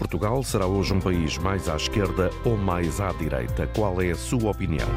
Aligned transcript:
Portugal 0.00 0.42
será 0.42 0.66
hoje 0.66 0.94
um 0.94 0.98
país 0.98 1.36
mais 1.36 1.68
à 1.68 1.76
esquerda 1.76 2.30
ou 2.42 2.56
mais 2.56 3.02
à 3.02 3.12
direita? 3.12 3.66
Qual 3.66 4.00
é 4.00 4.10
a 4.10 4.16
sua 4.16 4.50
opinião? 4.50 4.88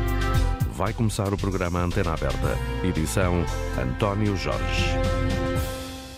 Vai 0.71 0.93
começar 0.93 1.33
o 1.33 1.37
programa 1.37 1.81
Antena 1.81 2.13
Aberta, 2.13 2.57
edição 2.85 3.43
António 3.77 4.37
Jorge. 4.37 4.97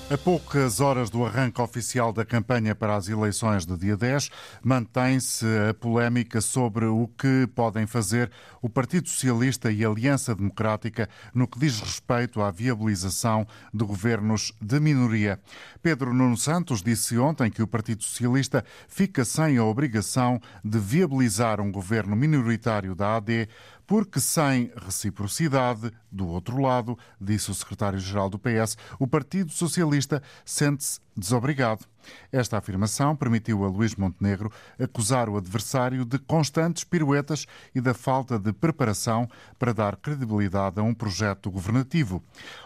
A 0.07 0.19
poucas 0.19 0.81
horas 0.81 1.09
do 1.09 1.25
arranque 1.25 1.59
oficial 1.59 2.13
da 2.13 2.23
campanha 2.23 2.75
para 2.75 2.95
as 2.95 3.09
eleições 3.09 3.65
de 3.65 3.75
dia 3.75 3.97
10, 3.97 4.29
mantém-se 4.63 5.47
a 5.67 5.73
polémica 5.73 6.41
sobre 6.41 6.85
o 6.85 7.09
que 7.17 7.47
podem 7.55 7.87
fazer 7.87 8.29
o 8.61 8.69
Partido 8.69 9.09
Socialista 9.09 9.71
e 9.71 9.83
a 9.83 9.89
Aliança 9.89 10.35
Democrática 10.35 11.09
no 11.33 11.47
que 11.47 11.57
diz 11.57 11.79
respeito 11.79 12.39
à 12.39 12.51
viabilização 12.51 13.47
de 13.73 13.83
governos 13.83 14.53
de 14.61 14.79
minoria. 14.79 15.39
Pedro 15.81 16.13
Nuno 16.13 16.37
Santos 16.37 16.83
disse 16.83 17.17
ontem 17.17 17.49
que 17.49 17.63
o 17.63 17.67
Partido 17.67 18.03
Socialista 18.03 18.63
fica 18.87 19.25
sem 19.25 19.57
a 19.57 19.65
obrigação 19.65 20.39
de 20.63 20.77
viabilizar 20.77 21.59
um 21.59 21.71
governo 21.71 22.15
minoritário 22.15 22.93
da 22.93 23.15
AD 23.15 23.49
porque 23.87 24.19
sem 24.19 24.71
reciprocidade, 24.75 25.91
do 26.11 26.27
outro 26.27 26.59
lado, 26.61 26.97
disse 27.19 27.51
o 27.51 27.53
secretário-geral 27.53 28.29
do 28.29 28.39
PS, 28.39 28.77
o 28.99 29.07
Partido 29.07 29.51
Socialista 29.51 30.21
sente-se 30.43 30.99
desobrigado. 31.15 31.85
Esta 32.31 32.57
afirmação 32.57 33.15
permitiu 33.15 33.63
a 33.63 33.67
Luís 33.67 33.95
Montenegro 33.95 34.51
acusar 34.79 35.29
o 35.29 35.37
adversário 35.37 36.05
de 36.05 36.19
constantes 36.19 36.83
piruetas 36.83 37.45
e 37.73 37.81
da 37.81 37.93
falta 37.93 38.37
de 38.37 38.53
preparação 38.53 39.27
para 39.57 39.73
dar 39.73 39.95
credibilidade 39.95 40.79
a 40.79 40.83
um 40.83 40.93
projeto 40.93 41.49
governativo. 41.49 42.23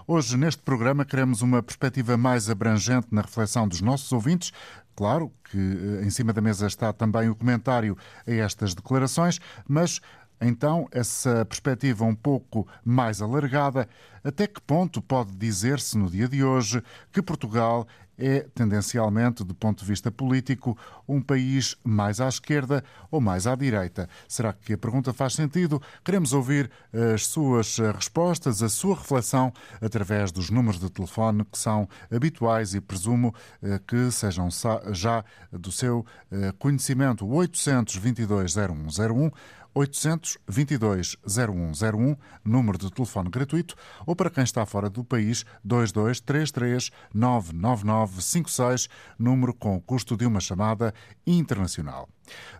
Hoje, 0.07 0.35
neste 0.35 0.61
programa, 0.61 1.05
queremos 1.05 1.41
uma 1.41 1.63
perspectiva 1.63 2.17
mais 2.17 2.49
abrangente 2.49 3.07
na 3.11 3.21
reflexão 3.21 3.67
dos 3.67 3.81
nossos 3.81 4.11
ouvintes. 4.11 4.51
Claro 4.95 5.31
que 5.49 5.57
eh, 5.57 6.05
em 6.05 6.09
cima 6.09 6.33
da 6.33 6.41
mesa 6.41 6.67
está 6.67 6.91
também 6.91 7.29
o 7.29 7.35
comentário 7.35 7.97
a 8.27 8.31
estas 8.31 8.75
declarações, 8.75 9.39
mas 9.67 10.01
então, 10.41 10.87
essa 10.91 11.45
perspectiva 11.45 12.05
um 12.05 12.15
pouco 12.15 12.67
mais 12.83 13.21
alargada, 13.21 13.87
até 14.23 14.47
que 14.47 14.61
ponto 14.61 15.01
pode 15.01 15.35
dizer-se 15.35 15.97
no 15.97 16.09
dia 16.09 16.27
de 16.27 16.43
hoje 16.43 16.81
que 17.11 17.21
Portugal 17.21 17.87
é, 18.19 18.45
tendencialmente, 18.53 19.43
do 19.45 19.55
ponto 19.55 19.79
de 19.79 19.85
vista 19.85 20.11
político, 20.11 20.77
um 21.07 21.21
país 21.21 21.77
mais 21.83 22.19
à 22.19 22.27
esquerda 22.27 22.83
ou 23.09 23.21
mais 23.21 23.47
à 23.47 23.55
direita? 23.55 24.09
Será 24.27 24.51
que 24.51 24.73
a 24.73 24.77
pergunta 24.77 25.13
faz 25.13 25.33
sentido? 25.33 25.81
Queremos 26.03 26.33
ouvir 26.33 26.69
as 27.13 27.27
suas 27.27 27.77
respostas, 27.77 28.61
a 28.61 28.67
sua 28.67 28.95
reflexão, 28.95 29.53
através 29.81 30.31
dos 30.31 30.49
números 30.49 30.79
de 30.79 30.89
telefone 30.89 31.45
que 31.45 31.57
são 31.57 31.87
habituais 32.11 32.73
e 32.75 32.81
presumo 32.81 33.33
eh, 33.63 33.79
que 33.87 34.11
sejam 34.11 34.49
já 34.91 35.23
do 35.51 35.71
seu 35.71 36.05
eh, 36.29 36.51
conhecimento. 36.59 37.25
822 37.25 38.53
0101 38.53 39.31
822 39.79 41.15
0101, 41.25 42.17
número 42.43 42.77
de 42.77 42.91
telefone 42.91 43.29
gratuito, 43.29 43.75
ou 44.05 44.13
para 44.13 44.29
quem 44.29 44.43
está 44.43 44.65
fora 44.65 44.89
do 44.89 45.05
país, 45.05 45.45
2233 45.63 46.91
99956, 47.13 48.89
número 49.17 49.53
com 49.53 49.79
custo 49.79 50.17
de 50.17 50.25
uma 50.25 50.41
chamada 50.41 50.93
internacional. 51.25 52.09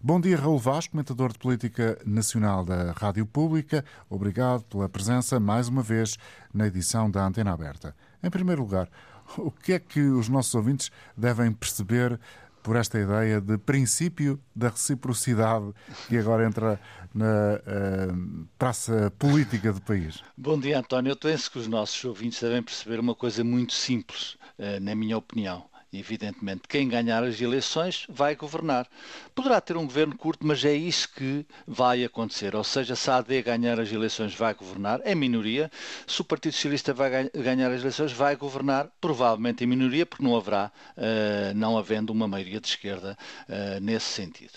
Bom 0.02 0.22
dia, 0.22 0.38
Raul 0.38 0.58
Vaz, 0.58 0.88
comentador 0.88 1.34
de 1.34 1.40
política 1.40 2.00
nacional 2.06 2.64
da 2.64 2.94
Rádio 2.94 3.26
Pública. 3.26 3.84
Obrigado 4.10 4.64
pela 4.64 4.88
presença 4.88 5.42
mais 5.42 5.68
uma 5.68 5.84
vez 5.84 6.18
na 6.54 6.68
edição 6.68 7.12
da 7.12 7.26
Antena 7.26 7.52
Aberta. 7.52 7.94
Em 8.24 8.30
primeiro 8.30 8.62
lugar, 8.62 8.90
o 9.38 9.52
que 9.52 9.74
é 9.74 9.80
que 9.80 10.00
os 10.00 10.30
nossos 10.30 10.56
ouvintes 10.56 10.90
devem 11.18 11.52
perceber 11.52 12.18
por 12.64 12.76
esta 12.76 13.00
ideia 13.00 13.40
de 13.40 13.58
princípio 13.58 14.40
da 14.56 14.70
reciprocidade 14.70 15.72
que 16.08 16.18
agora 16.18 16.46
entra 16.46 16.80
na 17.14 17.60
uh, 17.60 19.12
política 19.18 19.74
do 19.74 19.82
país. 19.82 20.22
Bom 20.38 20.60
dia, 20.60 20.80
António. 20.80 21.12
Eu 21.12 21.18
penso 21.18 21.52
que 21.52 21.60
os 21.60 21.68
nossos 21.68 22.04
ouvintes 22.06 22.42
devem 22.42 22.62
perceber 22.62 23.00
uma 23.00 23.16
coisa 23.16 23.44
muito 23.44 23.74
simples, 23.74 24.38
uh, 24.58 24.80
na 24.82 24.96
minha 24.96 25.18
opinião. 25.18 25.69
Evidentemente, 25.92 26.68
quem 26.68 26.88
ganhar 26.88 27.24
as 27.24 27.42
eleições 27.42 28.06
vai 28.08 28.36
governar. 28.36 28.88
Poderá 29.34 29.60
ter 29.60 29.76
um 29.76 29.86
governo 29.86 30.16
curto, 30.16 30.46
mas 30.46 30.64
é 30.64 30.74
isso 30.74 31.10
que 31.12 31.44
vai 31.66 32.04
acontecer. 32.04 32.56
Ou 32.56 32.64
seja, 32.64 32.96
se 32.96 33.10
a 33.10 33.18
AD 33.18 33.42
ganhar 33.42 33.80
as 33.80 33.92
eleições, 33.92 34.36
vai 34.36 34.54
governar, 34.54 35.02
é 35.04 35.16
minoria. 35.16 35.72
Se 36.06 36.22
o 36.22 36.24
Partido 36.24 36.54
Socialista 36.54 36.94
vai 36.94 37.30
ganhar 37.30 37.72
as 37.72 37.82
eleições, 37.82 38.12
vai 38.12 38.36
governar, 38.36 38.88
provavelmente 39.02 39.64
em 39.64 39.68
minoria, 39.68 40.06
porque 40.06 40.24
não 40.24 40.38
haverá, 40.38 40.72
uh, 40.96 41.56
não 41.56 41.76
havendo 41.76 42.12
uma 42.12 42.28
maioria 42.28 42.60
de 42.60 42.68
esquerda 42.68 43.18
uh, 43.48 43.80
nesse 43.82 44.06
sentido. 44.06 44.54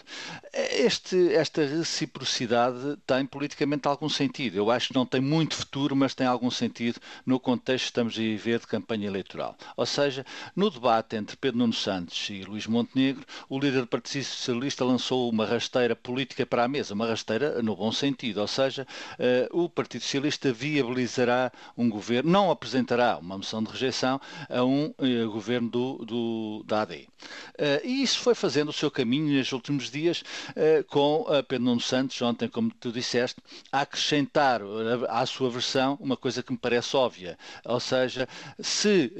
Este, 0.52 1.32
esta 1.32 1.64
reciprocidade 1.64 2.98
tem 3.06 3.24
politicamente 3.24 3.88
algum 3.88 4.08
sentido. 4.08 4.56
Eu 4.56 4.70
acho 4.70 4.88
que 4.88 4.94
não 4.94 5.06
tem 5.06 5.20
muito 5.20 5.54
futuro, 5.54 5.96
mas 5.96 6.14
tem 6.14 6.26
algum 6.26 6.50
sentido 6.50 7.00
no 7.24 7.40
contexto 7.40 7.84
que 7.84 7.90
estamos 7.90 8.14
a 8.14 8.20
viver 8.20 8.60
de 8.60 8.66
campanha 8.66 9.06
eleitoral. 9.06 9.56
Ou 9.76 9.86
seja, 9.86 10.26
no 10.54 10.68
debate 10.68 11.21
entre 11.22 11.36
Pedro 11.36 11.58
Nuno 11.58 11.72
Santos 11.72 12.28
e 12.30 12.42
Luís 12.42 12.66
Montenegro, 12.66 13.24
o 13.48 13.58
líder 13.58 13.82
do 13.82 13.86
Partido 13.86 14.24
Socialista 14.24 14.84
lançou 14.84 15.30
uma 15.30 15.46
rasteira 15.46 15.94
política 15.94 16.44
para 16.44 16.64
a 16.64 16.68
mesa, 16.68 16.94
uma 16.94 17.06
rasteira 17.06 17.62
no 17.62 17.76
bom 17.76 17.92
sentido, 17.92 18.40
ou 18.40 18.48
seja, 18.48 18.86
uh, 19.18 19.62
o 19.62 19.68
Partido 19.68 20.02
Socialista 20.02 20.52
viabilizará 20.52 21.52
um 21.78 21.88
governo, 21.88 22.30
não 22.30 22.50
apresentará 22.50 23.18
uma 23.18 23.36
moção 23.36 23.62
de 23.62 23.70
rejeição 23.70 24.20
a 24.50 24.64
um 24.64 24.86
uh, 24.98 25.30
governo 25.30 25.70
do, 25.70 26.04
do, 26.04 26.64
da 26.66 26.82
AD. 26.82 27.08
Eh, 27.56 27.82
e 27.84 28.02
isso 28.02 28.18
foi 28.18 28.34
fazendo 28.34 28.70
o 28.70 28.72
seu 28.72 28.90
caminho 28.90 29.38
nos 29.38 29.52
últimos 29.52 29.90
dias 29.90 30.24
com 30.88 31.24
Pedro 31.46 31.66
Nuno 31.66 31.80
Santos, 31.80 32.20
ontem, 32.20 32.48
como 32.48 32.72
tu 32.80 32.90
disseste, 32.90 33.40
a 33.70 33.82
acrescentar 33.82 34.60
à 35.08 35.24
sua 35.24 35.48
versão 35.48 35.96
uma 36.00 36.16
coisa 36.16 36.42
que 36.42 36.52
me 36.52 36.58
parece 36.58 36.96
óbvia, 36.96 37.38
ou 37.64 37.78
seja, 37.78 38.28
se 38.58 39.12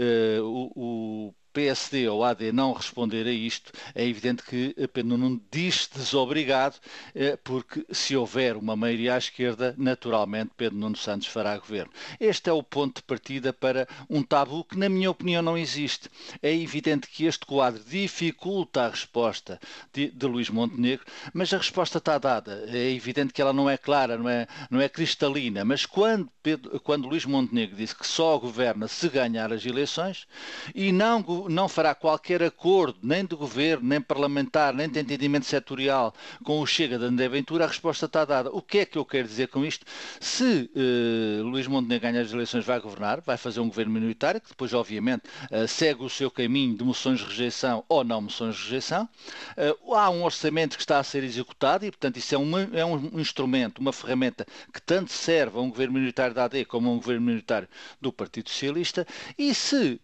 o, 0.43 1.29
o 1.29 1.35
PSD 1.53 2.09
ou 2.09 2.25
AD 2.25 2.53
não 2.53 2.73
responder 2.73 3.27
a 3.27 3.33
isto, 3.33 3.73
é 3.95 4.07
evidente 4.07 4.43
que 4.43 4.75
Pedro 4.93 5.17
Nuno 5.17 5.41
diz 5.51 5.89
desobrigado, 5.93 6.77
eh, 7.15 7.39
porque 7.43 7.85
se 7.91 8.17
houver 8.17 8.57
uma 8.57 8.77
maioria 8.77 9.15
à 9.15 9.19
esquerda, 9.19 9.75
naturalmente 9.77 10.53
Pedro 10.57 10.79
Nuno 10.79 10.97
Santos 10.97 11.29
fará 11.29 11.57
governo. 11.59 11.93
Este 12.19 12.51
é 12.51 12.53
o 12.53 12.63
ponto 12.63 12.97
de 12.97 13.03
partida 13.03 13.53
para 13.53 13.87
um 14.09 14.23
tabu 14.23 14.65
que, 14.65 14.79
na 14.79 14.89
minha 14.89 15.11
opinião, 15.11 15.43
não 15.43 15.57
existe. 15.59 16.09
É 16.43 16.55
evidente 16.55 17.09
que 17.09 17.25
este 17.25 17.45
quadro 17.45 17.83
dificulta 17.85 18.83
a 18.83 18.89
resposta 18.89 19.61
de, 19.93 20.11
de 20.11 20.27
Luís 20.27 20.49
Montenegro, 20.49 21.05
mas 21.33 21.53
a 21.53 21.59
resposta 21.59 21.99
está 21.99 22.19
dada. 22.19 22.65
É 22.69 22.91
evidente 22.91 23.33
que 23.33 23.43
ela 23.43 23.53
não 23.53 23.69
é 23.69 23.77
clara, 23.77 24.17
não 24.17 24.29
é, 24.29 24.47
não 24.71 24.81
é 24.81 24.89
cristalina, 24.89 25.65
mas 25.65 25.87
quando, 25.87 26.31
Pedro, 26.43 26.81
quando 26.81 27.09
Luís 27.09 27.25
Montenegro 27.25 27.77
disse 27.77 27.95
que 27.95 28.07
só 28.07 28.39
governa 28.39 28.89
se 28.89 29.09
ganhar 29.09 29.53
as 29.53 29.65
eleições 29.65 30.27
e 30.75 30.93
não 30.93 31.23
não 31.49 31.69
fará 31.69 31.95
qualquer 31.95 32.43
acordo, 32.43 32.99
nem 33.03 33.25
de 33.25 33.35
governo, 33.35 33.89
nem 33.89 34.01
parlamentar, 34.01 34.75
nem 34.75 34.89
de 34.89 35.01
entendimento 35.01 35.47
setorial 35.47 36.15
com 36.45 36.61
o 36.61 36.67
Chega 36.67 36.99
de 36.99 37.05
André 37.05 37.29
Ventura, 37.29 37.65
a 37.65 37.69
resposta 37.69 38.07
está 38.07 38.25
dada. 38.25 38.51
O 38.51 38.63
que 38.63 38.79
é 38.79 38.87
que 38.87 38.99
eu 38.99 39.05
quero 39.05 39.27
dizer 39.27 39.49
com 39.49 39.65
isto? 39.65 39.85
Se 40.21 40.71
uh, 40.75 41.43
Luís 41.43 41.67
Montenegro 41.67 42.09
ganhar 42.09 42.23
as 42.23 42.33
eleições, 42.33 42.65
vai 42.65 42.81
governar, 42.81 43.21
vai 43.21 43.37
fazer 43.37 43.61
um 43.61 43.69
governo 43.69 43.93
minoritário, 43.93 44.41
que 44.41 44.49
depois, 44.49 44.73
obviamente, 44.73 45.23
uh, 45.51 45.67
segue 45.67 46.03
o 46.03 46.09
seu 46.09 46.31
caminho 46.31 46.77
de 46.77 46.85
moções 46.85 47.21
de 47.21 47.27
rejeição 47.27 47.85
ou 47.89 48.05
não 48.05 48.21
moções 48.23 48.57
de 48.57 48.63
rejeição. 48.65 49.09
Uh, 49.57 49.95
há 49.95 50.11
um 50.11 50.25
orçamento 50.25 50.77
que 50.77 50.83
está 50.83 50.99
a 50.99 51.05
ser 51.05 51.25
executado 51.25 51.85
e, 51.85 51.91
portanto, 51.91 52.17
isso 52.17 52.35
é, 52.35 52.39
uma, 52.39 52.63
é 52.73 52.85
um 52.85 53.21
instrumento, 53.21 53.79
uma 53.79 53.93
ferramenta 53.93 54.47
que 54.73 54.81
tanto 54.81 55.13
serve 55.13 55.59
a 55.59 55.61
um 55.61 55.71
governo 55.71 55.95
minoritário 55.95 56.35
da 56.35 56.45
AD 56.45 56.65
como 56.67 56.89
a 56.89 56.93
um 56.93 56.97
governo 56.97 57.23
minoritário 57.23 57.69
do 58.01 58.13
Partido 58.13 58.49
Socialista. 58.49 59.07
E 59.39 59.55
se 59.55 60.01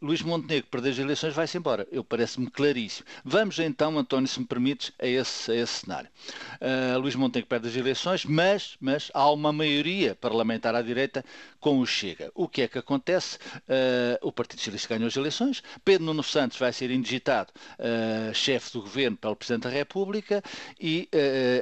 Luís 0.00 0.22
Montenegro 0.22 0.47
Montenegro 0.48 0.70
perder 0.70 0.90
as 0.90 0.98
eleições 0.98 1.34
vai-se 1.34 1.58
embora. 1.58 1.86
Eu 1.92 2.02
parece-me 2.02 2.50
claríssimo. 2.50 3.06
Vamos 3.22 3.58
então, 3.58 3.98
António, 3.98 4.26
se 4.26 4.40
me 4.40 4.46
permites, 4.46 4.92
a 4.98 5.06
esse, 5.06 5.52
a 5.52 5.54
esse 5.54 5.80
cenário. 5.80 6.08
Uh, 6.54 6.98
Luís 6.98 7.14
Montenegro 7.14 7.48
perde 7.48 7.68
as 7.68 7.76
eleições, 7.76 8.24
mas, 8.24 8.76
mas 8.80 9.10
há 9.12 9.30
uma 9.30 9.52
maioria 9.52 10.14
parlamentar 10.14 10.74
à 10.74 10.80
direita 10.80 11.22
com 11.60 11.80
o 11.80 11.86
Chega. 11.86 12.30
O 12.34 12.48
que 12.48 12.62
é 12.62 12.68
que 12.68 12.78
acontece? 12.78 13.36
Uh, 13.36 14.26
o 14.26 14.32
Partido 14.32 14.60
Socialista 14.60 14.88
ganhou 14.88 15.08
as 15.08 15.16
eleições, 15.16 15.62
Pedro 15.84 16.06
Nuno 16.06 16.22
Santos 16.22 16.58
vai 16.58 16.72
ser 16.72 16.90
indigitado 16.90 17.52
uh, 17.78 18.34
chefe 18.34 18.72
do 18.72 18.80
governo 18.80 19.18
pelo 19.18 19.36
Presidente 19.36 19.64
da 19.64 19.70
República 19.70 20.42
e 20.80 21.08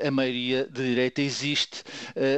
a 0.06 0.10
maioria 0.10 0.66
de 0.66 0.82
direita 0.82 1.22
existe, 1.22 1.82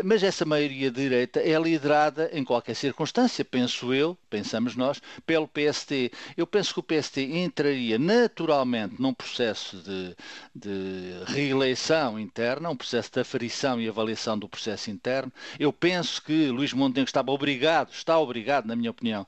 mas 0.04 0.22
essa 0.22 0.44
maioria 0.44 0.90
de 0.90 1.02
direita 1.02 1.40
é 1.40 1.58
liderada 1.58 2.30
em 2.32 2.44
qualquer 2.44 2.74
circunstância, 2.74 3.44
penso 3.44 3.92
eu, 3.92 4.16
pensamos 4.30 4.76
nós, 4.76 5.00
pelo 5.26 5.48
PSD 5.48 6.10
Eu 6.38 6.46
penso 6.46 6.72
que 6.72 6.78
o 6.78 6.82
PST 6.84 7.20
entraria 7.20 7.98
naturalmente 7.98 8.94
num 9.02 9.12
processo 9.12 9.76
de, 9.78 10.14
de 10.54 11.24
reeleição 11.26 12.16
interna, 12.16 12.70
um 12.70 12.76
processo 12.76 13.10
de 13.12 13.18
aferição 13.18 13.80
e 13.80 13.88
avaliação 13.88 14.38
do 14.38 14.48
processo 14.48 14.88
interno. 14.88 15.32
Eu 15.58 15.72
penso 15.72 16.22
que 16.22 16.46
Luís 16.46 16.72
Montenegro 16.72 17.08
estava 17.08 17.32
obrigado, 17.32 17.90
está 17.90 18.16
obrigado, 18.20 18.66
na 18.66 18.76
minha 18.76 18.92
opinião, 18.92 19.26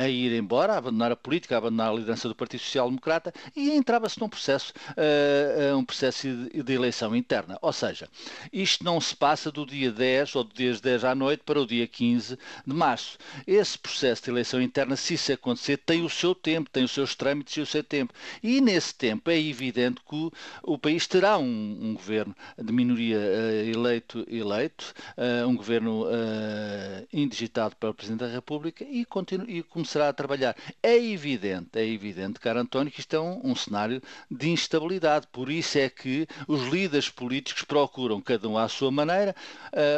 a 0.00 0.08
ir 0.08 0.32
embora, 0.38 0.74
a 0.74 0.78
abandonar 0.78 1.10
a 1.10 1.16
política, 1.16 1.56
a 1.56 1.58
abandonar 1.58 1.90
a 1.90 1.94
liderança 1.94 2.28
do 2.28 2.36
Partido 2.36 2.60
Social 2.60 2.88
Democrata 2.88 3.34
e 3.56 3.72
entrava-se 3.72 4.20
num 4.20 4.28
processo, 4.28 4.72
um 5.76 5.84
processo 5.84 6.28
de 6.28 6.72
eleição 6.72 7.16
interna. 7.16 7.58
Ou 7.60 7.72
seja, 7.72 8.08
isto 8.52 8.84
não 8.84 9.00
se 9.00 9.16
passa 9.16 9.50
do 9.50 9.66
dia 9.66 9.90
10 9.90 10.36
ou 10.36 10.44
do 10.44 10.54
dia 10.54 10.72
10 10.72 11.04
à 11.04 11.16
noite 11.16 11.42
para 11.44 11.60
o 11.60 11.66
dia 11.66 11.88
15 11.88 12.38
de 12.64 12.72
março. 12.72 13.18
Esse 13.44 13.76
processo 13.76 14.22
de 14.22 14.30
eleição 14.30 14.62
interna, 14.62 14.94
se 14.94 15.14
isso 15.14 15.32
acontecer, 15.32 15.78
tem 15.78 16.04
o 16.04 16.11
seu 16.12 16.34
tempo, 16.34 16.70
tem 16.70 16.84
os 16.84 16.90
seus 16.90 17.14
trâmites 17.14 17.56
e 17.56 17.60
o 17.60 17.66
seu 17.66 17.82
tempo. 17.82 18.12
E 18.42 18.60
nesse 18.60 18.94
tempo 18.94 19.30
é 19.30 19.38
evidente 19.38 20.00
que 20.08 20.30
o, 20.62 20.78
país 20.78 21.06
terá 21.06 21.38
um, 21.38 21.78
um, 21.80 21.94
governo 21.94 22.34
de 22.58 22.72
minoria 22.72 23.18
uh, 23.18 23.68
eleito, 23.68 24.26
eleito 24.28 24.94
uh, 25.16 25.48
um 25.48 25.56
governo 25.56 26.04
uh, 26.04 27.06
indigitado 27.12 27.76
para 27.76 27.90
o 27.90 27.94
Presidente 27.94 28.20
da 28.20 28.28
República 28.28 28.84
e, 28.84 29.04
continu, 29.04 29.48
e 29.48 29.62
começará 29.62 30.08
a 30.08 30.12
trabalhar. 30.12 30.56
É 30.82 30.96
evidente, 30.96 31.78
é 31.78 31.86
evidente, 31.86 32.40
caro 32.40 32.60
António, 32.60 32.92
que 32.92 33.00
isto 33.00 33.14
é 33.14 33.20
um, 33.20 33.40
um 33.44 33.54
cenário 33.54 34.02
de 34.30 34.50
instabilidade. 34.50 35.26
Por 35.30 35.50
isso 35.50 35.78
é 35.78 35.88
que 35.88 36.26
os 36.46 36.62
líderes 36.68 37.08
políticos 37.08 37.62
procuram, 37.62 38.20
cada 38.20 38.48
um 38.48 38.58
à 38.58 38.68
sua 38.68 38.90
maneira, 38.90 39.34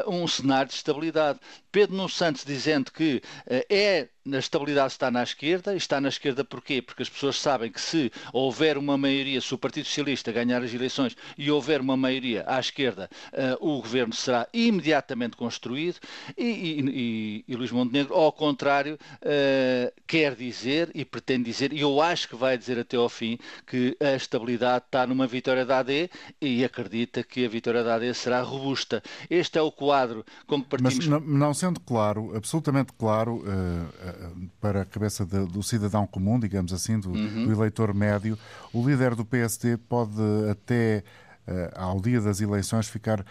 um 0.07 0.27
cenário 0.27 0.69
de 0.69 0.75
estabilidade. 0.75 1.39
Pedro 1.71 1.97
Nuno 1.97 2.09
Santos 2.09 2.45
dizendo 2.45 2.93
que 2.93 3.23
é 3.69 4.09
a 4.33 4.39
estabilidade 4.39 4.93
está 4.93 5.11
na 5.11 5.23
esquerda. 5.23 5.75
E 5.75 5.77
está 5.77 6.01
na 6.01 6.09
esquerda 6.09 6.45
porquê? 6.45 6.81
Porque 6.81 7.03
as 7.03 7.09
pessoas 7.09 7.39
sabem 7.39 7.71
que 7.71 7.81
se 7.81 8.11
houver 8.33 8.79
uma 8.79 8.97
maioria, 8.97 9.41
se 9.41 9.55
o 9.55 9.59
Partido 9.59 9.87
Socialista 9.87 10.33
ganhar 10.33 10.63
as 10.63 10.73
eleições 10.73 11.17
e 11.37 11.51
houver 11.51 11.81
uma 11.81 11.97
maioria 11.97 12.45
à 12.47 12.59
esquerda, 12.59 13.11
uh, 13.33 13.67
o 13.67 13.81
governo 13.81 14.15
será 14.15 14.49
imediatamente 14.53 15.37
construído. 15.37 15.97
E, 16.37 16.45
e, 16.45 16.81
e, 16.81 17.45
e 17.49 17.57
Luís 17.57 17.71
Montenegro, 17.71 18.15
ao 18.15 18.33
contrário, 18.33 18.95
uh, 18.95 19.93
quer 20.07 20.35
dizer 20.35 20.91
e 20.95 21.05
pretende 21.05 21.45
dizer, 21.45 21.73
e 21.73 21.81
eu 21.81 22.01
acho 22.01 22.29
que 22.29 22.37
vai 22.37 22.57
dizer 22.57 22.79
até 22.79 22.97
ao 22.97 23.09
fim, 23.09 23.39
que 23.67 23.97
a 24.01 24.15
estabilidade 24.15 24.85
está 24.87 25.07
numa 25.07 25.27
vitória 25.27 25.65
da 25.65 25.79
AD 25.79 26.11
e 26.41 26.65
acredita 26.65 27.23
que 27.23 27.45
a 27.45 27.49
vitória 27.49 27.83
da 27.83 27.97
AD 27.97 28.15
será 28.15 28.41
robusta. 28.43 29.03
Este 29.29 29.59
é 29.59 29.63
o 29.63 29.71
quadro 29.71 30.25
com 30.47 30.63
que 30.63 30.69
partimos. 30.69 30.97
Mas 30.97 31.07
não, 31.07 31.21
não 31.21 31.55
sendo 31.55 31.81
claro, 31.81 32.35
absolutamente 32.37 32.93
claro, 32.93 33.37
uh, 33.37 34.14
para 34.61 34.83
a 34.83 34.85
cabeça 34.85 35.25
de, 35.25 35.45
do 35.47 35.63
cidadão 35.63 36.07
comum, 36.07 36.39
digamos 36.39 36.73
assim, 36.73 36.99
do, 36.99 37.11
uhum. 37.11 37.47
do, 37.47 37.53
eleitor 37.53 37.93
médio, 37.95 38.39
o 38.73 38.87
líder 38.87 39.15
do 39.15 39.25
PSD 39.25 39.77
pode 39.77 40.13
até 40.51 41.03
uh, 41.47 41.79
ao 41.79 42.01
dia 42.01 42.21
das 42.21 42.41
eleições 42.41 42.89
ficar 42.89 43.25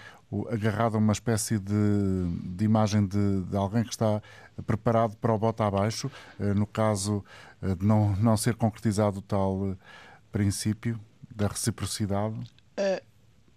agarrado 0.51 0.95
a 0.95 0.97
uma 0.97 1.13
espécie 1.13 1.59
de, 1.59 1.73
de 2.55 2.65
imagem 2.65 3.05
de, 3.05 3.43
de, 3.43 3.55
alguém 3.55 3.83
que 3.83 3.91
está 3.91 4.21
preparado 4.65 5.15
para 5.17 5.33
o 5.33 5.37
bota 5.37 5.65
abaixo, 5.65 6.11
uh, 6.39 6.53
no 6.53 6.65
caso 6.65 7.23
uh, 7.61 7.75
de 7.75 7.85
não, 7.85 8.15
não 8.15 8.37
ser 8.37 8.55
concretizado 8.55 9.19
o 9.19 9.21
tal 9.21 9.75
princípio 10.31 10.99
da 11.33 11.47
reciprocidade? 11.47 12.35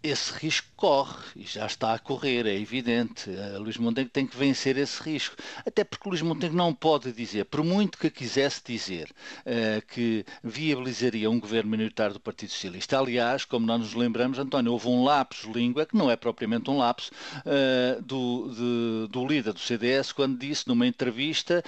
Esse 0.08 0.32
risco 0.32 0.68
corre 0.76 1.24
e 1.34 1.42
já 1.44 1.66
está 1.66 1.94
a 1.94 1.98
correr, 1.98 2.46
é 2.46 2.54
evidente. 2.54 3.30
Uh, 3.30 3.58
Luís 3.58 3.76
Montenegro 3.76 4.12
tem 4.12 4.26
que 4.26 4.36
vencer 4.36 4.76
esse 4.76 5.02
risco. 5.02 5.36
Até 5.66 5.82
porque 5.84 6.08
Luís 6.08 6.22
Montenegro 6.22 6.56
não 6.56 6.74
pode 6.74 7.12
dizer, 7.12 7.46
por 7.46 7.64
muito 7.64 7.98
que 7.98 8.10
quisesse 8.10 8.62
dizer, 8.64 9.10
uh, 9.40 9.84
que 9.88 10.24
viabilizaria 10.44 11.30
um 11.30 11.40
governo 11.40 11.70
minoritário 11.70 12.14
do 12.14 12.20
Partido 12.20 12.50
Socialista. 12.50 12.98
Aliás, 12.98 13.44
como 13.44 13.66
nós 13.66 13.80
nos 13.80 13.94
lembramos, 13.94 14.38
António, 14.38 14.72
houve 14.72 14.88
um 14.88 15.04
lapso 15.04 15.48
de 15.48 15.58
língua, 15.58 15.86
que 15.86 15.96
não 15.96 16.10
é 16.10 16.16
propriamente 16.16 16.70
um 16.70 16.78
lapso, 16.78 17.10
uh, 17.38 18.02
do, 18.02 18.50
de, 18.54 19.12
do 19.12 19.26
líder 19.26 19.52
do 19.52 19.60
CDS, 19.60 20.12
quando 20.12 20.38
disse 20.38 20.68
numa 20.68 20.86
entrevista 20.86 21.62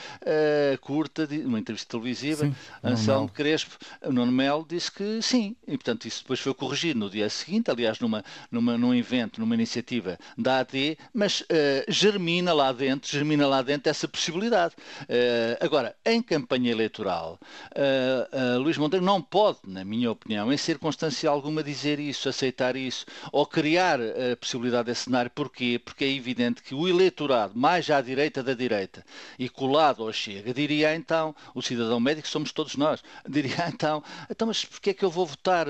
curta, 0.81 1.27
numa 1.27 1.59
entrevista 1.59 1.91
televisiva, 1.91 2.45
sim, 2.45 2.55
Anselmo 2.83 3.29
Crespo, 3.29 3.77
Nuno 4.05 4.31
Melo, 4.31 4.67
disse 4.69 4.91
que 4.93 5.21
sim. 5.23 5.57
E, 5.67 5.73
portanto, 5.73 6.07
isso 6.07 6.23
depois 6.23 6.41
foi 6.41 6.53
corrigido 6.55 6.99
no 6.99 7.11
dia 7.11 7.29
seguinte, 7.31 7.71
aliás, 7.71 7.99
numa 8.01 8.25
numa, 8.51 8.77
num 8.79 8.95
evento, 8.95 9.41
numa 9.41 9.55
iniciativa 9.55 10.19
da 10.37 10.59
AD, 10.61 10.99
mas 11.13 11.41
uh, 11.41 11.45
germina 11.89 12.53
lá 12.53 12.73
dentro, 12.73 13.11
germina 13.11 13.47
lá 13.47 13.63
dentro 13.63 13.91
essa 13.91 14.09
possibilidade. 14.09 14.75
Uh, 15.03 15.65
agora, 15.65 15.95
em 16.05 16.23
campanha 16.23 16.71
eleitoral, 16.71 17.39
uh, 17.73 18.59
Luís 18.59 18.77
Monteiro 18.79 19.05
não 19.05 19.21
pode, 19.21 19.59
na 19.67 19.85
minha 19.85 20.11
opinião, 20.11 20.53
em 20.53 20.57
circunstância 20.57 21.29
alguma 21.29 21.63
dizer 21.63 21.99
isso, 21.99 22.29
aceitar 22.29 22.77
isso, 22.77 23.07
ou 23.33 23.47
criar 23.47 24.01
a 24.01 24.37
possibilidade 24.37 24.87
desse 24.87 25.05
cenário. 25.05 25.31
Porquê? 25.31 25.81
Porque 25.83 26.05
é 26.05 26.13
evidente 26.13 26.63
que 26.63 26.75
o 26.75 26.89
eleitorado, 26.89 27.53
mais 27.57 27.91
à 27.91 28.01
direita 28.01 28.43
da 28.43 28.55
direita, 28.55 29.05
e 29.39 29.49
colado 29.49 30.03
ao 30.03 30.13
Chega, 30.13 30.53
diria 30.53 30.95
então, 30.95 31.35
o 31.55 31.63
cidadão 31.63 32.01
médico 32.01 32.29
somos 32.29 32.53
todos 32.53 32.77
nós, 32.77 33.03
diria 33.29 33.69
então, 33.69 34.03
então 34.31 34.49
mas 34.49 34.65
porquê 34.65 34.91
é 34.91 34.95
que 34.95 35.05
eu 35.05 35.11
vou 35.11 35.27
votar 35.27 35.67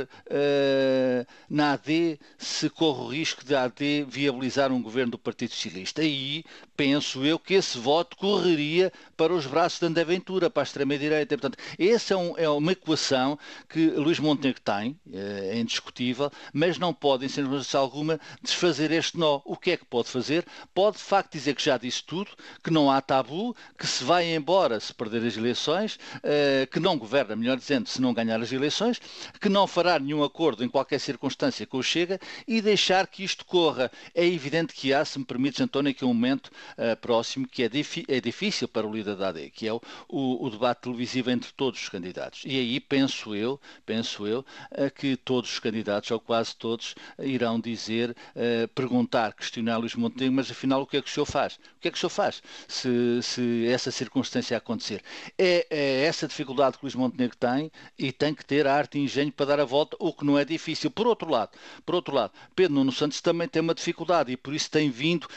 na 1.49 1.73
AD 1.73 2.19
se 2.39 2.71
corre 2.71 3.01
o 3.01 3.09
risco 3.09 3.45
de 3.45 3.55
a 3.55 3.65
AD 3.65 4.07
viabilizar 4.09 4.71
um 4.71 4.81
governo 4.81 5.13
do 5.13 5.19
Partido 5.19 5.51
Socialista. 5.51 6.03
Aí 6.03 6.45
penso 6.77 7.25
eu 7.25 7.37
que 7.37 7.55
esse 7.55 7.77
voto 7.77 8.17
correria 8.17 8.93
para 9.17 9.35
os 9.35 9.45
braços 9.45 9.81
de 9.81 9.87
André 9.87 10.05
Ventura, 10.05 10.49
para 10.49 10.63
a 10.63 10.65
extrema-direita. 10.65 11.37
Portanto, 11.37 11.59
essa 11.77 12.15
é, 12.15 12.17
um, 12.17 12.39
é, 12.39 12.49
uma 12.49 12.71
equação 12.73 13.37
que 13.69 13.91
Luís 13.91 14.21
Montenegro 14.21 14.61
tem, 14.61 14.97
é, 15.13 15.57
é 15.57 15.59
indiscutível, 15.59 16.31
mas 16.53 16.79
não 16.79 16.95
pode, 16.95 17.27
em 17.27 17.29
circunstância 17.29 17.81
alguma, 17.81 18.21
desfazer 18.41 18.93
este 18.93 19.19
nó. 19.19 19.41
O 19.45 19.57
que 19.57 19.73
é 19.73 19.77
que 19.77 19.85
pode 19.85 20.09
fazer? 20.09 20.47
Pode, 20.73 20.99
de 20.99 21.03
facto, 21.03 21.33
dizer 21.33 21.57
que 21.57 21.65
já 21.65 21.77
disse 21.77 22.05
tudo, 22.05 22.31
que 22.63 22.71
não 22.71 22.89
há 22.89 23.01
tabu, 23.01 23.57
que 23.77 23.87
se 23.87 24.05
vai 24.05 24.33
embora 24.33 24.79
se 24.79 24.95
perder 24.95 25.27
as 25.27 25.37
eleições, 25.37 25.99
eh, 26.23 26.69
que 26.71 26.79
não 26.79 26.97
governa, 26.97 27.35
melhor 27.35 27.57
dizendo, 27.57 27.89
se 27.89 28.01
não 28.01 28.15
ganhar 28.15 28.41
as 28.41 28.53
eleições, 28.53 29.01
que 29.41 29.49
não 29.49 29.67
fará 29.67 29.99
nenhum 29.99 30.23
acordo 30.23 30.63
em 30.63 30.69
qualquer 30.69 31.01
circunstância 31.01 31.67
com 31.67 31.79
o 31.79 31.83
Chega 31.83 32.21
e 32.47 32.61
deixar 32.61 33.07
que 33.07 33.25
isto 33.25 33.45
corra. 33.45 33.91
É 34.15 34.25
evidente 34.27 34.75
que 34.75 34.93
há, 34.93 35.05
se 35.05 35.19
me 35.19 35.25
permites, 35.25 35.61
António, 35.61 35.91
aqui 35.91 36.05
um 36.05 36.09
momento 36.09 36.49
uh, 36.49 36.97
próximo 37.01 37.47
que 37.47 37.63
é, 37.63 37.71
é, 38.09 38.21
difícil 38.21 38.69
para 38.69 38.87
o 38.87 38.93
líder 38.93 39.17
da 39.17 39.29
AD, 39.29 39.51
que 39.51 39.67
é 39.67 39.73
o, 39.73 39.81
o, 40.09 40.47
o, 40.47 40.51
debate 40.51 40.83
televisivo 40.83 41.31
entre 41.31 41.53
todos 41.53 41.81
os 41.81 41.89
candidatos. 41.89 42.43
E 42.45 42.59
aí 42.59 42.81
penso 42.81 43.35
eu, 43.35 43.61
penso 43.85 44.27
eu, 44.27 44.45
uh, 44.73 44.91
que 44.95 45.17
todos 45.17 45.53
os 45.53 45.59
candidatos, 45.59 46.11
ou 46.11 46.21
quase 46.21 46.57
todos, 46.57 46.95
irão 47.19 47.61
dizer, 47.61 48.11
uh, 48.11 48.69
perguntar, 48.69 49.33
questionar 49.35 49.79
Luís 49.79 49.95
Montenegro, 49.95 50.35
mas 50.35 50.51
afinal 50.51 50.83
o 50.83 50.87
que 50.87 50.97
é 50.97 51.03
que 51.03 51.09
o 51.09 51.13
senhor 51.13 51.27
faz? 51.27 51.55
O 51.55 51.81
que 51.81 51.89
é 51.89 51.91
que 51.91 51.97
o 51.97 52.01
senhor 52.01 52.11
faz 52.11 52.43
se, 52.67 53.23
se 53.23 53.67
essa 53.69 53.91
circunstância 53.91 54.57
acontecer? 54.57 55.03
É, 55.37 55.67
é 55.71 56.05
essa 56.05 56.27
dificuldade 56.27 56.77
que 56.79 56.85
Luís 56.85 56.95
Montenegro 56.95 57.37
tem 57.37 57.71
e 57.99 58.13
tem 58.13 58.35
que 58.35 58.45
ter 58.45 58.67
a 58.67 58.75
arte 58.75 58.99
e 58.99 59.03
engenho 59.03 59.33
para 59.33 59.47
dar 59.47 59.61
a 59.61 59.65
volta, 59.65 59.97
o 60.01 60.13
que 60.13 60.25
não 60.25 60.39
é 60.39 60.45
difícil. 60.45 60.91
Por 60.91 61.07
outro 61.07 61.31
lado, 61.31 61.51
por 61.85 61.95
outro 61.95 62.15
lado, 62.15 62.18
Pedro 62.55 62.75
Nuno 62.75 62.93
Santos 62.93 63.21
também 63.21 63.47
tem 63.47 63.63
uma 63.63 63.75
dificuldade 63.75 64.33
e 64.33 64.37
por 64.37 64.55
isso 64.55 64.71
tem 64.71 64.91
vindo, 64.91 65.29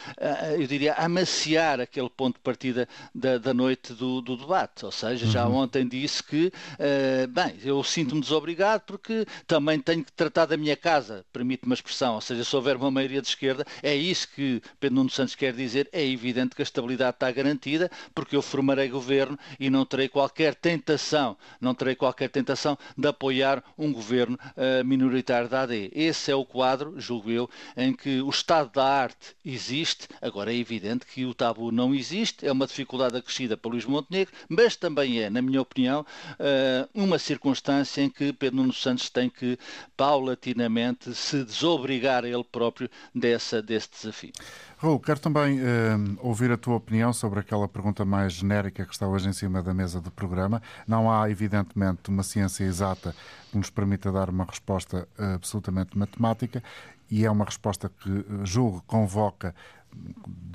eu 0.57 0.65
diria, 0.65 0.93
a 0.93 1.05
amaciar 1.05 1.79
aquele 1.79 2.09
ponto 2.09 2.35
de 2.35 2.41
partida 2.41 2.87
da, 3.13 3.37
da 3.37 3.53
noite 3.53 3.93
do, 3.93 4.21
do, 4.21 4.37
debate. 4.37 4.85
Ou 4.85 4.91
seja, 4.91 5.25
já 5.25 5.47
uhum. 5.47 5.57
ontem 5.57 5.87
disse 5.87 6.23
que, 6.23 6.47
uh, 6.47 7.27
bem, 7.27 7.55
eu 7.63 7.83
sinto-me 7.83 8.21
desobrigado 8.21 8.83
porque 8.85 9.25
também 9.45 9.79
tenho 9.79 10.03
que 10.03 10.11
tratar 10.11 10.45
da 10.45 10.57
minha 10.57 10.75
casa, 10.75 11.25
permite 11.31 11.65
uma 11.65 11.75
expressão. 11.75 12.15
Ou 12.15 12.21
seja, 12.21 12.43
se 12.43 12.55
houver 12.55 12.75
uma 12.77 12.89
maioria 12.89 13.21
de 13.21 13.27
esquerda, 13.27 13.65
é 13.83 13.95
isso 13.95 14.27
que 14.29 14.61
Pedro 14.79 14.95
Nuno 14.95 15.09
Santos 15.09 15.35
quer 15.35 15.53
dizer. 15.53 15.89
É 15.91 16.05
evidente 16.05 16.55
que 16.55 16.61
a 16.61 16.63
estabilidade 16.63 17.15
está 17.15 17.31
garantida 17.31 17.91
porque 18.15 18.35
eu 18.35 18.41
formarei 18.41 18.89
governo 18.89 19.37
e 19.59 19.69
não 19.69 19.85
terei 19.85 20.07
qualquer 20.07 20.55
tentação, 20.55 21.37
não 21.59 21.75
terei 21.75 21.95
qualquer 21.95 22.29
tentação 22.29 22.77
de 22.97 23.07
apoiar 23.07 23.63
um 23.77 23.91
governo 23.91 24.37
minoritário 24.85 25.49
da 25.49 25.63
AD. 25.63 25.91
Esse 25.93 26.31
é 26.31 26.35
o 26.35 26.45
quadro, 26.45 26.70
julgo 26.97 27.31
eu, 27.31 27.49
em 27.75 27.93
que 27.93 28.21
o 28.21 28.29
estado 28.29 28.71
da 28.71 28.85
arte 28.85 29.35
existe. 29.45 30.07
Agora 30.21 30.51
é 30.51 30.55
evidente 30.55 31.05
que 31.05 31.25
o 31.25 31.33
tabu 31.33 31.71
não 31.71 31.93
existe, 31.93 32.45
é 32.45 32.51
uma 32.51 32.67
dificuldade 32.67 33.17
acrescida 33.17 33.57
para 33.57 33.71
Luís 33.71 33.85
Montenegro, 33.85 34.33
mas 34.49 34.75
também 34.75 35.21
é, 35.21 35.29
na 35.29 35.41
minha 35.41 35.61
opinião, 35.61 36.05
eh, 36.39 36.87
uma 36.93 37.17
circunstância 37.17 38.01
em 38.01 38.09
que 38.09 38.33
Pedro 38.33 38.57
Nuno 38.57 38.73
Santos 38.73 39.09
tem 39.09 39.29
que 39.29 39.57
paulatinamente 39.95 41.13
se 41.13 41.43
desobrigar 41.43 42.25
ele 42.25 42.43
próprio 42.43 42.89
dessa, 43.13 43.61
desse 43.61 43.89
desafio. 43.91 44.31
Raul, 44.81 44.99
quero 44.99 45.19
também 45.19 45.59
uh, 45.59 46.17
ouvir 46.21 46.51
a 46.51 46.57
tua 46.57 46.73
opinião 46.77 47.13
sobre 47.13 47.39
aquela 47.39 47.67
pergunta 47.67 48.03
mais 48.03 48.33
genérica 48.33 48.83
que 48.83 48.91
está 48.91 49.07
hoje 49.07 49.29
em 49.29 49.33
cima 49.33 49.61
da 49.61 49.75
mesa 49.75 50.01
do 50.01 50.09
programa. 50.09 50.59
Não 50.87 51.11
há, 51.11 51.29
evidentemente, 51.29 52.09
uma 52.09 52.23
ciência 52.23 52.63
exata 52.63 53.13
que 53.51 53.57
nos 53.59 53.69
permita 53.69 54.11
dar 54.11 54.27
uma 54.31 54.43
resposta 54.43 55.07
uh, 55.19 55.35
absolutamente 55.35 55.95
matemática 55.95 56.63
e 57.11 57.23
é 57.23 57.29
uma 57.29 57.45
resposta 57.45 57.89
que, 57.89 58.25
julgo, 58.43 58.83
convoca 58.87 59.53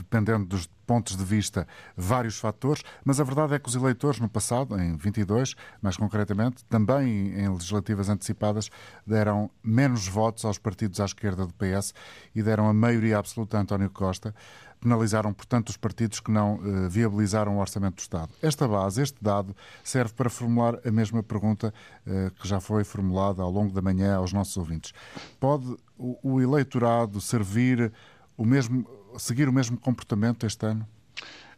dependendo 0.07 0.47
dos 0.47 0.69
pontos 0.87 1.17
de 1.17 1.25
vista, 1.25 1.67
vários 1.97 2.39
fatores, 2.39 2.83
mas 3.05 3.19
a 3.19 3.25
verdade 3.25 3.55
é 3.55 3.59
que 3.59 3.69
os 3.69 3.75
eleitores 3.75 4.21
no 4.21 4.29
passado, 4.29 4.79
em 4.79 4.97
22, 4.97 5.57
mais 5.83 5.97
concretamente, 5.97 6.65
também 6.67 7.35
em 7.35 7.49
legislativas 7.49 8.09
antecipadas, 8.09 8.71
deram 9.05 9.51
menos 9.63 10.07
votos 10.07 10.45
aos 10.45 10.59
partidos 10.59 11.01
à 11.01 11.05
esquerda 11.05 11.45
do 11.45 11.53
PS 11.55 11.93
e 12.35 12.43
deram 12.43 12.69
a 12.69 12.73
maioria 12.73 13.19
absoluta 13.19 13.59
a 13.59 13.61
António 13.61 13.91
Costa. 13.91 14.35
Penalizaram, 14.79 15.33
portanto, 15.33 15.71
os 15.71 15.77
partidos 15.77 16.21
que 16.21 16.31
não 16.31 16.57
uh, 16.57 16.89
viabilizaram 16.89 17.57
o 17.57 17.61
orçamento 17.61 17.97
do 17.97 18.01
Estado. 18.01 18.31
Esta 18.41 18.69
base, 18.69 19.03
este 19.03 19.17
dado, 19.21 19.57
serve 19.83 20.13
para 20.13 20.31
formular 20.31 20.79
a 20.87 20.91
mesma 20.93 21.23
pergunta 21.23 21.75
uh, 22.07 22.31
que 22.33 22.47
já 22.47 22.61
foi 22.61 22.85
formulada 22.85 23.43
ao 23.43 23.51
longo 23.51 23.73
da 23.73 23.83
manhã 23.83 24.17
aos 24.17 24.33
nossos 24.33 24.57
ouvintes. 24.57 24.93
Pode 25.41 25.77
o, 25.99 26.19
o 26.23 26.41
eleitorado 26.41 27.21
servir 27.21 27.91
o 28.37 28.45
mesmo 28.45 28.87
seguir 29.19 29.49
o 29.49 29.53
mesmo 29.53 29.79
comportamento 29.79 30.47
este 30.47 30.67
ano? 30.67 30.87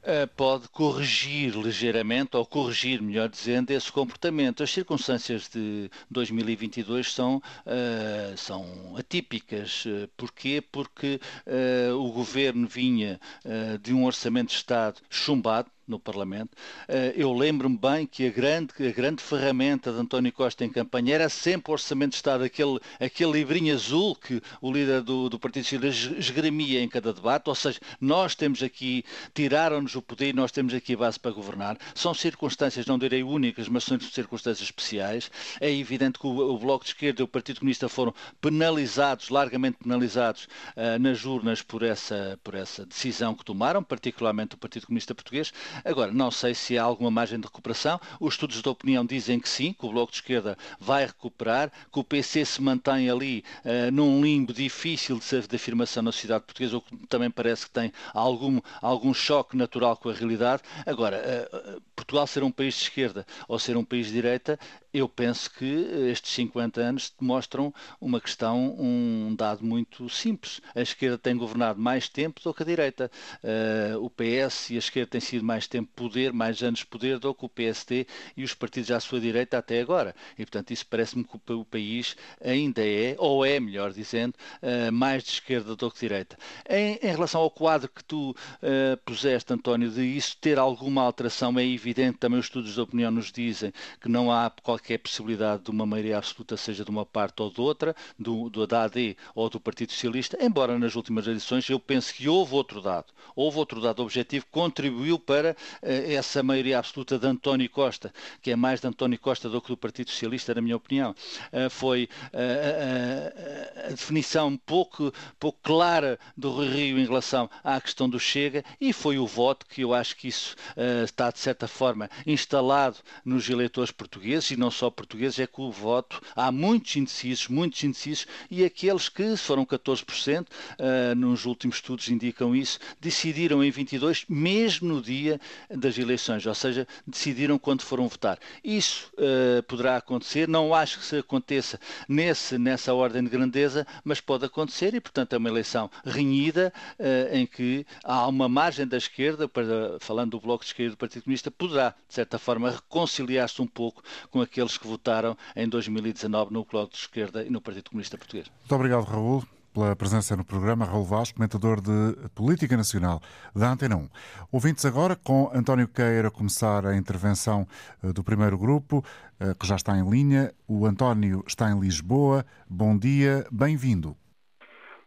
Eh, 0.03 0.27
pode 0.27 0.69
corrigir 0.69 1.55
ligeiramente, 1.55 2.37
ou 2.37 2.47
corrigir, 2.47 3.03
melhor 3.03 3.29
dizendo, 3.29 3.73
esse 3.73 3.91
comportamento. 3.93 4.63
As 4.63 4.71
circunstâncias 4.71 5.49
de 5.49 5.91
2022 6.11 7.13
são, 7.13 7.37
uh, 7.37 8.37
são 8.37 8.97
atípicas. 8.97 9.85
Porquê? 10.17 10.63
Porque 10.73 11.21
uh, 11.47 11.95
o 11.95 12.13
governo 12.13 12.67
vinha 12.67 13.21
uh, 13.45 13.77
de 13.79 13.93
um 13.93 14.05
orçamento 14.07 14.49
de 14.49 14.55
Estado 14.55 15.01
chumbado, 15.11 15.71
no 15.89 15.99
Parlamento. 15.99 16.51
Eh, 16.87 17.15
eu 17.17 17.33
lembro-me 17.33 17.77
bem 17.77 18.07
que 18.07 18.27
a 18.27 18.31
grande, 18.31 18.73
a 18.79 18.93
grande 18.93 19.23
ferramenta 19.23 19.91
de 19.91 19.99
António 19.99 20.33
Costa 20.33 20.65
em 20.65 20.71
campanha 20.71 21.15
era 21.15 21.29
sempre 21.29 21.71
o 21.71 21.73
Orçamento 21.73 22.11
de 22.11 22.17
Estado, 22.17 22.45
aquele, 22.45 22.79
aquele 23.01 23.33
livrinho 23.33 23.75
azul 23.75 24.15
que 24.15 24.41
o 24.61 24.73
líder 24.73 25.03
do, 25.03 25.29
do 25.29 25.39
Partido 25.39 25.65
Socialista 25.65 26.15
esgrimia 26.17 26.81
em 26.81 26.89
cada 26.89 27.13
debate, 27.13 27.49
ou 27.49 27.55
seja, 27.55 27.81
nós 28.01 28.35
temos 28.35 28.63
aqui, 28.63 29.05
tiraram-nos 29.35 29.95
o 29.95 30.03
poder 30.03 30.29
nós 30.35 30.53
temos 30.53 30.75
aqui 30.75 30.95
a 30.95 30.97
base 30.97 31.19
para 31.19 31.31
governar. 31.31 31.79
São 31.95 32.13
circunstâncias, 32.13 32.87
não 32.87 32.99
direi 32.99 33.23
únicas, 33.23 33.69
mas 33.69 33.85
são 33.85 33.99
circunstâncias 33.99 34.69
especiais. 34.69 35.31
É 35.61 35.71
evidente 35.73 36.19
que 36.19 36.27
o, 36.27 36.31
o 36.31 36.59
Bloco 36.59 36.85
de 36.85 36.91
Esquerda 36.91 37.23
e 37.23 37.25
o 37.25 37.29
Partido 37.29 37.61
Comunista 37.61 37.89
foram 37.89 38.15
penalizados, 38.41 39.29
largamente 39.29 39.79
penalizados 39.79 40.49
uh, 40.77 40.99
nas 41.01 41.25
urnas 41.25 41.63
por 41.63 41.83
essa, 41.83 42.39
por 42.43 42.55
essa 42.55 42.85
decisão 42.85 43.35
que 43.35 43.45
tomaram, 43.45 43.83
particularmente 43.83 44.55
o 44.55 44.59
Partido 44.59 44.87
Comunista 44.87 45.15
Português. 45.15 45.53
Agora, 45.85 46.13
não 46.13 46.31
sei 46.31 46.55
se 46.55 46.79
há 46.79 46.83
alguma 46.83 47.11
margem 47.11 47.39
de 47.39 47.47
recuperação. 47.47 48.01
Os 48.21 48.35
estudos 48.35 48.63
de 48.63 48.69
opinião 48.69 49.05
dizem 49.05 49.39
que 49.41 49.49
sim, 49.49 49.73
que 49.73 49.87
o 49.87 49.91
Bloco 49.91 50.13
de 50.13 50.19
Esquerda 50.19 50.57
vai 50.81 51.07
recuperar, 51.07 51.71
que 51.93 51.99
o 51.99 52.05
PC 52.05 52.45
se 52.45 52.63
mantém 52.63 53.11
ali 53.11 53.45
uh, 53.65 53.91
num 53.93 54.23
limbo 54.23 54.53
difícil 54.53 55.19
de, 55.19 55.49
de 55.49 55.57
afirmação 55.57 56.03
na 56.03 56.13
sociedade 56.13 56.45
portuguesa, 56.45 56.77
o 56.77 56.81
que 56.81 56.97
também 57.07 57.31
parece 57.31 57.67
que 57.67 57.73
tem 57.73 57.93
algum, 58.13 58.61
algum 58.81 59.13
choque 59.15 59.57
natural 59.57 59.97
com 59.97 60.09
a 60.09 60.13
realidade. 60.13 60.63
Agora, 60.87 61.49
uh, 61.53 61.81
Portugal 61.95 62.27
ser 62.27 62.43
um 62.43 62.51
país 62.51 62.75
de 62.75 62.83
esquerda 62.83 63.27
ou 63.47 63.59
ser 63.59 63.77
um 63.77 63.85
país 63.85 64.07
de 64.07 64.13
direita, 64.13 64.59
eu 64.93 65.09
penso 65.09 65.51
que 65.51 65.65
estes 66.11 66.33
50 66.33 66.81
anos 66.81 67.13
mostram 67.21 67.73
uma 68.01 68.21
questão, 68.21 68.75
um 68.79 69.35
dado 69.37 69.65
muito 69.65 70.09
simples. 70.09 70.61
A 70.75 70.81
esquerda 70.81 71.19
tem 71.19 71.37
governado 71.37 71.81
mais 71.81 72.09
tempo 72.09 72.41
do 72.43 72.55
que 72.55 72.63
a 72.63 72.67
direita. 72.67 73.11
Uh, 73.45 74.03
o 74.03 74.11
PS 74.11 74.71
e 74.71 74.77
a 74.77 74.79
esquerda 74.79 75.11
têm 75.11 75.21
sido 75.21 75.45
mais 75.45 75.67
tempo 75.69 75.91
poder, 75.95 76.33
mais 76.33 76.63
anos 76.63 76.85
poder 76.85 77.19
do 77.19 77.35
que 77.35 77.45
o 77.45 77.49
PSD 77.49 78.07
e 78.37 78.45
os 78.45 78.55
partidos 78.55 78.91
à 78.91 79.01
sua 79.01 79.21
direita 79.21 79.59
até 79.59 79.81
agora. 79.81 80.15
E, 80.33 80.45
portanto, 80.45 80.71
isso 80.71 80.87
parece-me 80.87 81.25
que 81.25 81.53
o 81.53 81.65
país 81.65 82.17
ainda 82.45 82.85
é, 82.85 83.15
ou 83.19 83.45
é, 83.45 83.61
melhor 83.61 83.93
dizendo, 83.93 84.35
uh, 84.63 84.93
mais 84.93 85.23
de 85.23 85.31
esquerda 85.31 85.75
do 85.75 85.91
que 85.91 85.95
de 85.95 86.01
direita. 86.01 86.39
Em, 86.69 86.99
em 87.03 87.11
relação 87.11 87.41
ao 87.41 87.51
quadro 87.51 87.89
que 87.89 88.05
tu 88.05 88.31
uh, 88.31 88.97
puseste, 89.05 89.53
António, 89.53 89.91
de 89.91 90.03
isso 90.03 90.37
ter 90.41 90.59
alguma 90.59 91.03
alteração, 91.03 91.59
é 91.59 91.65
evidente, 91.65 92.19
também 92.19 92.39
os 92.39 92.47
estudos 92.47 92.75
de 92.75 92.81
opinião 92.81 93.11
nos 93.11 93.33
dizem 93.33 93.73
que 94.01 94.09
não 94.09 94.33
há 94.33 94.51
qualquer 94.63 94.99
possibilidade 94.99 95.65
de 95.65 95.71
uma 95.71 95.87
maioria 95.87 96.19
absoluta, 96.19 96.57
seja 96.57 96.85
de 96.85 96.91
uma 96.91 97.05
parte 97.05 97.43
ou 97.43 97.51
de 97.51 97.61
outra, 97.61 97.95
do, 98.19 98.49
do 98.49 98.67
da 98.67 98.85
AD 98.85 99.17
ou 99.35 99.49
do 99.49 99.61
Partido 99.61 99.93
Socialista, 99.93 100.39
embora 100.41 100.79
nas 100.79 100.95
últimas 100.95 101.27
eleições 101.27 101.69
eu 101.69 101.81
penso 101.81 102.13
que 102.15 102.29
houve 102.29 102.55
outro 102.55 102.81
dado, 102.81 103.07
houve 103.35 103.59
outro 103.59 103.81
dado 103.81 104.03
objetivo 104.03 104.45
que 104.45 104.53
contribuiu 104.53 105.19
para 105.19 105.57
essa 105.83 106.43
maioria 106.43 106.79
absoluta 106.79 107.19
de 107.19 107.27
António 107.27 107.69
Costa, 107.71 108.13
que 108.43 108.51
é 108.51 108.57
mais 108.57 108.81
de 108.81 108.87
António 108.87 109.19
Costa 109.19 109.49
do 109.49 109.61
que 109.61 109.69
do 109.69 109.77
Partido 109.77 110.11
Socialista, 110.11 110.55
na 110.55 110.61
minha 110.61 110.77
opinião. 110.77 111.15
Uh, 111.53 111.71
foi 111.71 112.09
uh, 112.33 113.87
a 113.87 113.91
definição 113.91 114.57
pouco, 114.57 115.13
pouco 115.39 115.59
clara 115.63 116.19
do 116.37 116.61
Rio 116.61 116.99
em 116.99 117.05
relação 117.05 117.51
à 117.63 117.81
questão 117.81 118.09
do 118.09 118.19
Chega 118.19 118.65
e 118.81 118.93
foi 118.93 119.19
o 119.19 119.27
voto 119.27 119.67
que 119.67 119.83
eu 119.83 119.95
acho 119.95 120.17
que 120.17 120.29
isso 120.29 120.57
está, 121.05 121.31
de 121.31 121.39
certa 121.39 121.67
forma, 121.67 122.11
instalado 122.27 122.99
nos 123.25 123.49
eleitores 123.49 123.91
portugueses 123.91 124.51
e 124.51 124.57
não 124.57 124.71
só 124.71 124.91
portugueses, 124.91 125.39
é 125.39 125.47
que 125.47 125.61
o 125.61 125.71
voto, 125.71 126.21
há 126.35 126.51
muitos 126.51 126.97
indecisos, 126.97 127.49
muitos 127.49 127.83
indecisos, 127.85 128.27
e 128.51 128.65
aqueles 128.65 129.09
que 129.09 129.37
foram 129.37 129.65
14%, 129.65 130.47
uh, 130.47 131.15
nos 131.15 131.45
últimos 131.45 131.77
estudos 131.77 132.09
indicam 132.09 132.55
isso, 132.55 132.79
decidiram 133.01 133.63
em 133.63 133.71
22, 133.71 134.25
mesmo 134.29 134.89
no 134.89 135.03
dia 135.03 135.38
das 135.71 135.99
eleições, 135.99 136.47
ou 136.47 136.55
seja, 136.55 136.87
decidiram 137.07 137.59
quando 137.59 137.83
foram 137.83 138.09
votar. 138.09 138.39
Isso 138.63 139.11
uh, 139.15 139.63
poderá 139.65 139.97
acontecer, 139.97 140.49
não 140.49 140.75
acho 140.75 140.99
que 140.99 141.05
se 141.05 141.17
aconteça 141.19 141.79
nesse, 142.09 142.59
nessa 142.59 142.95
ordem 142.95 143.23
de 143.23 143.31
grandeza, 143.31 143.87
mas 144.05 144.21
pode 144.21 144.45
acontecer 144.45 144.95
e, 144.95 145.01
portanto, 145.01 145.33
é 145.33 145.39
uma 145.39 145.49
eleição 145.49 145.91
renhida 146.05 146.73
uh, 146.99 147.35
em 147.35 147.47
que 147.47 147.87
há 148.05 148.27
uma 148.27 148.49
margem 148.49 148.87
da 148.87 148.97
esquerda, 148.97 149.49
para, 149.49 149.99
falando 150.01 150.33
do 150.33 150.41
Bloco 150.41 150.65
de 150.65 150.71
Esquerda 150.71 150.93
do 150.93 150.99
Partido 150.99 151.25
Comunista, 151.25 151.51
poderá, 151.51 151.95
de 152.09 152.15
certa 152.15 152.39
forma, 152.39 152.71
reconciliar-se 152.71 153.61
um 153.63 153.67
pouco 153.67 154.03
com 154.31 154.41
aqueles 154.41 154.77
que 154.77 154.87
votaram 154.87 155.37
em 155.55 155.69
2019 155.69 156.53
no 156.53 156.65
Bloco 156.65 156.93
de 156.93 156.99
Esquerda 156.99 157.45
e 157.45 157.51
no 157.51 157.61
Partido 157.61 157.91
Comunista 157.91 158.19
Português. 158.19 158.49
Muito 158.61 158.75
obrigado, 158.75 159.05
Raul 159.05 159.58
pela 159.73 159.95
presença 159.97 160.37
no 160.37 160.45
programa. 160.45 160.85
Raul 160.85 161.05
Vaz, 161.05 161.33
comentador 161.33 161.81
de 161.81 162.29
Política 162.35 162.77
Nacional 162.77 163.21
da 163.55 163.71
Antena 163.71 163.97
1. 163.97 164.09
Ouvintes 164.53 164.85
agora 164.85 165.17
com 165.17 165.51
António 165.55 165.89
Queira 165.89 166.31
começar 166.31 166.87
a 166.87 166.97
intervenção 166.97 167.67
eh, 168.03 168.13
do 168.13 168.25
primeiro 168.25 168.59
grupo, 168.59 169.03
eh, 169.41 169.55
que 169.59 169.67
já 169.67 169.77
está 169.77 169.97
em 169.97 170.09
linha. 170.09 170.53
O 170.69 170.87
António 170.87 171.45
está 171.47 171.71
em 171.71 171.79
Lisboa. 171.79 172.45
Bom 172.69 172.99
dia, 172.99 173.45
bem-vindo. 173.51 174.17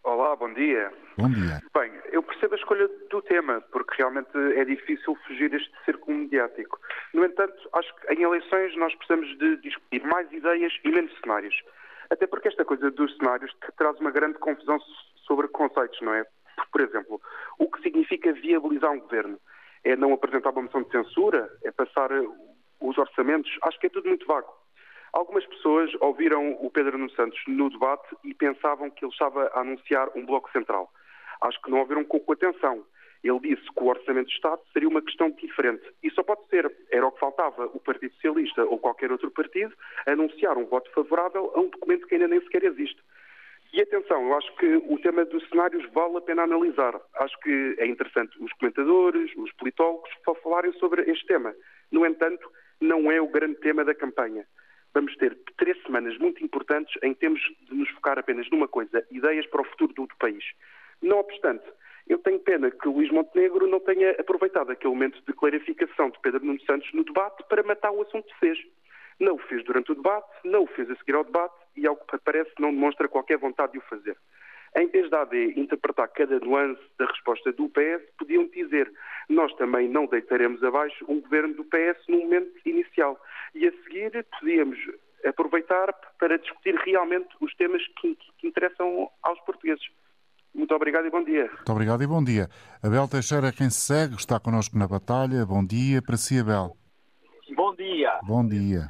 Olá, 0.03 0.36
bom 0.36 0.51
dia. 0.53 0.91
Bom 1.18 1.30
dia. 1.30 1.62
Bem, 1.75 1.91
eu 2.12 2.24
percebo 2.24 2.56
a 2.56 2.58
escolha 2.58 2.89
do 3.10 3.22
tema, 3.22 3.62
porque 3.72 3.96
realmente 3.98 4.36
é 4.56 4.65
difícil 4.65 5.15
fugir 5.27 5.53
este 5.53 5.72
círculo 5.86 6.18
mediático. 6.18 6.80
No 7.13 7.25
entanto, 7.25 7.70
acho 7.74 7.94
que 7.96 8.13
em 8.13 8.24
eleições 8.24 8.75
nós 8.77 8.96
precisamos 8.96 9.38
de 9.38 9.58
discutir 9.58 10.03
mais 10.03 10.32
ideias 10.32 10.74
e 10.84 10.89
menos 10.89 11.12
cenários. 11.20 11.56
Até 12.12 12.27
porque 12.27 12.50
esta 12.50 12.65
coisa 12.65 12.91
dos 12.91 13.15
cenários 13.15 13.56
traz 13.77 13.98
uma 14.01 14.12
grande 14.12 14.38
confusão 14.38 14.77
sobre 15.25 15.48
conceitos, 15.48 16.00
não 16.01 16.13
é? 16.13 16.25
Por 16.70 16.82
exemplo, 16.82 17.22
o 17.58 17.72
que 17.72 17.82
significa 17.82 18.34
viabilizar 18.34 18.91
um 18.91 19.00
governo? 19.00 19.39
É 19.86 19.96
não 19.96 20.12
apresentar 20.12 20.50
uma 20.50 20.63
moção 20.63 20.84
de 20.84 20.91
censura? 20.91 21.50
É 21.63 21.72
passar 21.72 22.12
eh, 22.12 22.27
os 22.82 22.98
orçamentos? 22.98 23.50
Acho 23.63 23.80
que 23.80 23.88
é 23.88 23.89
tudo 23.89 24.10
muito 24.10 24.27
vago. 24.27 24.51
Algumas 25.13 25.46
pessoas 25.46 25.89
ouviram 26.01 26.51
o 26.62 26.70
Pedro 26.70 26.98
Nuno 26.98 27.10
Santos 27.12 27.39
no 27.48 27.70
debate 27.70 28.13
e 28.25 28.34
pensavam 28.34 28.89
que 28.89 29.06
ele 29.06 29.12
estava 29.13 29.48
a 29.53 29.62
anunciar 29.62 30.10
um 30.13 30.25
bloco 30.25 30.51
central. 30.51 30.91
Acho 31.41 31.62
que 31.62 31.72
não 31.72 31.80
ouviram 31.80 32.03
com 32.03 32.22
atenção. 32.32 32.86
Ele 33.24 33.40
disse 33.40 33.63
que 33.72 33.84
o 33.84 33.88
Orçamento 33.88 34.28
de 34.28 34.34
Estado 34.36 34.62
seria 34.74 34.90
uma 34.90 35.01
questão 35.01 35.30
diferente. 35.32 35.84
E 36.01 36.10
só 36.12 36.24
pode 36.24 36.46
ser. 36.50 36.72
Era 36.90 37.06
o 37.06 37.12
que 37.12 37.20
faltava 37.20 37.66
o 37.68 37.80
Partido 37.80 38.13
Socialista 38.16 38.66
ou 38.66 38.80
qualquer 38.80 39.12
outro 39.12 39.30
partido 39.30 39.74
anunciar 40.08 40.58
um 40.58 40.66
voto 40.66 40.90
favorável 40.92 41.51
a 41.56 41.60
um 41.60 41.70
documento 41.70 42.08
que 42.08 42.16
ainda 42.16 42.28
nem 42.28 42.42
sequer 42.42 42.63
existe. 42.63 43.01
E 43.74 43.82
atenção, 43.82 44.28
eu 44.28 44.38
acho 44.38 44.54
que 44.58 44.75
o 44.75 44.98
tema 45.00 45.24
dos 45.24 45.48
cenários 45.48 45.90
vale 45.94 46.18
a 46.18 46.22
pena 46.22 46.44
analisar. 46.44 47.00
Acho 47.16 47.40
que 47.40 47.75
é 47.78 47.86
interessante 47.86 48.38
os 48.44 48.51
comentadores, 48.54 49.32
os 49.38 49.51
politólogos, 49.54 50.10
falarem 50.44 50.74
sobre 50.74 51.10
este 51.10 51.25
tema. 51.25 51.56
No 51.90 52.06
entanto, 52.06 52.51
não 52.82 53.10
é 53.10 53.22
o 53.22 53.28
grande 53.28 53.56
tema 53.56 53.86
da 53.86 53.96
campanha. 53.96 54.46
Vamos 54.94 55.16
ter 55.16 55.38
três 55.58 55.82
semanas 55.84 56.18
muito 56.18 56.44
importantes 56.44 56.94
em 57.01 57.13
que 57.13 57.22
temos 57.22 57.40
de 57.70 57.74
nos 57.74 57.90
focar 57.92 58.20
apenas 58.20 58.50
numa 58.50 58.68
coisa: 58.68 59.06
ideias 59.10 59.48
para 59.48 59.62
o 59.62 59.66
futuro 59.66 59.94
do, 59.94 60.08
país. 60.20 60.44
Não 61.01 61.20
obstante, 61.20 61.63
eu 62.12 62.20
tenho 62.20 62.39
pena 62.39 62.70
que 62.70 62.89
Luís 62.89 63.10
Montenegro 63.10 63.65
não 63.68 63.80
tenha 63.80 64.12
aproveitado 64.20 64.70
aquele 64.70 64.94
momento 64.94 65.22
de 65.25 65.32
clarificação 65.32 66.10
de 66.10 66.20
Pedro 66.20 66.46
Nuno 66.46 66.60
Santos 66.63 66.91
no 66.94 67.06
debate 67.06 67.41
para 67.48 67.63
matar 67.63 67.89
o 67.91 68.01
assunto 68.01 68.27
que 68.27 68.39
fez. 68.39 68.60
Não 69.18 69.36
o 69.36 69.38
fez 69.38 69.63
durante 69.63 69.94
o 69.94 69.96
debate, 69.96 70.27
não 70.44 70.63
o 70.63 70.68
fez 70.68 70.91
a 70.91 70.96
seguir 70.98 71.15
ao 71.15 71.24
debate 71.24 71.56
e, 71.74 71.88
ao 71.88 71.96
que 71.96 72.18
parece, 72.18 72.51
não 72.60 72.74
demonstra 72.74 73.08
qualquer 73.08 73.38
vontade 73.38 73.72
de 73.72 73.77
o 73.77 73.82
fazer. 73.84 74.18
Em 74.75 74.88
vez 74.88 75.10
da 75.10 75.22
AD 75.22 75.53
interpretar 75.56 76.10
cada 76.10 76.38
nuance 76.39 76.82
da 76.98 77.06
resposta 77.06 77.53
do 77.53 77.70
PS, 77.70 78.03
podiam 78.18 78.46
dizer 78.48 78.91
nós 79.30 79.53
também 79.56 79.88
não 79.88 80.06
deitaremos 80.06 80.62
abaixo 80.65 81.06
um 81.08 81.22
governo 81.22 81.53
do 81.53 81.63
PS 81.63 82.08
no 82.10 82.20
momento 82.20 82.51
inicial. 82.65 83.18
E 83.56 83.65
a 83.65 83.72
seguir 83.84 84.25
podíamos 84.38 84.77
aproveitar 85.25 85.94
para 86.20 86.38
discutir 86.38 86.75
realmente 86.75 87.30
os 87.39 87.56
temas 87.56 87.86
que, 88.01 88.18
que 88.38 88.48
interessam 88.48 89.10
aos 89.24 89.39
portugueses. 89.41 89.88
Muito 90.53 90.75
obrigado 90.75 91.05
e 91.05 91.10
bom 91.10 91.24
dia. 91.24 91.46
Muito 91.48 91.72
obrigado 91.72 92.03
e 92.03 92.08
bom 92.08 92.24
dia. 92.24 92.50
Abel 92.84 93.08
Teixeira 93.08 93.48
é 93.48 93.51
quem 93.51 93.70
se 93.70 93.79
segue, 93.81 94.15
está 94.15 94.39
connosco 94.39 94.77
na 94.77 94.88
batalha. 94.88 95.46
Bom 95.46 95.65
dia 95.65 96.01
para 96.01 96.17
si, 96.17 96.39
Abel. 96.39 96.75
Bom 97.55 97.75
dia. 97.75 98.20
Bom 98.24 98.48
dia. 98.48 98.88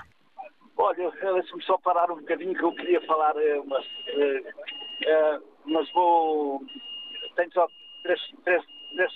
Olha, 0.77 1.11
deixa-me 1.11 1.63
só 1.63 1.77
parar 1.77 2.11
um 2.11 2.17
bocadinho 2.17 2.55
que 2.55 2.63
eu 2.63 2.73
queria 2.73 2.99
falar, 3.05 3.35
eh, 3.37 3.61
mas, 3.67 3.85
uh, 3.85 5.43
mas 5.65 5.91
vou. 5.93 6.61
Tenho 7.35 7.51
só 7.53 7.67
três, 8.03 8.19
três, 8.43 8.63
três 8.95 9.11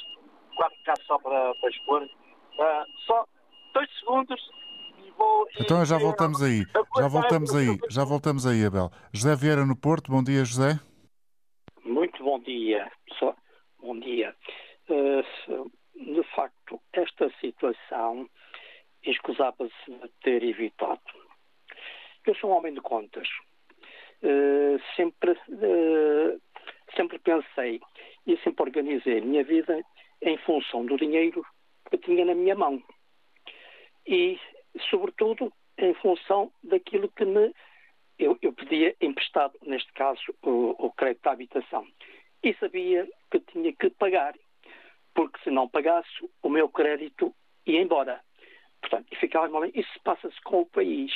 quatro 0.56 0.78
casos 0.86 1.06
só 1.08 1.18
para, 1.18 1.54
para 1.56 1.70
expor. 1.70 2.04
Uh, 2.04 2.86
só 3.08 3.26
dois 3.74 3.90
segundos 4.00 4.40
e 5.04 5.12
vou. 5.18 5.48
Então 5.60 5.84
já 5.84 5.98
voltamos 5.98 6.44
aí. 6.44 6.64
Já 6.98 7.08
voltamos 7.08 7.56
aí. 7.56 7.80
Já 7.90 8.04
voltamos 8.04 8.46
aí, 8.46 8.64
Abel. 8.64 8.92
José 9.12 9.36
Vieira 9.36 9.66
no 9.66 9.76
Porto. 9.76 10.12
Bom 10.12 10.24
dia, 10.24 10.46
José. 10.46 10.80
Bom 12.36 12.42
dia. 12.42 12.92
Só, 13.18 13.34
bom 13.80 13.98
dia. 13.98 14.36
de 15.96 16.24
facto, 16.36 16.82
esta 16.92 17.30
situação 17.40 18.30
escusava-se 19.06 19.90
de 19.90 20.10
ter 20.22 20.44
evitado 20.44 21.00
eu 22.26 22.36
sou 22.36 22.50
um 22.50 22.58
homem 22.58 22.74
de 22.74 22.82
contas. 22.82 23.26
Uh, 24.22 24.78
sempre, 24.98 25.32
uh, 25.32 26.42
sempre 26.94 27.20
pensei 27.20 27.80
e 28.28 28.36
sempre 28.40 28.64
organizei 28.64 29.20
a 29.20 29.22
minha 29.22 29.44
vida 29.46 29.82
em 30.22 30.38
função 30.40 30.86
do 30.86 30.98
dinheiro 30.98 31.42
que 31.90 31.98
tinha 32.00 32.26
na 32.26 32.36
minha 32.36 32.56
mão. 32.56 32.84
E, 34.06 34.38
sobretudo, 34.90 35.54
em 35.78 35.94
função 35.94 36.52
daquilo 36.62 37.08
que 37.12 37.24
me 37.24 37.54
eu, 38.18 38.38
eu 38.42 38.54
pedia 38.54 38.96
emprestado, 39.02 39.58
neste 39.64 39.92
caso, 39.94 40.22
o, 40.42 40.86
o 40.86 40.92
crédito 40.92 41.28
à 41.28 41.32
habitação. 41.32 41.86
E 42.46 42.54
sabia 42.60 43.10
que 43.32 43.40
tinha 43.40 43.74
que 43.74 43.90
pagar, 43.90 44.36
porque 45.16 45.40
se 45.44 45.50
não 45.50 45.68
pagasse, 45.68 46.08
o 46.44 46.48
meu 46.48 46.70
crédito 46.70 47.34
ia 47.66 47.82
embora. 47.82 48.22
Portanto, 48.80 49.08
e 49.12 49.16
ficava 49.16 49.68
Isso 49.74 50.00
passa-se 50.04 50.40
com 50.44 50.62
o 50.62 50.66
país. 50.68 51.12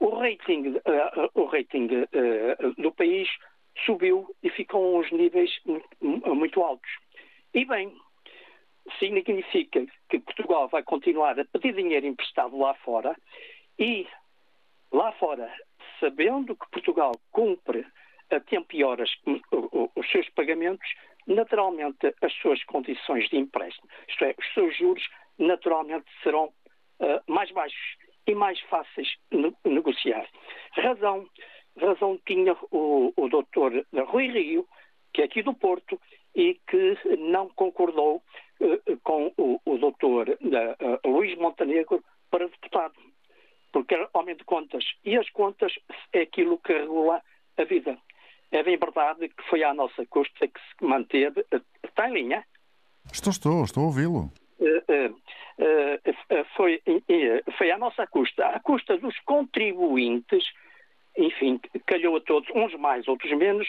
O 0.00 0.08
rating, 0.16 0.76
uh, 0.78 1.30
o 1.34 1.44
rating 1.44 1.88
uh, 1.88 2.82
do 2.82 2.90
país 2.92 3.28
subiu 3.84 4.34
e 4.42 4.48
ficou 4.48 4.96
a 4.96 5.00
uns 5.00 5.12
níveis 5.12 5.50
muito 6.00 6.62
altos. 6.62 6.90
E 7.52 7.66
bem, 7.66 7.94
significa 8.98 9.84
que 10.08 10.20
Portugal 10.20 10.68
vai 10.68 10.82
continuar 10.82 11.38
a 11.38 11.44
pedir 11.44 11.74
dinheiro 11.74 12.06
emprestado 12.06 12.56
lá 12.56 12.72
fora 12.76 13.14
e 13.78 14.06
lá 14.90 15.12
fora, 15.12 15.52
sabendo 16.00 16.56
que 16.56 16.70
Portugal 16.70 17.12
cumpre 17.30 17.84
a 18.30 18.40
tempo 18.40 18.74
e 18.74 18.84
horas 18.84 19.10
os 19.96 20.10
seus 20.10 20.28
pagamentos, 20.30 20.88
naturalmente 21.26 22.14
as 22.20 22.32
suas 22.34 22.62
condições 22.64 23.28
de 23.28 23.36
empréstimo, 23.36 23.88
isto 24.08 24.24
é, 24.24 24.34
os 24.38 24.54
seus 24.54 24.76
juros, 24.76 25.06
naturalmente 25.38 26.06
serão 26.22 26.46
uh, 27.00 27.32
mais 27.32 27.50
baixos 27.50 27.96
e 28.26 28.34
mais 28.34 28.60
fáceis 28.62 29.08
de 29.30 29.54
negociar. 29.64 30.28
Razão, 30.72 31.28
razão 31.78 32.18
tinha 32.26 32.56
o, 32.70 33.12
o 33.16 33.28
doutor 33.28 33.84
Rui 33.92 34.28
Rio, 34.28 34.66
que 35.12 35.22
é 35.22 35.24
aqui 35.24 35.42
do 35.42 35.54
Porto, 35.54 36.00
e 36.34 36.60
que 36.68 36.98
não 37.18 37.48
concordou 37.50 38.22
uh, 38.60 38.96
com 39.02 39.32
o, 39.36 39.60
o 39.64 39.78
doutor 39.78 40.28
uh, 40.28 41.08
Luís 41.08 41.36
Montenegro 41.38 42.02
para 42.30 42.48
deputado, 42.48 42.94
porque 43.72 43.94
era 43.94 44.10
homem 44.14 44.36
de 44.36 44.44
contas. 44.44 44.84
E 45.04 45.16
as 45.16 45.28
contas 45.30 45.72
é 46.12 46.22
aquilo 46.22 46.58
que 46.58 46.72
regula 46.72 47.22
a 47.56 47.64
vida. 47.64 47.98
É 48.54 48.62
bem 48.62 48.76
verdade 48.76 49.28
que 49.28 49.42
foi 49.50 49.64
à 49.64 49.74
nossa 49.74 50.06
custa 50.06 50.46
que 50.46 50.60
se 50.60 50.84
manteve. 50.84 51.44
Está 51.82 52.08
em 52.08 52.12
linha? 52.12 52.46
Estou, 53.12 53.32
estou, 53.32 53.64
estou 53.64 53.82
a 53.82 53.86
ouvi-lo. 53.86 54.30
Uh, 54.60 55.10
uh, 55.10 56.44
foi, 56.56 56.80
foi 57.58 57.70
à 57.72 57.76
nossa 57.78 58.06
custa, 58.06 58.46
à 58.46 58.60
custa 58.60 58.96
dos 58.96 59.18
contribuintes, 59.24 60.44
enfim, 61.18 61.60
calhou 61.84 62.16
a 62.16 62.20
todos, 62.20 62.48
uns 62.54 62.72
mais, 62.76 63.08
outros 63.08 63.36
menos, 63.36 63.68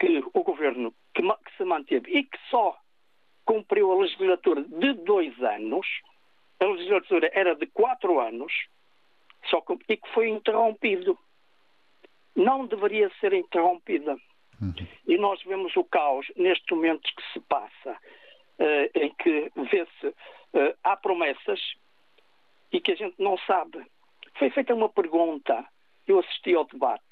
que 0.00 0.20
o 0.34 0.42
governo 0.42 0.92
que, 1.14 1.22
que 1.22 1.56
se 1.56 1.64
manteve 1.64 2.10
e 2.10 2.24
que 2.24 2.38
só 2.50 2.76
cumpriu 3.44 3.92
a 3.92 4.02
legislatura 4.02 4.64
de 4.64 4.94
dois 4.94 5.40
anos, 5.40 5.86
a 6.58 6.64
legislatura 6.64 7.30
era 7.32 7.54
de 7.54 7.66
quatro 7.66 8.18
anos, 8.18 8.52
só 9.48 9.60
que, 9.60 9.78
e 9.88 9.96
que 9.96 10.08
foi 10.12 10.28
interrompido. 10.28 11.16
Não 12.38 12.66
deveria 12.66 13.10
ser 13.20 13.32
interrompida. 13.32 14.16
Uhum. 14.62 14.72
E 15.08 15.18
nós 15.18 15.42
vemos 15.42 15.76
o 15.76 15.82
caos 15.82 16.24
neste 16.36 16.72
momento 16.72 17.02
que 17.02 17.32
se 17.32 17.40
passa 17.40 17.90
uh, 17.90 18.90
em 18.94 19.12
que 19.14 19.50
vê-se, 19.56 20.06
uh, 20.06 20.74
há 20.84 20.96
promessas 20.96 21.60
e 22.72 22.80
que 22.80 22.92
a 22.92 22.94
gente 22.94 23.16
não 23.18 23.36
sabe. 23.38 23.84
Foi 24.38 24.50
feita 24.50 24.72
uma 24.72 24.88
pergunta, 24.88 25.64
eu 26.06 26.20
assisti 26.20 26.54
ao 26.54 26.64
debate, 26.64 27.02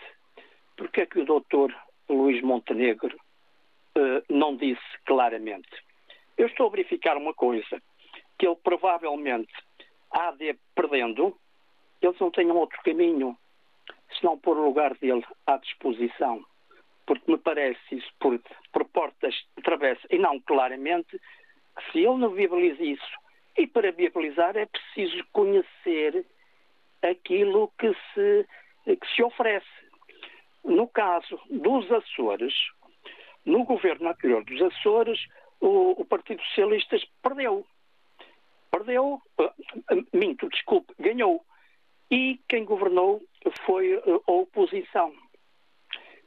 porque 0.77 1.01
é 1.01 1.07
que 1.07 1.19
o 1.19 1.25
doutor 1.25 1.75
Luís 2.09 2.41
Montenegro 2.43 3.17
uh, 3.17 4.23
não 4.29 4.57
disse 4.57 4.81
claramente? 5.07 5.71
Eu 6.39 6.47
estou 6.47 6.69
a 6.69 6.71
verificar 6.71 7.17
uma 7.17 7.35
coisa, 7.35 7.83
que 8.39 8.47
ele 8.47 8.57
provavelmente 8.63 9.53
há 10.13 10.31
de 10.31 10.57
perdendo, 10.73 11.37
eles 12.01 12.19
não 12.21 12.31
tenham 12.31 12.57
outro 12.57 12.79
caminho, 12.85 13.37
senão 14.19 14.39
pôr 14.39 14.57
o 14.59 14.65
lugar 14.65 14.95
dele 14.95 15.25
à 15.47 15.57
disposição 15.57 16.45
porque 17.07 17.31
me 17.31 17.39
parece 17.39 17.79
isso 17.93 18.13
por, 18.19 18.39
por 18.73 18.85
portas 18.87 19.35
de 19.57 19.63
travessa 19.63 20.03
e 20.11 20.19
não 20.19 20.41
claramente, 20.41 21.19
se 21.91 21.99
ele 21.99 22.19
não 22.19 22.31
viabiliza 22.31 22.83
isso, 22.83 23.19
e 23.57 23.67
para 23.67 23.93
viabilizar 23.93 24.57
é 24.57 24.67
preciso 24.67 25.25
conhecer 25.33 26.27
aquilo 27.03 27.73
que 27.79 27.95
se, 28.13 28.47
que 28.85 29.15
se 29.15 29.23
oferece. 29.23 29.67
No 30.65 30.89
caso 30.89 31.41
dos 31.49 31.91
Açores, 31.93 32.53
no 33.45 33.65
governo 33.65 34.09
anterior 34.09 34.45
dos 34.45 34.61
Açores, 34.61 35.21
o, 35.61 36.01
o 36.01 36.05
Partido 36.05 36.43
Socialista 36.43 36.99
perdeu. 37.23 37.65
Perdeu, 38.71 39.23
uh, 39.39 40.07
minto, 40.13 40.49
desculpe, 40.49 40.93
ganhou. 40.99 41.43
E 42.11 42.41
quem 42.49 42.65
governou 42.65 43.21
foi 43.65 43.95
a 43.95 44.33
oposição 44.33 45.13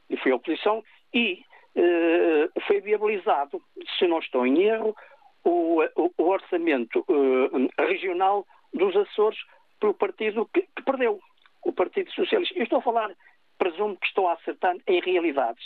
e 0.09 0.17
foi 0.17 0.31
a 0.31 0.35
oposição, 0.35 0.83
e 1.13 1.43
uh, 1.75 2.61
foi 2.65 2.81
viabilizado, 2.81 3.61
se 3.97 4.07
não 4.07 4.19
estou 4.19 4.45
em 4.45 4.63
erro, 4.63 4.95
o, 5.43 5.81
o, 6.17 6.23
orçamento 6.23 7.05
uh, 7.07 7.83
regional 7.87 8.45
dos 8.73 8.95
Açores 8.95 9.39
pelo 9.79 9.93
partido 9.93 10.49
que, 10.53 10.61
que, 10.61 10.83
perdeu, 10.83 11.19
o 11.63 11.71
Partido 11.71 12.11
Socialista. 12.11 12.57
Eu 12.57 12.63
estou 12.63 12.79
a 12.79 12.83
falar, 12.83 13.11
presumo 13.57 13.95
que 13.97 14.07
estou 14.07 14.27
a 14.27 14.33
acertar 14.33 14.75
em 14.87 14.99
realidades, 14.99 15.63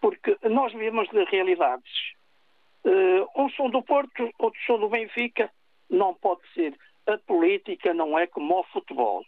porque 0.00 0.36
nós 0.48 0.72
vivemos 0.72 1.08
de 1.10 1.24
realidades. 1.24 1.92
Uh, 2.84 3.28
um 3.40 3.48
som 3.50 3.70
do 3.70 3.82
Porto, 3.82 4.28
outro 4.38 4.60
som 4.66 4.78
do 4.78 4.88
Benfica, 4.88 5.50
não 5.88 6.14
pode 6.14 6.40
ser. 6.54 6.76
A 7.06 7.18
política 7.18 7.92
não 7.92 8.18
é 8.18 8.26
como 8.26 8.60
o 8.60 8.64
futebol. 8.64 9.24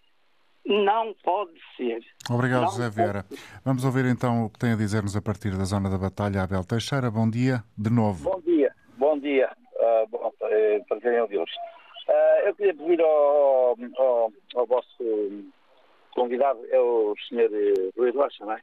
Não 0.64 1.14
pode 1.22 1.52
ser. 1.76 2.00
Obrigado, 2.30 2.62
não 2.62 2.70
José 2.70 2.88
Vieira. 2.88 3.26
Vamos 3.64 3.84
ouvir 3.84 4.06
então 4.06 4.46
o 4.46 4.50
que 4.50 4.58
tem 4.58 4.72
a 4.72 4.76
dizer-nos 4.76 5.14
a 5.14 5.20
partir 5.20 5.50
da 5.50 5.64
zona 5.64 5.90
da 5.90 5.98
Batalha, 5.98 6.42
Abel 6.42 6.64
Teixeira. 6.64 7.10
Bom 7.10 7.28
dia, 7.28 7.62
de 7.76 7.90
novo. 7.90 8.30
Bom 8.30 8.40
dia, 8.40 8.74
bom 8.96 9.18
dia. 9.18 9.50
Uh, 9.76 10.08
bom, 10.08 10.28
uh, 10.28 10.84
prazer 10.88 11.12
em 11.12 11.20
ouvi-los. 11.20 11.50
Uh, 12.08 12.46
eu 12.46 12.54
queria 12.54 12.74
pedir 12.74 13.00
ao, 13.02 13.76
ao, 13.98 14.32
ao, 14.54 14.66
vosso 14.66 15.44
convidado, 16.14 16.60
é 16.70 16.80
o 16.80 17.14
Sr. 17.28 17.50
Rui 17.96 18.10
Rocha, 18.12 18.46
não 18.46 18.52
é? 18.52 18.60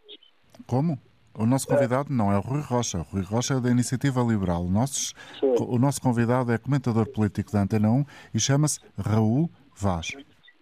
Como? 0.66 0.98
O 1.38 1.46
nosso 1.46 1.68
convidado 1.68 2.12
não 2.12 2.32
é 2.32 2.38
o 2.38 2.42
Rui 2.42 2.62
Rocha. 2.62 3.00
O 3.00 3.04
Rui 3.04 3.24
Rocha 3.24 3.56
é 3.56 3.60
da 3.60 3.70
Iniciativa 3.70 4.22
Liberal. 4.22 4.64
O 4.64 4.70
nosso, 4.70 5.14
o 5.42 5.80
nosso 5.80 6.02
convidado 6.02 6.52
é 6.52 6.58
comentador 6.58 7.10
político 7.10 7.52
da 7.52 7.62
Antena 7.62 7.90
1 7.90 8.06
e 8.34 8.40
chama-se 8.40 8.80
Raul 8.98 9.50
Vaz. 9.76 10.12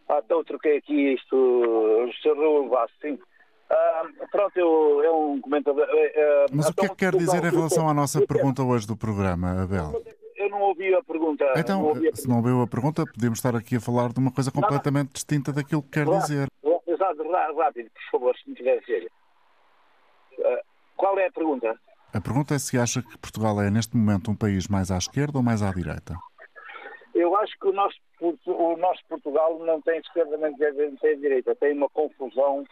Ah, 0.07 0.21
então 0.23 0.43
troquei 0.43 0.77
aqui 0.77 1.13
isto, 1.13 1.35
o 1.35 2.11
Sr. 2.21 2.37
Raul 2.37 2.69
Vaz, 2.69 2.91
sim. 3.01 3.17
Ah, 3.69 4.03
pronto, 4.31 4.57
eu, 4.57 5.03
é 5.03 5.11
um 5.11 5.39
comentador. 5.41 5.83
Uh, 5.83 6.55
Mas 6.55 6.69
então, 6.69 6.71
o 6.71 6.75
que 6.75 6.85
é 6.85 6.89
que 6.89 6.95
quer 6.95 7.15
dizer 7.15 7.43
em 7.43 7.51
relação 7.51 7.87
à 7.87 7.93
nossa 7.93 8.25
pergunta 8.25 8.63
hoje 8.63 8.87
do 8.87 8.97
programa, 8.97 9.63
Abel? 9.63 10.03
Eu 10.35 10.49
não 10.49 10.61
ouvi 10.61 10.93
a 10.93 11.03
pergunta. 11.03 11.45
Então, 11.55 11.81
não 11.81 11.89
a 11.89 11.93
pergunta. 11.93 12.15
se 12.15 12.27
não 12.27 12.37
ouviu 12.37 12.61
a 12.61 12.67
pergunta, 12.67 13.05
podemos 13.05 13.37
estar 13.37 13.55
aqui 13.55 13.75
a 13.75 13.81
falar 13.81 14.11
de 14.11 14.19
uma 14.19 14.31
coisa 14.31 14.51
completamente 14.51 15.07
não, 15.07 15.13
distinta 15.13 15.51
daquilo 15.51 15.83
que 15.83 15.89
quer 15.89 16.07
rápido, 16.07 16.21
dizer. 16.21 16.47
Exato, 16.87 17.23
rápido, 17.57 17.89
por 17.91 18.19
favor, 18.19 18.35
se 18.37 18.49
me 18.49 18.55
tiver 18.55 18.83
sério. 18.85 19.07
Uh, 19.07 19.18
qual 20.95 21.17
é 21.19 21.27
a 21.27 21.31
pergunta? 21.31 21.79
A 22.13 22.21
pergunta 22.21 22.55
é 22.55 22.59
se 22.59 22.77
acha 22.77 23.01
que 23.01 23.17
Portugal 23.17 23.61
é, 23.61 23.69
neste 23.69 23.95
momento, 23.95 24.31
um 24.31 24.35
país 24.35 24.67
mais 24.67 24.91
à 24.91 24.97
esquerda 24.97 25.37
ou 25.37 25.43
mais 25.43 25.61
à 25.61 25.71
direita? 25.71 26.15
Eu 27.13 27.35
acho 27.37 27.57
que 27.59 27.67
o 27.67 27.73
nosso, 27.73 27.97
o 28.21 28.77
nosso 28.77 29.01
Portugal 29.07 29.59
não 29.59 29.81
tem 29.81 29.99
esquerda 29.99 30.37
nem 30.37 30.55
tem 30.55 31.19
direita, 31.19 31.55
tem 31.55 31.73
uma 31.73 31.89
confusão 31.89 32.65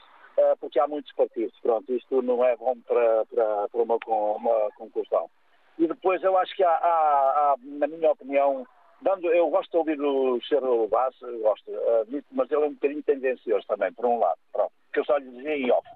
porque 0.59 0.79
há 0.79 0.87
muitos 0.87 1.11
partidos. 1.13 1.57
Pronto, 1.61 1.91
isto 1.93 2.21
não 2.21 2.43
é 2.43 2.55
bom 2.55 2.75
para, 2.87 3.25
para, 3.25 3.67
para 3.69 3.81
uma, 3.81 3.97
uma 4.35 4.69
conclusão. 4.77 5.29
E 5.77 5.87
depois 5.87 6.21
eu 6.23 6.37
acho 6.37 6.55
que 6.55 6.63
há, 6.63 6.69
há, 6.69 6.73
há, 6.73 7.55
na 7.61 7.87
minha 7.87 8.11
opinião, 8.11 8.65
dando, 9.01 9.27
eu 9.27 9.49
gosto 9.49 9.71
de 9.71 9.77
ouvir 9.77 10.01
o 10.01 10.39
Sr. 10.41 10.87
Vaz, 10.89 11.15
gosto, 11.41 11.71
uh, 11.71 12.23
mas 12.31 12.49
ele 12.49 12.63
é 12.63 12.67
um 12.67 12.73
bocadinho 12.73 13.03
tendencioso 13.03 13.67
também, 13.67 13.93
por 13.93 14.05
um 14.05 14.19
lado, 14.19 14.39
pronto, 14.51 14.71
que 14.91 14.99
eu 14.99 15.05
só 15.05 15.17
lhe 15.17 15.29
dizia 15.29 15.57
em 15.57 15.71
off. 15.71 15.87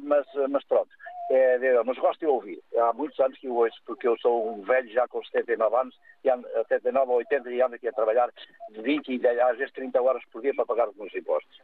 Mas, 0.00 0.26
mas 0.48 0.64
pronto, 0.64 0.90
é, 1.30 1.82
mas 1.84 1.98
gosto 1.98 2.20
de 2.20 2.26
ouvir. 2.26 2.62
Há 2.76 2.92
muitos 2.92 3.18
anos 3.20 3.38
que 3.38 3.46
eu 3.46 3.54
ouço, 3.54 3.78
porque 3.84 4.08
eu 4.08 4.16
sou 4.18 4.50
um 4.50 4.62
velho 4.62 4.90
já 4.90 5.06
com 5.08 5.22
79 5.22 5.76
anos, 5.76 6.00
e 6.24 6.30
ando, 6.30 6.48
79 6.68 7.12
ou 7.12 7.18
80 7.18 7.50
e 7.50 7.60
ando 7.60 7.74
aqui 7.74 7.88
a 7.88 7.92
trabalhar 7.92 8.30
de 8.70 8.80
20 8.80 9.08
e 9.08 9.28
às 9.28 9.58
vezes 9.58 9.72
30 9.74 10.00
horas 10.00 10.24
por 10.32 10.40
dia 10.40 10.54
para 10.54 10.64
pagar 10.64 10.88
os 10.88 10.96
meus 10.96 11.14
impostos. 11.14 11.60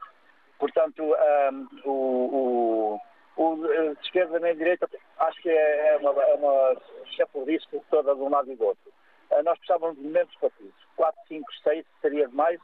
Portanto, 0.58 1.02
um, 1.02 1.68
o, 1.84 3.00
o, 3.36 3.42
o, 3.42 3.56
de 3.94 4.00
esquerda 4.02 4.38
nem 4.38 4.52
de 4.52 4.58
direita, 4.58 4.88
acho 5.18 5.42
que 5.42 5.48
é, 5.48 5.94
é 5.94 5.96
uma, 5.96 6.22
é 6.22 6.34
uma 6.34 6.76
chapulice 7.16 7.66
toda 7.90 8.14
de 8.14 8.20
um 8.20 8.28
lado 8.28 8.52
e 8.52 8.56
do 8.56 8.66
outro. 8.66 8.92
Uh, 9.30 9.42
nós 9.42 9.58
precisávamos 9.58 9.96
de 9.96 10.06
menos 10.06 10.34
partidos. 10.36 10.74
4, 10.96 11.20
5, 11.26 11.52
6 11.64 11.86
seria 12.02 12.28
demais 12.28 12.60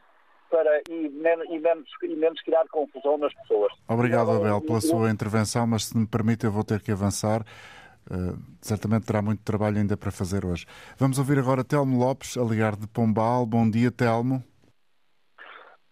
para 0.50 0.82
e 0.90 1.08
menos, 1.08 1.46
e 1.48 1.58
menos, 1.58 1.88
e 2.02 2.16
menos 2.16 2.42
criar 2.42 2.66
confusão 2.68 3.16
nas 3.18 3.32
pessoas. 3.34 3.72
Obrigado, 3.88 4.30
Abel, 4.30 4.60
pela 4.60 4.80
sua 4.80 5.10
intervenção, 5.10 5.66
mas 5.66 5.84
se 5.84 5.96
me 5.96 6.06
permite, 6.06 6.44
eu 6.44 6.52
vou 6.52 6.64
ter 6.64 6.82
que 6.82 6.92
avançar. 6.92 7.42
Uh, 8.10 8.36
certamente 8.60 9.06
terá 9.06 9.22
muito 9.22 9.44
trabalho 9.44 9.78
ainda 9.78 9.96
para 9.96 10.10
fazer 10.10 10.44
hoje. 10.44 10.66
Vamos 10.98 11.18
ouvir 11.18 11.38
agora 11.38 11.62
Telmo 11.62 11.98
Lopes, 11.98 12.36
a 12.36 12.42
ligar 12.42 12.74
de 12.74 12.88
Pombal. 12.88 13.46
Bom 13.46 13.70
dia, 13.70 13.90
Telmo. 13.92 14.42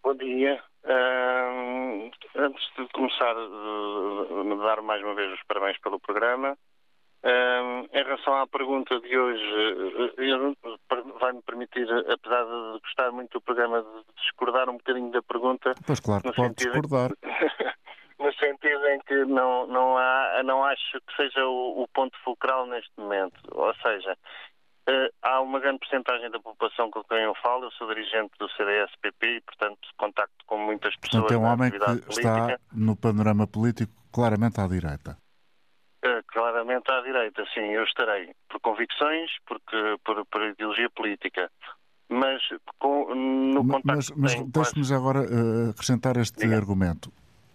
Bom 0.02 0.14
dia. 0.14 0.60
Uh, 0.84 2.10
antes 2.36 2.64
de 2.76 2.88
começar, 2.92 3.36
uh, 3.36 4.56
dar 4.62 4.82
mais 4.82 5.02
uma 5.02 5.14
vez 5.14 5.32
os 5.32 5.42
parabéns 5.46 5.78
pelo 5.78 6.00
programa. 6.00 6.56
Uh, 7.24 7.88
em 7.92 8.04
relação 8.04 8.34
à 8.34 8.46
pergunta 8.46 9.00
de 9.00 9.18
hoje, 9.18 9.76
vai-me 11.20 11.42
permitir, 11.42 11.88
apesar 12.08 12.44
de 12.44 12.80
gostar 12.80 13.10
muito 13.10 13.32
do 13.32 13.40
programa, 13.40 13.82
de 13.82 14.22
discordar 14.22 14.68
um 14.68 14.76
bocadinho 14.76 15.10
da 15.10 15.22
pergunta. 15.22 15.74
Pois 15.84 15.98
claro, 15.98 16.22
pode 16.22 16.36
sentido, 16.36 16.72
discordar. 16.72 17.10
no 18.20 18.32
sentido 18.34 18.86
em 18.86 19.00
que 19.00 19.24
não, 19.24 19.66
não, 19.66 19.98
há, 19.98 20.42
não 20.44 20.64
acho 20.64 21.00
que 21.06 21.16
seja 21.16 21.44
o, 21.44 21.82
o 21.82 21.88
ponto 21.88 22.16
fulcral 22.22 22.66
neste 22.66 22.92
momento. 22.96 23.40
Ou 23.52 23.74
seja, 23.76 24.16
Uh, 24.88 25.12
há 25.20 25.38
uma 25.42 25.60
grande 25.60 25.80
porcentagem 25.80 26.30
da 26.30 26.40
população 26.40 26.90
com 26.90 27.04
quem 27.04 27.18
eu 27.18 27.34
falo, 27.42 27.64
eu 27.64 27.70
sou 27.72 27.86
dirigente 27.88 28.32
do 28.38 28.48
CDS-PP 28.48 29.26
e, 29.36 29.40
portanto, 29.42 29.80
contacto 29.98 30.46
com 30.46 30.56
muitas 30.56 30.96
pessoas 30.96 31.24
portanto, 31.24 31.36
é 31.36 31.38
um 31.38 31.44
homem 31.44 31.70
que 31.70 31.78
política. 31.78 32.08
está 32.14 32.58
no 32.72 32.96
panorama 32.96 33.46
político 33.46 33.92
claramente 34.10 34.58
à 34.58 34.66
direita. 34.66 35.18
Claramente 36.38 36.88
à 36.92 37.00
direita, 37.00 37.44
sim, 37.52 37.62
eu 37.72 37.82
estarei. 37.82 38.32
Por 38.48 38.60
convicções, 38.60 39.28
porque, 39.44 39.96
por, 40.04 40.24
por 40.26 40.40
ideologia 40.42 40.88
política. 40.88 41.50
Mas 42.08 42.40
com, 42.78 43.12
no 43.12 43.66
contacto... 43.66 43.84
Mas, 43.84 44.10
mas 44.10 44.46
deixe-nos 44.46 44.92
agora 44.92 45.22
uh, 45.22 45.70
acrescentar 45.70 46.16
este 46.16 46.38
Diga. 46.38 46.56
argumento 46.56 47.12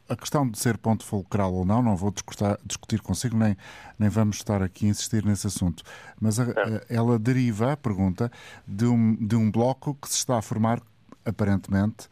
a 0.09 0.17
questão 0.17 0.45
de 0.45 0.59
ser 0.59 0.77
ponto 0.77 1.05
fulcral 1.05 1.53
ou 1.53 1.63
não, 1.63 1.81
não 1.81 1.95
vou 1.95 2.11
discutir, 2.11 2.57
discutir 2.65 3.01
consigo, 3.01 3.37
nem, 3.37 3.55
nem 3.97 4.09
vamos 4.09 4.35
estar 4.35 4.61
aqui 4.61 4.85
a 4.85 4.89
insistir 4.89 5.23
nesse 5.23 5.47
assunto. 5.47 5.81
Mas 6.19 6.37
a, 6.37 6.43
a, 6.43 6.93
ela 6.93 7.17
deriva, 7.17 7.71
a 7.71 7.77
pergunta, 7.77 8.29
de 8.67 8.85
um, 8.85 9.15
de 9.15 9.37
um 9.37 9.49
bloco 9.49 9.95
que 9.95 10.09
se 10.09 10.15
está 10.15 10.37
a 10.37 10.41
formar, 10.41 10.81
aparentemente, 11.25 12.09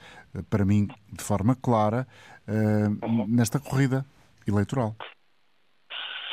para 0.50 0.64
mim, 0.64 0.88
de 1.12 1.22
forma 1.22 1.54
clara, 1.54 2.08
uh, 2.48 3.28
nesta 3.28 3.60
corrida 3.60 4.06
eleitoral. 4.48 4.96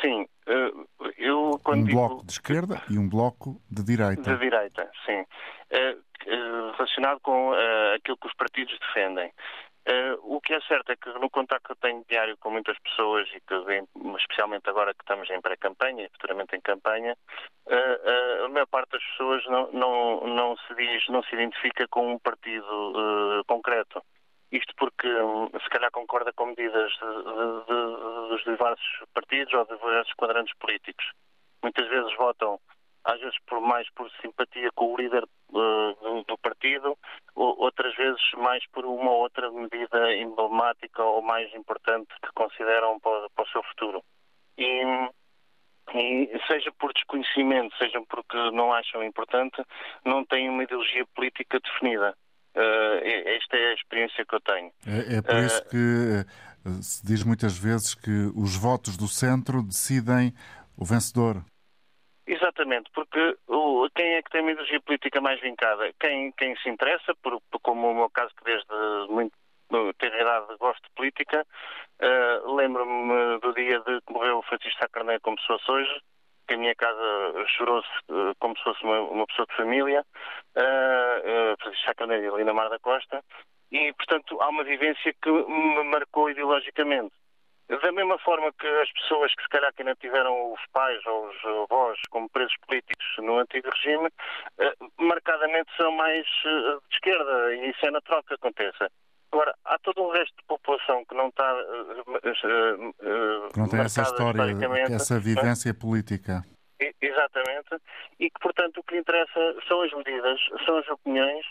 Sim. 0.01 0.27
Uh, 0.47 0.87
eu, 1.17 1.59
um 1.67 1.83
digo... 1.83 1.97
bloco 1.97 2.25
de 2.25 2.31
esquerda 2.31 2.81
e 2.89 2.97
um 2.97 3.07
bloco 3.07 3.61
de 3.69 3.83
direita. 3.83 4.21
De 4.21 4.37
direita, 4.37 4.89
sim. 5.05 5.21
Uh, 5.21 6.71
relacionado 6.75 7.19
com 7.21 7.53
aquilo 7.95 8.17
que 8.17 8.27
os 8.27 8.33
partidos 8.33 8.77
defendem. 8.79 9.31
O 10.21 10.39
que 10.39 10.53
é 10.53 10.61
certo 10.61 10.91
é 10.91 10.95
que 10.95 11.09
no 11.19 11.29
contacto 11.29 11.65
que 11.65 11.71
eu 11.71 11.75
tenho 11.77 12.05
diário 12.07 12.37
com 12.37 12.51
muitas 12.51 12.77
pessoas 12.79 13.27
e 13.29 13.39
que 13.41 13.55
especialmente 14.19 14.69
agora 14.69 14.93
que 14.93 15.01
estamos 15.01 15.29
em 15.29 15.41
pré-campanha 15.41 16.05
e 16.05 16.09
futuramente 16.09 16.55
em 16.55 16.61
campanha, 16.61 17.17
a 17.67 18.47
maior 18.49 18.67
parte 18.67 18.91
das 18.91 19.03
pessoas 19.03 19.43
não, 19.47 19.71
não, 19.71 20.27
não, 20.27 20.57
se 20.57 20.75
diz, 20.75 21.07
não 21.09 21.23
se 21.23 21.33
identifica 21.33 21.87
com 21.87 22.13
um 22.13 22.19
partido 22.19 23.43
concreto. 23.47 24.03
Isto 24.51 24.73
porque 24.77 25.07
um, 25.07 25.47
se 25.47 25.69
calhar 25.69 25.91
concorda 25.91 26.33
com 26.33 26.47
medidas 26.47 26.91
de, 26.93 26.99
de, 26.99 27.65
de, 27.65 28.29
dos 28.29 28.43
diversos 28.43 29.03
partidos 29.13 29.53
ou 29.53 29.65
de 29.65 29.77
diversos 29.77 30.13
quadrantes 30.13 30.55
políticos. 30.57 31.05
Muitas 31.61 31.87
vezes 31.87 32.15
votam 32.15 32.59
às 33.03 33.19
vezes 33.19 33.37
por 33.47 33.61
mais 33.61 33.89
por 33.91 34.09
simpatia 34.21 34.69
com 34.75 34.93
o 34.93 34.97
líder 34.97 35.23
uh, 35.23 35.93
do, 36.01 36.23
do, 36.23 36.37
partido, 36.37 36.97
outras 37.35 37.95
vezes 37.95 38.21
mais 38.37 38.65
por 38.67 38.85
uma 38.85 39.11
ou 39.11 39.21
outra 39.21 39.49
medida 39.51 40.13
emblemática 40.15 41.03
ou 41.03 41.21
mais 41.21 41.53
importante 41.53 42.13
que 42.21 42.31
consideram 42.33 42.99
para, 42.99 43.29
para 43.29 43.45
o 43.45 43.49
seu 43.49 43.63
futuro. 43.63 44.03
E, 44.57 44.83
e, 45.93 46.39
seja 46.47 46.71
por 46.73 46.93
desconhecimento, 46.93 47.75
seja 47.77 48.01
porque 48.07 48.37
não 48.51 48.73
acham 48.73 49.03
importante, 49.03 49.63
não 50.05 50.25
têm 50.25 50.49
uma 50.49 50.63
ideologia 50.63 51.05
política 51.15 51.59
definida. 51.59 52.15
Uh, 52.99 53.29
esta 53.29 53.57
é 53.57 53.71
a 53.71 53.73
experiência 53.73 54.25
que 54.25 54.35
eu 54.35 54.41
tenho. 54.41 54.71
É, 54.85 55.17
é 55.17 55.21
por 55.21 55.35
uh, 55.35 55.45
isso 55.45 55.69
que 55.69 56.25
se 56.81 57.05
diz 57.05 57.23
muitas 57.23 57.57
vezes 57.57 57.95
que 57.95 58.31
os 58.35 58.55
votos 58.55 58.97
do 58.97 59.07
centro 59.07 59.63
decidem 59.63 60.33
o 60.77 60.85
vencedor. 60.85 61.43
Exatamente, 62.27 62.91
porque 62.93 63.37
o, 63.47 63.89
quem 63.95 64.13
é 64.13 64.21
que 64.21 64.29
tem 64.29 64.41
uma 64.41 64.51
ideologia 64.51 64.79
política 64.81 65.19
mais 65.19 65.41
vincada? 65.41 65.91
Quem, 65.99 66.31
quem 66.33 66.55
se 66.57 66.69
interessa, 66.69 67.15
por, 67.23 67.41
por, 67.49 67.59
como 67.59 67.89
o 67.89 67.95
meu 67.95 68.09
caso, 68.11 68.31
que 68.35 68.43
desde 68.43 69.11
muito 69.11 69.33
ter 69.97 70.13
idade 70.13 70.57
gosto 70.57 70.81
de 70.83 70.89
política. 70.95 71.45
Uh, 72.01 72.55
Lembro-me 72.55 73.39
do 73.39 73.53
dia 73.53 73.79
de 73.79 74.01
que 74.01 74.13
morreu 74.13 74.39
o 74.39 74.43
Francisco 74.43 74.79
Sá 74.79 74.87
Carneiro 74.89 75.21
como 75.21 75.39
se 75.39 75.47
fosse 75.47 75.71
hoje, 75.71 76.01
que 76.49 76.55
a 76.55 76.57
minha 76.57 76.73
casa 76.73 77.45
chorou-se 77.55 77.87
uh, 78.09 78.33
como 78.39 78.57
se 78.57 78.63
fosse 78.63 78.83
uma, 78.83 79.01
uma 79.01 79.27
pessoa 79.27 79.45
de 79.45 79.55
família, 79.55 80.03
uh, 80.57 81.61
Francisco 81.61 81.85
Sá 81.85 81.93
Carneiro 81.93 82.33
ali 82.33 82.43
na 82.43 82.55
Mar 82.55 82.69
da 82.69 82.79
Costa, 82.79 83.23
e, 83.71 83.93
portanto, 83.93 84.41
há 84.41 84.49
uma 84.49 84.63
vivência 84.63 85.13
que 85.21 85.29
me 85.29 85.83
marcou 85.83 86.27
ideologicamente. 86.31 87.13
Da 87.69 87.91
mesma 87.91 88.17
forma 88.17 88.51
que 88.53 88.65
as 88.65 88.91
pessoas 88.93 89.31
que 89.35 89.43
se 89.43 89.49
calhar 89.49 89.71
que 89.75 89.83
ainda 89.83 89.93
tiveram 89.93 90.53
os 90.53 90.61
pais 90.73 91.05
ou 91.05 91.27
os 91.27 91.45
avós 91.45 91.99
como 92.09 92.27
presos 92.27 92.55
políticos 92.65 93.05
no 93.19 93.37
antigo 93.37 93.69
regime, 93.69 94.09
eh, 94.57 94.73
marcadamente 94.97 95.69
são 95.77 95.91
mais 95.91 96.25
eh, 96.47 96.77
de 96.89 96.95
esquerda 96.95 97.53
e 97.53 97.69
isso 97.69 97.85
é 97.85 97.91
natural 97.91 98.23
que 98.23 98.33
aconteça. 98.33 98.89
Agora, 99.31 99.53
há 99.65 99.77
todo 99.79 100.01
um 100.01 100.11
resto 100.11 100.35
de 100.35 100.43
população 100.47 101.05
que 101.05 101.15
não 101.15 101.27
está. 101.27 101.53
Uh, 101.53 102.93
que 103.53 103.59
não 103.59 103.69
tem 103.69 103.79
essa 103.81 104.01
história, 104.01 104.41
essa 104.91 105.19
vivência 105.19 105.73
política. 105.73 106.43
Exatamente. 107.01 107.77
E 108.19 108.29
que, 108.29 108.39
portanto, 108.41 108.77
o 108.77 108.83
que 108.83 108.95
lhe 108.95 109.01
interessa 109.01 109.55
são 109.67 109.81
as 109.81 109.91
medidas, 109.93 110.39
são 110.65 110.77
as 110.77 110.87
opiniões 110.87 111.45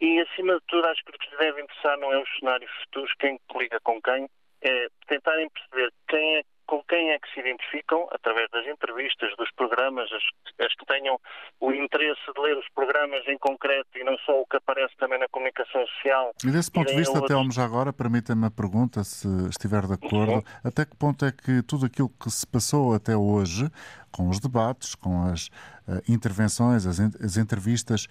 e, 0.00 0.18
acima 0.20 0.54
de 0.54 0.62
tudo, 0.66 0.86
acho 0.86 1.04
que 1.04 1.10
o 1.10 1.18
que 1.18 1.28
lhes 1.28 1.38
deve 1.38 1.60
interessar 1.60 1.98
não 1.98 2.12
é 2.12 2.22
os 2.22 2.28
cenários 2.38 2.70
futuros, 2.84 3.12
quem 3.18 3.38
liga 3.54 3.78
com 3.82 4.00
quem, 4.00 4.26
é 4.62 4.88
tentarem 5.06 5.50
perceber 5.50 5.92
quem 6.08 6.38
é, 6.38 6.42
com 6.70 6.80
quem 6.84 7.10
é 7.10 7.18
que 7.18 7.28
se 7.34 7.40
identificam, 7.40 8.06
através 8.12 8.48
das 8.52 8.64
entrevistas, 8.64 9.34
dos 9.36 9.50
programas, 9.56 10.08
as, 10.12 10.64
as, 10.64 10.72
que 10.76 10.86
tenham 10.86 11.18
o 11.58 11.72
interesse 11.72 12.20
de 12.32 12.40
ler 12.40 12.56
os 12.56 12.68
programas 12.72 13.26
em 13.26 13.36
concreto 13.38 13.88
e 13.96 14.04
não 14.04 14.16
só 14.18 14.40
o 14.40 14.46
que 14.46 14.56
aparece 14.56 14.94
também 14.96 15.18
na 15.18 15.26
comunicação 15.28 15.84
social. 15.88 16.32
E 16.44 16.50
desse 16.52 16.70
ponto 16.70 16.86
de 16.86 16.94
vista, 16.94 17.14
outros... 17.14 17.28
Telmo, 17.28 17.50
já 17.50 17.64
agora, 17.64 17.92
permita-me 17.92 18.46
a 18.46 18.50
pergunta, 18.52 19.02
se 19.02 19.26
estiver 19.48 19.84
de 19.84 19.94
acordo, 19.94 20.34
uhum. 20.34 20.42
até 20.62 20.84
que 20.84 20.96
ponto 20.96 21.24
é 21.24 21.32
que 21.32 21.60
tudo 21.64 21.86
aquilo 21.86 22.08
que 22.08 22.30
se 22.30 22.46
passou 22.46 22.94
até 22.94 23.16
hoje, 23.16 23.68
com 24.12 24.28
os 24.28 24.38
debates, 24.38 24.94
com 24.94 25.24
as 25.24 25.48
uh, 25.48 26.00
intervenções, 26.08 26.86
as, 26.86 27.00
as 27.00 27.36
entrevistas, 27.36 28.06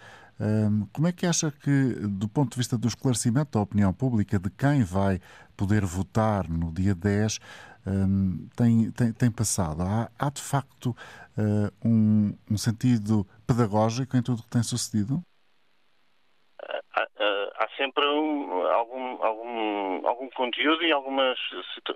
como 0.94 1.06
é 1.06 1.12
que 1.12 1.26
acha 1.26 1.52
que, 1.52 1.96
do 2.08 2.28
ponto 2.30 2.52
de 2.52 2.58
vista 2.58 2.78
do 2.78 2.88
esclarecimento 2.88 3.52
da 3.52 3.62
opinião 3.62 3.94
pública, 3.94 4.40
de 4.40 4.50
quem 4.50 4.84
vai 4.84 5.20
poder 5.58 5.84
votar 5.84 6.50
no 6.50 6.72
dia 6.72 6.96
10, 6.96 7.40
tem, 8.56 8.92
tem, 8.92 9.14
tem 9.14 9.32
passado? 9.32 9.82
Há, 9.82 10.10
há 10.18 10.30
de 10.30 10.42
facto 10.42 10.96
ah, 11.38 11.72
um, 11.84 12.38
um, 12.50 12.58
sentido 12.58 13.26
pedagógico 13.48 14.18
em 14.18 14.24
tudo 14.24 14.40
o 14.40 14.44
que 14.44 14.50
tem 14.50 14.64
sucedido? 14.64 15.22
Há, 16.96 17.08
há 17.64 17.68
sempre 17.78 18.06
um, 18.06 18.62
algum, 18.68 19.24
algum, 19.24 20.08
algum 20.08 20.30
conteúdo 20.32 20.84
e 20.84 20.92
algumas 20.92 21.38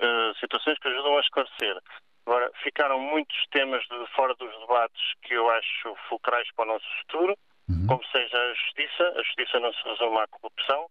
ah, 0.01 0.33
situações 0.39 0.77
que 0.79 0.87
ajudam 0.87 1.17
a 1.17 1.21
esclarecer. 1.21 1.77
Agora, 2.25 2.51
ficaram 2.63 2.99
muitos 2.99 3.35
temas 3.51 3.83
de 3.83 4.07
fora 4.15 4.33
dos 4.35 4.51
debates 4.59 5.01
que 5.23 5.33
eu 5.33 5.49
acho 5.49 5.95
fulcrais 6.07 6.47
para 6.55 6.65
o 6.65 6.73
nosso 6.73 6.85
futuro 7.01 7.35
uhum. 7.69 7.87
como 7.87 8.03
seja 8.11 8.37
a 8.37 8.53
justiça, 8.53 9.03
a 9.15 9.23
justiça 9.23 9.59
não 9.59 9.73
se 9.73 9.83
resume 9.83 10.19
à 10.19 10.27
corrupção, 10.27 10.83
uh, 10.83 10.87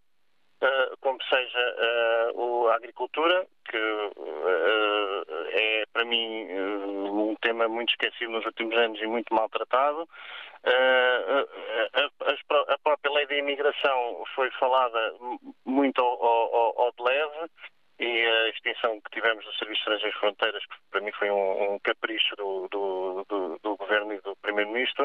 como 1.00 1.18
seja 1.24 2.32
uh, 2.34 2.68
a 2.68 2.76
agricultura, 2.76 3.46
que 3.68 3.76
uh, 3.76 5.24
é, 5.50 5.84
para 5.92 6.04
mim, 6.04 6.46
um 6.52 7.34
tema 7.40 7.68
muito 7.68 7.90
esquecido 7.90 8.30
nos 8.32 8.44
últimos 8.46 8.76
anos 8.76 9.00
e 9.00 9.06
muito 9.06 9.34
maltratado. 9.34 10.08
A, 11.94 12.78
própria 12.82 13.12
lei 13.12 13.26
da 13.26 13.34
imigração 13.34 14.24
foi 14.34 14.50
falada 14.52 15.14
muito 15.64 16.00
ao, 16.00 16.80
ao 16.80 16.92
de 16.92 17.02
leve 17.02 17.50
e 18.02 18.26
a 18.26 18.48
extinção 18.48 19.00
que 19.00 19.10
tivemos 19.12 19.44
do 19.44 19.52
Serviço 19.52 19.84
de 19.84 19.94
Estrangeiros 19.94 20.16
e 20.16 20.20
Fronteiras, 20.20 20.66
que 20.66 20.74
para 20.90 21.00
mim 21.00 21.12
foi 21.12 21.30
um, 21.30 21.74
um 21.74 21.78
capricho 21.78 22.34
do, 22.36 22.68
do, 22.68 23.26
do, 23.28 23.60
do, 23.62 23.76
Governo 23.76 24.12
e 24.12 24.20
do 24.20 24.34
Primeiro-Ministro. 24.42 25.04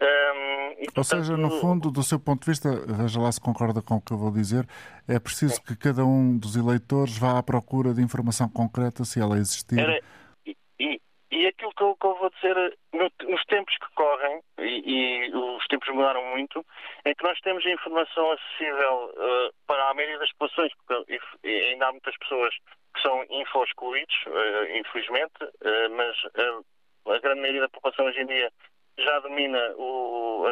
Um, 0.00 0.68
Ou 0.70 0.76
portanto, 0.86 1.04
seja, 1.04 1.36
no 1.36 1.50
fundo, 1.60 1.90
do 1.90 2.02
seu 2.02 2.18
ponto 2.18 2.40
de 2.40 2.50
vista, 2.50 2.70
veja 2.86 3.20
lá 3.20 3.30
se 3.30 3.40
concorda 3.40 3.82
com 3.82 3.96
o 3.96 4.00
que 4.00 4.12
eu 4.12 4.16
vou 4.16 4.30
dizer, 4.30 4.66
é 5.06 5.18
preciso 5.18 5.56
sim. 5.56 5.62
que 5.64 5.76
cada 5.76 6.04
um 6.04 6.38
dos 6.38 6.56
eleitores 6.56 7.18
vá 7.18 7.38
à 7.38 7.42
procura 7.42 7.92
de 7.92 8.00
informação 8.00 8.48
concreta, 8.48 9.04
se 9.04 9.20
ela 9.20 9.36
existir. 9.36 9.78
Era, 9.78 10.00
e 11.40 11.46
aquilo 11.46 11.72
que 11.72 11.82
eu, 11.82 11.96
que 11.98 12.06
eu 12.06 12.14
vou 12.16 12.30
dizer, 12.30 12.78
no, 12.92 13.10
nos 13.26 13.42
tempos 13.46 13.74
que 13.78 13.94
correm, 13.94 14.42
e, 14.58 14.82
e, 14.84 15.34
os 15.34 15.66
tempos 15.68 15.88
mudaram 15.88 16.22
muito, 16.26 16.64
é 17.06 17.14
que 17.14 17.24
nós 17.24 17.40
temos 17.40 17.64
a 17.64 17.70
informação 17.70 18.32
acessível 18.32 19.10
uh, 19.14 19.54
para 19.66 19.88
a 19.88 19.94
maioria 19.94 20.18
das 20.18 20.30
populações, 20.32 20.70
porque 20.74 21.18
ainda 21.44 21.86
há 21.86 21.92
muitas 21.92 22.14
pessoas 22.18 22.54
que 22.94 23.00
são 23.00 23.24
info-excluídos, 23.30 24.14
uh, 24.26 24.76
infelizmente, 24.76 25.42
uh, 25.42 25.90
mas 25.96 26.14
a 27.06 27.18
grande 27.20 27.40
maioria 27.40 27.62
da 27.62 27.68
população 27.70 28.04
hoje 28.04 28.20
em 28.20 28.26
dia 28.26 28.52
já 28.98 29.18
domina 29.20 29.72
o, 29.76 30.42
o, 30.42 30.46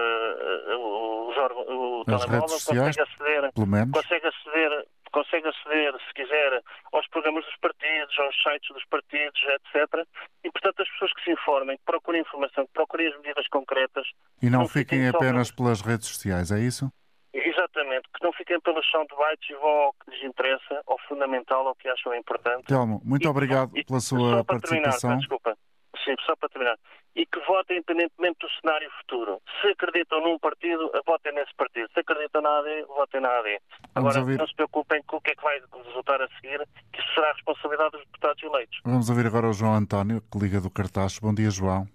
o, 0.75 2.01
o 2.01 2.05
telemóvel, 2.07 2.41
consegue 2.41 3.01
aceder, 3.01 3.53
consegue 3.93 4.27
aceder 4.27 4.87
consegue 5.19 5.49
aceder, 5.49 5.93
se 6.07 6.15
quiser, 6.15 6.63
aos 6.93 7.07
programas 7.09 7.45
dos 7.45 7.57
partidos, 7.57 8.19
aos 8.19 8.43
sites 8.43 8.69
dos 8.73 8.85
partidos, 8.87 9.41
etc. 9.43 10.07
E, 10.45 10.51
portanto, 10.51 10.83
as 10.83 10.89
pessoas 10.91 11.13
que 11.15 11.25
se 11.25 11.33
informem, 11.33 11.77
que 11.77 11.85
procurem 11.85 12.21
informação, 12.21 12.67
que 12.67 12.73
procurem 12.73 13.09
as 13.09 13.17
medidas 13.17 13.49
concretas. 13.49 14.07
E 14.41 14.49
não, 14.49 14.61
não 14.61 14.69
fiquem, 14.69 15.01
fiquem 15.01 15.09
apenas 15.09 15.51
pelas 15.51 15.81
redes 15.81 16.07
sociais, 16.07 16.53
é 16.53 16.61
isso? 16.61 16.91
Exatamente, 17.33 18.09
que 18.15 18.25
não 18.25 18.33
fiquem 18.33 18.61
pelos 18.61 18.89
soundbites 18.91 19.51
e 19.51 19.55
vão 19.55 19.69
ao 19.69 19.93
que 19.93 20.11
lhes 20.11 20.25
interessa, 20.25 20.83
ao 20.87 20.99
fundamental, 21.09 21.67
ao 21.67 21.75
que 21.75 21.89
acham 21.89 22.15
importante. 22.15 22.65
Telmo, 22.67 23.01
muito 23.05 23.25
e, 23.25 23.29
obrigado 23.29 23.77
e, 23.77 23.85
pela 23.85 24.01
sua 24.01 24.45
participação. 24.45 25.11
Terminar, 25.11 25.19
desculpa. 25.19 25.57
Sim, 26.05 26.15
só 26.25 26.37
para 26.37 26.49
terminar. 26.49 26.79
E 27.15 27.27
que 27.27 27.41
votem 27.41 27.79
independentemente 27.79 28.39
do 28.41 28.51
cenário 28.61 28.91
futuro. 29.01 29.41
Se 29.61 29.69
acreditam 29.69 30.21
num 30.21 30.39
partido, 30.39 30.91
votem 31.07 31.33
nesse 31.33 31.55
partido. 31.57 31.89
Se 31.93 32.01
acreditam 32.01 32.43
na 32.43 32.59
AD, 32.59 32.85
votem 32.87 33.21
na 33.21 33.29
AD. 33.39 33.61
Agora, 33.95 34.21
ouvir... 34.21 34.39
não 34.39 34.47
se 34.47 34.55
preocupem 34.55 35.03
com 35.05 35.17
o 35.17 35.21
que 35.21 35.33
é 35.33 35.35
que 35.35 35.43
vai 35.43 35.61
resultar 35.85 36.23
a 36.23 36.29
seguir, 36.29 36.61
que 36.93 37.01
isso 37.01 37.15
será 37.15 37.31
a 37.31 37.33
responsabilidade 37.33 37.91
dos 37.93 38.05
deputados 38.07 38.43
eleitos. 38.43 38.81
Vamos 38.85 39.11
ouvir 39.11 39.27
agora 39.27 39.49
o 39.49 39.53
João 39.53 39.75
António, 39.75 40.21
que 40.21 40.39
liga 40.39 40.61
do 40.61 40.71
cartaz. 40.71 41.19
Bom 41.19 41.35
dia, 41.35 41.51
João. 41.51 41.87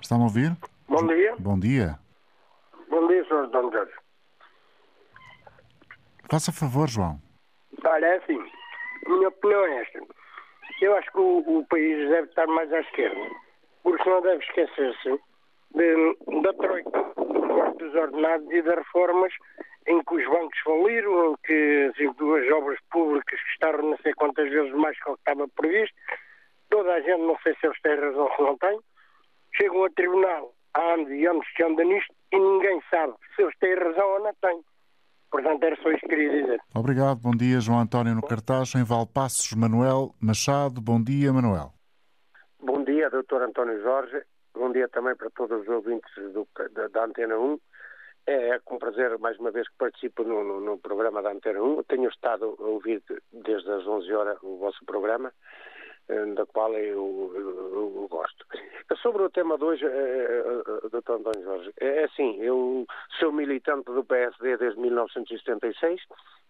Está-me 0.00 0.22
a 0.22 0.24
ouvir? 0.24 0.56
Bom 0.88 1.06
dia. 1.06 1.36
Bom 1.38 1.58
dia. 1.58 1.98
Bom 2.88 3.06
dia, 3.06 3.24
Sr. 3.24 3.44
António 3.44 3.72
Jorge. 3.72 3.92
Faça 6.28 6.52
favor, 6.52 6.88
João. 6.88 7.20
Olha, 7.84 8.06
é 8.06 8.16
assim. 8.16 8.38
Minha 9.06 9.28
opinião 9.28 9.64
é 9.64 9.82
esta 9.82 10.00
eu 10.84 10.96
acho 10.96 11.10
que 11.12 11.18
o, 11.18 11.58
o, 11.58 11.66
país 11.66 12.08
deve 12.08 12.28
estar 12.28 12.46
mais 12.46 12.72
à 12.72 12.80
esquerda, 12.80 13.20
porque 13.82 14.08
não 14.08 14.20
deve 14.22 14.42
esquecer-se 14.44 15.20
de, 15.74 16.16
da 16.42 16.52
troika, 16.54 17.02
do 17.16 17.48
corte 17.48 17.78
dos 17.78 17.94
ordenados 17.94 18.50
e 18.50 18.62
das 18.62 18.76
reformas 18.76 19.32
em 19.86 20.02
que 20.02 20.14
os 20.14 20.26
bancos 20.28 20.58
faliram, 20.60 21.32
em 21.32 21.36
que 21.44 21.92
as 21.98 22.16
duas 22.16 22.50
obras 22.52 22.78
públicas 22.90 23.40
custaram 23.42 23.90
não 23.90 23.98
sei 23.98 24.12
quantas 24.14 24.48
vezes 24.48 24.72
mais 24.72 24.98
que 25.02 25.10
o 25.10 25.14
que 25.14 25.20
estava 25.20 25.48
previsto. 25.48 25.96
Toda 26.68 26.94
a 26.94 27.00
gente, 27.00 27.22
não 27.22 27.36
sei 27.42 27.54
se 27.54 27.66
eles 27.66 27.80
têm 27.82 27.96
razão 27.96 28.30
ou 28.38 28.46
não 28.46 28.58
têm, 28.58 28.78
chegam 29.54 29.84
a 29.84 29.90
tribunal 29.90 30.54
há 30.74 30.80
anos 30.94 31.10
e 31.10 31.26
anos 31.26 31.46
que 31.56 31.64
anda 31.64 31.82
nisto 31.82 32.14
e 32.32 32.38
ninguém 32.38 32.80
sabe 32.90 33.14
se 33.34 33.42
eles 33.42 33.56
têm 33.58 33.74
razão 33.74 34.08
ou 34.08 34.20
não 34.20 34.34
têm. 34.34 34.62
Portanto, 35.30 35.62
era 35.62 35.76
só 35.76 35.90
isso 35.90 36.00
que 36.00 36.08
queria 36.08 36.42
dizer. 36.42 36.60
Obrigado. 36.74 37.20
Bom 37.20 37.30
dia, 37.30 37.60
João 37.60 37.80
António 37.80 38.14
no 38.14 38.22
cartaz, 38.22 38.74
em 38.74 38.82
Valpassos, 38.82 39.52
Manuel 39.54 40.14
Machado. 40.20 40.80
Bom 40.80 41.02
dia, 41.02 41.32
Manuel. 41.32 41.72
Bom 42.60 42.82
dia, 42.84 43.08
doutor 43.08 43.42
António 43.42 43.80
Jorge. 43.80 44.22
Bom 44.54 44.72
dia 44.72 44.88
também 44.88 45.14
para 45.14 45.30
todos 45.30 45.62
os 45.62 45.68
ouvintes 45.68 46.12
do, 46.32 46.46
da, 46.74 46.88
da, 46.88 47.04
Antena 47.04 47.38
1. 47.38 47.58
É, 48.26 48.50
é 48.50 48.58
com 48.58 48.78
prazer, 48.78 49.16
mais 49.18 49.38
uma 49.38 49.50
vez, 49.50 49.68
que 49.68 49.76
participo 49.78 50.24
no, 50.24 50.42
no, 50.42 50.60
no 50.60 50.78
programa 50.78 51.22
da 51.22 51.30
Antena 51.30 51.62
1. 51.62 51.84
tenho 51.84 52.08
estado 52.08 52.56
a 52.58 52.62
ouvir 52.64 53.02
desde 53.32 53.70
as 53.70 53.86
11 53.86 54.12
horas 54.12 54.38
o 54.42 54.58
vosso 54.58 54.84
programa 54.84 55.32
da 56.08 56.44
qual 56.46 56.72
eu, 56.74 57.32
eu, 57.34 58.02
eu, 58.02 58.08
gosto. 58.10 58.44
Sobre 59.00 59.22
o 59.22 59.30
tema 59.30 59.56
de 59.56 59.64
hoje, 59.64 59.84
eh, 59.86 60.42
eh, 60.84 60.88
Dr. 60.88 61.12
António 61.12 61.42
Jorge, 61.44 61.72
é 61.80 62.04
assim, 62.04 62.36
eu 62.40 62.84
sou 63.18 63.32
militante 63.32 63.84
do 63.84 64.04
PSD 64.04 64.56
desde 64.56 64.80
1976, 64.80 66.00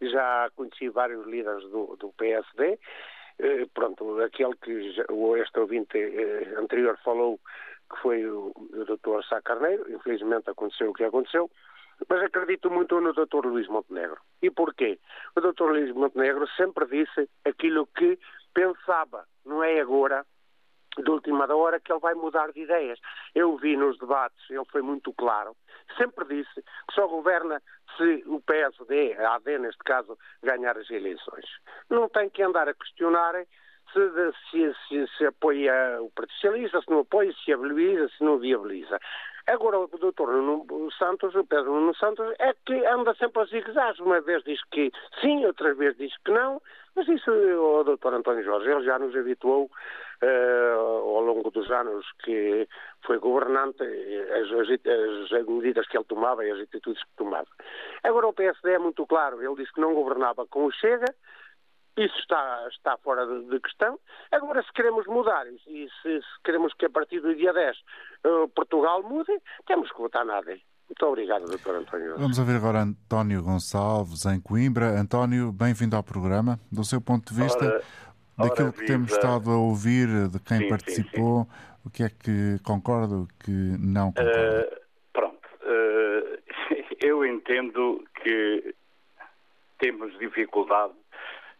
já 0.01 0.51
conheci 0.57 0.89
vários 0.89 1.27
líderes 1.27 1.63
do, 1.65 1.97
do 1.97 2.11
PSD, 2.13 2.79
pronto, 3.75 4.21
aquele 4.23 4.57
que 4.57 4.93
já, 4.93 5.05
este 5.43 5.61
ouvinte 5.61 5.99
anterior 6.57 6.99
falou 7.05 7.39
que 7.91 8.01
foi 8.01 8.25
o, 8.27 8.53
o 8.57 8.85
Dr. 8.85 9.23
Sá 9.29 9.43
Carneiro, 9.43 9.91
infelizmente 9.93 10.49
aconteceu 10.49 10.91
o 10.91 10.95
que 10.95 11.05
aconteceu, 11.05 11.51
mas 12.09 12.23
acredito 12.23 12.71
muito 12.71 13.01
no 13.01 13.13
Dr. 13.13 13.47
Luís 13.47 13.69
Montenegro. 13.69 14.19
E 14.41 14.51
porquê? 14.51 14.99
O 15.37 15.41
Dr. 15.41 15.65
Luís 15.65 15.95
Montenegro 15.95 16.49
sempre 16.57 16.87
disse 16.87 17.29
aquilo 17.45 17.87
que 17.89 18.19
pensava, 18.55 19.27
não 19.45 19.63
é 19.63 19.81
agora, 19.81 20.25
de 20.99 21.11
última 21.11 21.53
hora, 21.55 21.81
que 21.81 21.93
ele 21.93 22.01
vai 22.01 22.15
mudar 22.15 22.53
de 22.53 22.61
ideias. 22.61 22.99
Eu 23.35 23.57
vi 23.57 23.77
nos 23.77 23.99
debates, 23.99 24.51
ele 24.51 24.65
foi 24.71 24.83
muito 24.83 25.13
claro, 25.15 25.57
sempre 25.97 26.25
disse 26.27 26.63
que 26.63 26.95
só 26.95 27.07
governa 27.07 27.63
se 27.97 28.23
o 28.27 28.41
PSD, 28.41 29.15
a 29.19 29.35
AD 29.37 29.59
neste 29.59 29.83
caso, 29.85 30.19
ganhar 30.43 30.77
as 30.77 30.91
eleições. 30.91 31.45
Não 31.89 32.09
tem 32.09 32.29
que 32.31 32.43
andar 32.43 32.69
a 32.69 32.75
questionar 32.75 33.35
se, 33.92 34.33
se, 34.50 34.74
se, 34.88 35.16
se 35.16 35.26
apoia 35.26 36.00
o 36.00 36.11
Partido 36.11 36.35
Socialista, 36.35 36.81
se 36.81 36.90
não 36.90 37.00
apoia, 37.00 37.33
se 37.33 37.46
viabiliza, 37.46 38.09
se 38.16 38.24
não 38.24 38.38
viabiliza. 38.38 38.98
Agora, 39.46 39.81
o 39.81 39.88
doutor 39.88 40.33
Nuno 40.33 40.92
Santos, 40.92 41.35
o 41.35 41.44
Pedro 41.44 41.72
Nuno 41.72 41.94
Santos, 41.96 42.33
é 42.38 42.55
que 42.64 42.87
anda 42.87 43.14
sempre 43.14 43.42
a 43.42 43.44
zigue 43.46 43.72
Uma 44.00 44.20
vez 44.20 44.44
diz 44.44 44.61
que 44.70 44.92
sim, 45.20 45.44
outra 45.44 45.74
vez 45.74 45.96
diz 45.96 46.12
que 46.24 46.31
não. 46.31 46.61
Mas 46.94 47.09
isso, 47.09 47.31
o 47.31 47.83
doutor 47.83 48.14
António 48.14 48.44
Jorge, 48.44 48.70
ele 48.70 48.85
já 48.85 48.98
nos 48.98 49.14
habituou 49.16 49.70
uh, 50.22 50.76
ao 50.76 51.22
longo 51.22 51.50
dos 51.50 51.70
anos 51.70 52.07
que 52.24 52.68
foi 53.05 53.18
governante, 53.18 53.83
as, 53.83 54.53
as, 54.53 55.33
as, 55.33 55.46
medidas 55.46 55.87
que 55.88 55.96
ele 55.96 56.05
tomava 56.05 56.44
e 56.44 56.50
as 56.50 56.61
atitudes 56.61 57.03
que 57.03 57.16
tomava. 57.16 57.48
Agora, 58.05 58.29
o 58.29 58.33
PSD 58.33 58.72
é 58.72 58.79
muito 58.79 59.07
claro. 59.07 59.42
Ele 59.42 59.57
disse 59.57 59.72
que 59.72 59.81
não 59.81 59.94
governava 59.94 60.46
com 60.46 60.66
o 60.66 60.72
Chega, 60.72 61.12
isso 62.05 62.19
está, 62.19 62.67
está 62.71 62.97
fora 62.99 63.27
de, 63.27 63.61
questão. 63.61 63.99
Agora, 64.33 64.63
se 64.63 64.73
queremos 64.73 65.07
mudar 65.07 65.47
e 65.47 65.59
se, 65.59 65.89
se, 66.03 66.21
queremos 66.45 66.73
que 66.75 66.87
a 66.87 66.91
partir 66.91 67.21
do 67.21 67.35
dia 67.35 67.53
10 67.53 67.77
uh, 67.77 67.81
eh, 68.25 68.47
Portugal 68.55 69.03
mude, 69.03 69.33
temos 69.67 69.91
que 69.93 69.99
votar 69.99 70.25
nada. 70.25 70.51
Muito 70.89 71.07
obrigado, 71.07 71.45
Dr. 71.45 71.75
António. 71.77 72.17
Vamos 72.19 72.39
ouvir 72.39 72.57
agora 72.57 72.81
António 72.81 73.43
Gonçalves, 73.43 74.25
em 74.27 74.41
Coimbra. 74.41 74.99
António, 74.99 75.53
bem-vindo 75.53 75.95
ao 75.95 76.03
programa. 76.03 76.59
Do 76.73 76.83
seu 76.83 77.01
ponto 77.01 77.33
de 77.33 77.43
vista, 77.43 77.65
ora, 77.65 77.83
daquilo 78.37 78.69
ora, 78.69 78.77
que 78.77 78.87
temos 78.87 79.13
estado 79.13 79.51
a 79.51 79.57
ouvir, 79.57 80.09
de 80.29 80.41
quem 80.41 80.59
sim, 80.59 80.69
participou, 80.69 81.45
sim, 81.45 81.51
sim. 81.51 81.87
o 81.87 81.91
que 81.91 82.03
é 82.03 82.09
que 82.09 82.59
concorda, 82.65 83.15
o 83.15 83.29
que 83.45 83.51
não 83.79 84.11
concorda? 84.11 84.69
Uh, 84.69 84.81
pronto. 85.13 85.49
Uh, 85.63 86.39
eu 87.01 87.25
entendo 87.25 88.05
que 88.23 88.75
temos 89.79 90.19
dificuldade 90.19 90.95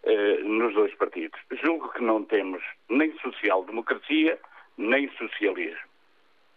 eh, 0.05 0.39
nos 0.43 0.75
dois 0.75 0.95
partidos. 0.95 1.39
Julgo 1.63 1.89
que 1.91 2.03
não 2.03 2.25
temos 2.25 2.63
nem 2.89 3.13
social-democracia, 3.19 4.39
nem 4.79 5.11
socialismo. 5.13 5.91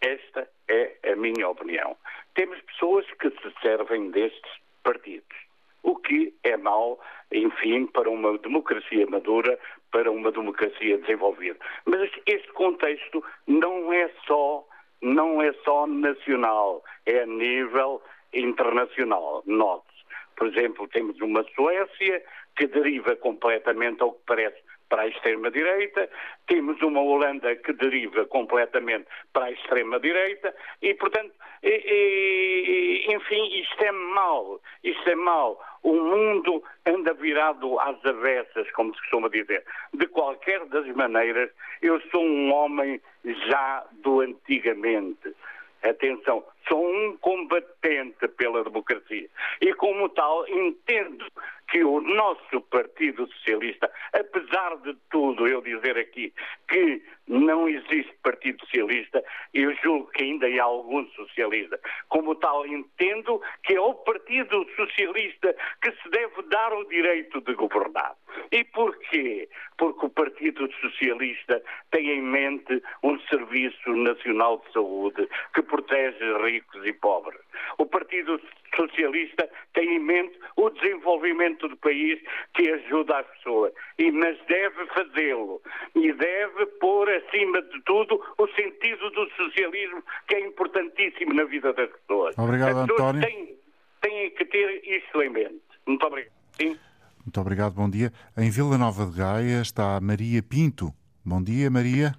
Esta 0.00 0.48
é 0.68 1.12
a 1.12 1.16
minha 1.16 1.48
opinião. 1.48 1.96
Temos 2.34 2.60
pessoas 2.62 3.06
que 3.20 3.30
se 3.30 3.52
servem 3.62 4.10
destes 4.10 4.52
partidos, 4.82 5.36
o 5.82 5.96
que 5.96 6.34
é 6.42 6.56
mau, 6.56 7.00
enfim, 7.32 7.86
para 7.86 8.10
uma 8.10 8.36
democracia 8.38 9.06
madura, 9.06 9.58
para 9.90 10.10
uma 10.10 10.30
democracia 10.30 10.98
desenvolvida. 10.98 11.58
Mas 11.86 12.10
este 12.26 12.48
contexto 12.52 13.24
não 13.46 13.92
é 13.92 14.10
só 14.26 14.66
não 15.02 15.42
é 15.42 15.52
só 15.64 15.86
nacional, 15.86 16.82
é 17.04 17.20
a 17.20 17.26
nível 17.26 18.00
internacional. 18.32 19.42
Note, 19.44 19.92
por 20.36 20.48
exemplo, 20.48 20.88
temos 20.88 21.20
uma 21.20 21.44
Suécia 21.54 22.24
que 22.56 22.66
deriva 22.66 23.16
completamente, 23.16 24.02
ao 24.02 24.12
que 24.12 24.22
parece, 24.26 24.62
para 24.88 25.02
a 25.02 25.08
extrema-direita, 25.08 26.08
temos 26.46 26.80
uma 26.82 27.00
Holanda 27.00 27.56
que 27.56 27.72
deriva 27.72 28.26
completamente 28.26 29.06
para 29.32 29.46
a 29.46 29.50
extrema-direita 29.50 30.54
e, 30.82 30.94
portanto, 30.94 31.32
e, 31.62 33.06
e, 33.08 33.14
enfim, 33.14 33.60
isto 33.60 33.82
é 33.82 33.90
mau, 33.90 34.60
isto 34.82 35.08
é 35.08 35.14
mau. 35.14 35.60
O 35.82 35.94
mundo 35.94 36.62
anda 36.86 37.12
virado 37.14 37.78
às 37.80 38.04
avessas, 38.04 38.70
como 38.72 38.94
se 38.94 39.00
costuma 39.00 39.28
dizer. 39.28 39.64
De 39.92 40.06
qualquer 40.06 40.64
das 40.66 40.86
maneiras, 40.94 41.50
eu 41.82 42.00
sou 42.10 42.22
um 42.22 42.52
homem 42.52 43.00
já 43.48 43.84
do 44.02 44.20
antigamente. 44.20 45.34
Atenção, 45.82 46.42
sou 46.66 46.88
um 46.88 47.16
combatente 47.18 48.26
pela 48.38 48.64
democracia 48.64 49.28
e, 49.60 49.74
como 49.74 50.08
tal, 50.10 50.48
entendo 50.48 51.26
que 51.74 51.82
o 51.82 52.00
nosso 52.00 52.60
Partido 52.70 53.26
Socialista, 53.26 53.90
apesar 54.12 54.76
de 54.84 54.94
tudo 55.10 55.48
eu 55.48 55.60
dizer 55.60 55.98
aqui 55.98 56.32
que 56.68 57.02
não 57.26 57.68
existe 57.68 58.12
Partido 58.22 58.60
Socialista, 58.66 59.22
eu 59.52 59.74
julgo 59.76 60.10
que 60.12 60.24
ainda 60.24 60.46
há 60.46 60.62
algum 60.64 61.06
socialista. 61.10 61.80
Como 62.08 62.34
tal, 62.34 62.66
entendo 62.66 63.40
que 63.62 63.74
é 63.74 63.80
o 63.80 63.94
Partido 63.94 64.66
Socialista 64.76 65.54
que 65.82 65.90
se 65.92 66.08
deve 66.10 66.42
dar 66.48 66.72
o 66.72 66.84
direito 66.84 67.40
de 67.40 67.54
governar. 67.54 68.14
E 68.50 68.64
porquê? 68.64 69.48
Porque 69.76 70.06
o 70.06 70.10
Partido 70.10 70.70
Socialista 70.80 71.62
tem 71.90 72.10
em 72.10 72.22
mente 72.22 72.82
um 73.02 73.18
Serviço 73.20 73.90
Nacional 73.90 74.62
de 74.66 74.72
Saúde 74.72 75.28
que 75.54 75.62
protege 75.62 76.24
ricos 76.44 76.84
e 76.84 76.92
pobres. 76.92 77.40
O 77.78 77.86
Partido 77.86 78.40
Socialista 78.76 79.48
tem 79.72 79.96
em 79.96 79.98
mente 79.98 80.38
o 80.56 80.70
desenvolvimento 80.70 81.68
do 81.68 81.76
país 81.76 82.20
que 82.54 82.70
ajuda 82.70 83.18
as 83.18 83.26
pessoas. 83.28 83.72
E, 83.98 84.10
mas 84.10 84.38
deve 84.46 84.86
fazê-lo. 84.86 85.62
E 85.94 86.12
deve 86.12 86.66
pôr 86.80 87.08
acima 87.14 87.62
de 87.62 87.82
tudo 87.82 88.20
o 88.38 88.46
sentido 88.48 89.10
do 89.10 89.28
socialismo, 89.30 90.02
que 90.26 90.34
é 90.34 90.46
importantíssimo 90.46 91.34
na 91.34 91.44
vida 91.44 91.72
das 91.72 91.90
pessoas. 91.90 92.36
Obrigado, 92.38 92.78
as 92.78 92.86
pessoas 92.86 93.00
António. 93.00 93.22
Têm, 93.22 93.58
têm 94.00 94.30
que 94.30 94.44
ter 94.44 94.82
isto 94.88 95.22
em 95.22 95.30
mente. 95.30 95.62
Muito 95.86 96.06
obrigado. 96.06 96.32
Sim. 96.52 96.78
Muito 97.24 97.40
obrigado, 97.40 97.72
bom 97.74 97.88
dia. 97.88 98.12
Em 98.36 98.50
Vila 98.50 98.76
Nova 98.76 99.06
de 99.06 99.18
Gaia 99.18 99.62
está 99.62 99.98
Maria 100.00 100.42
Pinto. 100.42 100.92
Bom 101.24 101.42
dia, 101.42 101.70
Maria. 101.70 102.12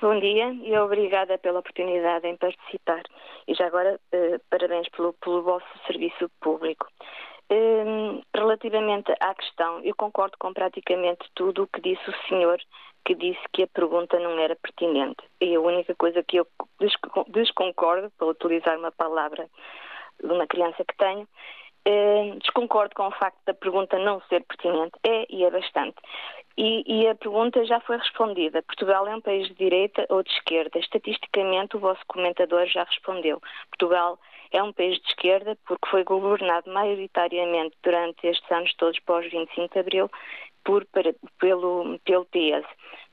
Bom 0.00 0.18
dia 0.18 0.52
e 0.52 0.78
obrigada 0.78 1.36
pela 1.36 1.58
oportunidade 1.58 2.26
em 2.26 2.36
participar. 2.36 3.02
E 3.46 3.54
já 3.54 3.66
agora, 3.66 4.00
eh, 4.12 4.40
parabéns 4.48 4.88
pelo, 4.90 5.12
pelo 5.14 5.42
vosso 5.42 5.66
serviço 5.86 6.30
público. 6.40 6.86
Eh, 7.50 8.22
relativamente 8.32 9.12
à 9.18 9.34
questão, 9.34 9.80
eu 9.80 9.94
concordo 9.96 10.36
com 10.38 10.52
praticamente 10.52 11.28
tudo 11.34 11.64
o 11.64 11.66
que 11.66 11.80
disse 11.80 12.08
o 12.08 12.28
senhor, 12.28 12.60
que 13.04 13.14
disse 13.14 13.40
que 13.52 13.64
a 13.64 13.66
pergunta 13.66 14.20
não 14.20 14.38
era 14.38 14.54
pertinente. 14.54 15.22
E 15.40 15.56
a 15.56 15.60
única 15.60 15.92
coisa 15.96 16.22
que 16.22 16.36
eu 16.36 16.46
desconcordo, 17.28 18.10
para 18.16 18.28
utilizar 18.28 18.78
uma 18.78 18.92
palavra 18.92 19.48
de 20.22 20.32
uma 20.32 20.46
criança 20.46 20.84
que 20.84 20.96
tenho, 20.96 21.26
eh, 21.84 22.36
desconcordo 22.40 22.94
com 22.94 23.08
o 23.08 23.10
facto 23.10 23.38
da 23.44 23.54
pergunta 23.54 23.98
não 23.98 24.20
ser 24.28 24.44
pertinente. 24.44 24.92
É 25.02 25.26
e 25.28 25.44
é 25.44 25.50
bastante. 25.50 25.96
E, 26.56 26.84
e, 26.86 27.08
a 27.08 27.14
pergunta 27.14 27.64
já 27.64 27.80
foi 27.80 27.96
respondida. 27.96 28.62
Portugal 28.62 29.08
é 29.08 29.16
um 29.16 29.20
país 29.20 29.48
de 29.48 29.54
direita 29.54 30.06
ou 30.08 30.22
de 30.22 30.30
esquerda? 30.30 30.78
Estatisticamente, 30.78 31.76
o 31.76 31.80
vosso 31.80 32.02
comentador 32.06 32.66
já 32.66 32.84
respondeu. 32.84 33.40
Portugal 33.70 34.18
é 34.52 34.62
um 34.62 34.72
país 34.72 34.98
de 35.00 35.08
esquerda 35.08 35.56
porque 35.66 35.88
foi 35.88 36.04
governado 36.04 36.72
maioritariamente 36.72 37.76
durante 37.82 38.26
estes 38.26 38.50
anos 38.50 38.74
todos 38.74 38.98
pós 39.00 39.30
25 39.30 39.72
de 39.72 39.80
Abril 39.80 40.10
por, 40.64 40.84
para, 40.86 41.14
pelo, 41.38 41.98
pelo 42.00 42.26
PS. 42.26 42.66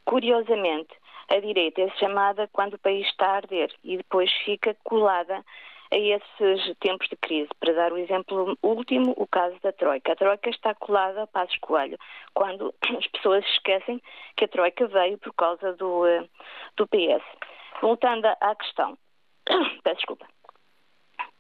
Curiosamente, 0.06 0.94
a 1.30 1.40
direita 1.40 1.82
é 1.82 1.90
chamada 1.98 2.50
quando 2.52 2.76
o 2.76 2.80
país 2.80 3.06
está 3.08 3.28
a 3.28 3.36
arder 3.38 3.74
e 3.84 3.98
depois 3.98 4.32
fica 4.46 4.76
colada 4.84 5.44
a 5.92 5.98
esses 5.98 6.78
tempos 6.80 7.08
de 7.10 7.16
crise. 7.18 7.50
Para 7.60 7.74
dar 7.74 7.94
o 7.94 7.98
exemplo 7.98 8.58
último, 8.62 9.14
o 9.18 9.28
caso 9.28 9.58
da 9.62 9.72
Troika. 9.72 10.14
A 10.14 10.16
Troika 10.16 10.50
está 10.50 10.74
colada 10.76 11.24
a 11.24 11.28
Passos 11.28 11.58
Coelho, 11.60 11.98
quando 12.34 12.74
as 12.98 13.08
pessoas 13.08 13.46
esquecem 13.46 14.02
que 14.36 14.46
a 14.46 14.48
Troika 14.48 14.88
veio 14.88 15.18
por 15.18 15.34
causa 15.34 15.74
do, 15.74 16.06
eh, 16.06 16.28
do 16.76 16.88
PS. 16.88 17.24
Voltando 17.82 18.26
à 18.26 18.56
questão, 18.56 18.98
peço 19.84 19.98
desculpa. 19.98 20.26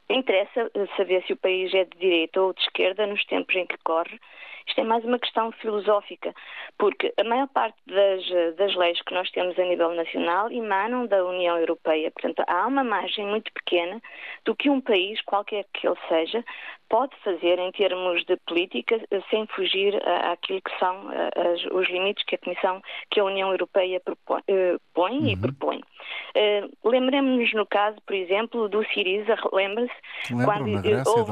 Interessa 0.09 0.71
saber 0.95 1.23
se 1.25 1.33
o 1.33 1.37
país 1.37 1.73
é 1.73 1.83
de 1.83 1.97
direita 1.97 2.41
ou 2.41 2.53
de 2.53 2.61
esquerda 2.61 3.05
nos 3.05 3.23
tempos 3.25 3.55
em 3.55 3.65
que 3.65 3.77
corre. 3.83 4.19
Isto 4.67 4.81
é 4.81 4.83
mais 4.83 5.03
uma 5.05 5.17
questão 5.17 5.51
filosófica, 5.53 6.33
porque 6.77 7.13
a 7.17 7.23
maior 7.23 7.47
parte 7.47 7.77
das, 7.87 8.55
das 8.55 8.75
leis 8.75 9.01
que 9.01 9.13
nós 9.13 9.29
temos 9.31 9.57
a 9.57 9.63
nível 9.63 9.93
nacional 9.93 10.51
emanam 10.51 11.07
da 11.07 11.23
União 11.25 11.57
Europeia. 11.57 12.11
Portanto, 12.11 12.43
há 12.47 12.67
uma 12.67 12.83
margem 12.83 13.25
muito 13.25 13.51
pequena 13.53 14.01
do 14.45 14.55
que 14.55 14.69
um 14.69 14.81
país, 14.81 15.21
qualquer 15.21 15.65
que 15.73 15.87
ele 15.87 15.97
seja, 16.09 16.43
pode 16.89 17.15
fazer 17.23 17.59
em 17.59 17.71
termos 17.71 18.23
de 18.25 18.37
política 18.47 18.99
sem 19.29 19.45
fugir 19.47 19.95
àquilo 20.31 20.61
que 20.61 20.79
são 20.79 21.09
as, 21.09 21.65
os 21.71 21.87
limites 21.89 22.23
que 22.25 22.35
a 22.35 22.37
Comissão, 22.37 22.81
que 23.11 23.19
a 23.19 23.25
União 23.25 23.51
Europeia 23.51 23.99
propõe, 23.99 24.41
põe 24.93 25.17
uhum. 25.17 25.27
e 25.27 25.37
propõe. 25.37 25.77
Uh, 25.77 26.89
Lembremos-nos 26.89 27.53
no 27.53 27.65
caso, 27.65 27.97
por 28.05 28.15
exemplo, 28.15 28.69
do 28.69 28.83
Siriza, 28.85 29.35
lembra-se 29.51 29.93
quando 30.45 30.69
houve, 31.07 31.31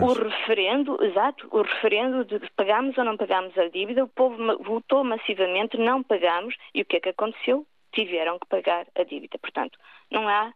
o 0.00 0.12
referendo, 0.12 1.04
exato, 1.04 1.48
o 1.50 1.62
referendo 1.62 2.23
de 2.24 2.50
pagamos 2.56 2.96
ou 2.98 3.04
não 3.04 3.16
pagamos 3.16 3.56
a 3.58 3.68
dívida, 3.68 4.04
o 4.04 4.08
povo 4.08 4.36
votou 4.62 5.04
massivamente, 5.04 5.76
não 5.76 6.02
pagamos, 6.02 6.54
e 6.74 6.82
o 6.82 6.84
que 6.84 6.96
é 6.96 7.00
que 7.00 7.08
aconteceu? 7.10 7.66
Tiveram 7.92 8.38
que 8.38 8.46
pagar 8.46 8.86
a 8.94 9.04
dívida. 9.04 9.38
Portanto, 9.38 9.78
não 10.10 10.28
há 10.28 10.52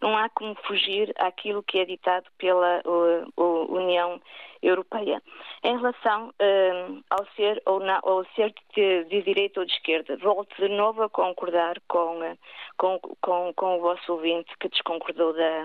não 0.00 0.16
há 0.16 0.28
como 0.30 0.54
fugir 0.66 1.12
àquilo 1.18 1.62
que 1.62 1.78
é 1.78 1.84
ditado 1.84 2.24
pela 2.38 2.80
uh, 2.86 3.28
uh, 3.36 3.74
União 3.74 4.20
Europeia. 4.62 5.22
Em 5.62 5.76
relação 5.76 6.28
uh, 6.28 7.04
ao 7.10 7.26
ser 7.36 7.62
ou 7.66 7.82
ao 7.82 8.24
ser 8.34 8.54
de, 8.74 9.04
de, 9.04 9.22
direita 9.22 9.60
ou 9.60 9.66
de 9.66 9.72
esquerda, 9.72 10.16
volto 10.16 10.56
de 10.56 10.68
novo 10.68 11.02
a 11.02 11.10
concordar 11.10 11.78
com, 11.86 12.36
com, 12.78 12.98
com, 13.20 13.52
com 13.54 13.76
o 13.76 13.80
vosso 13.80 14.12
ouvinte 14.12 14.50
que 14.58 14.68
desconcordou 14.68 15.34
da, 15.34 15.64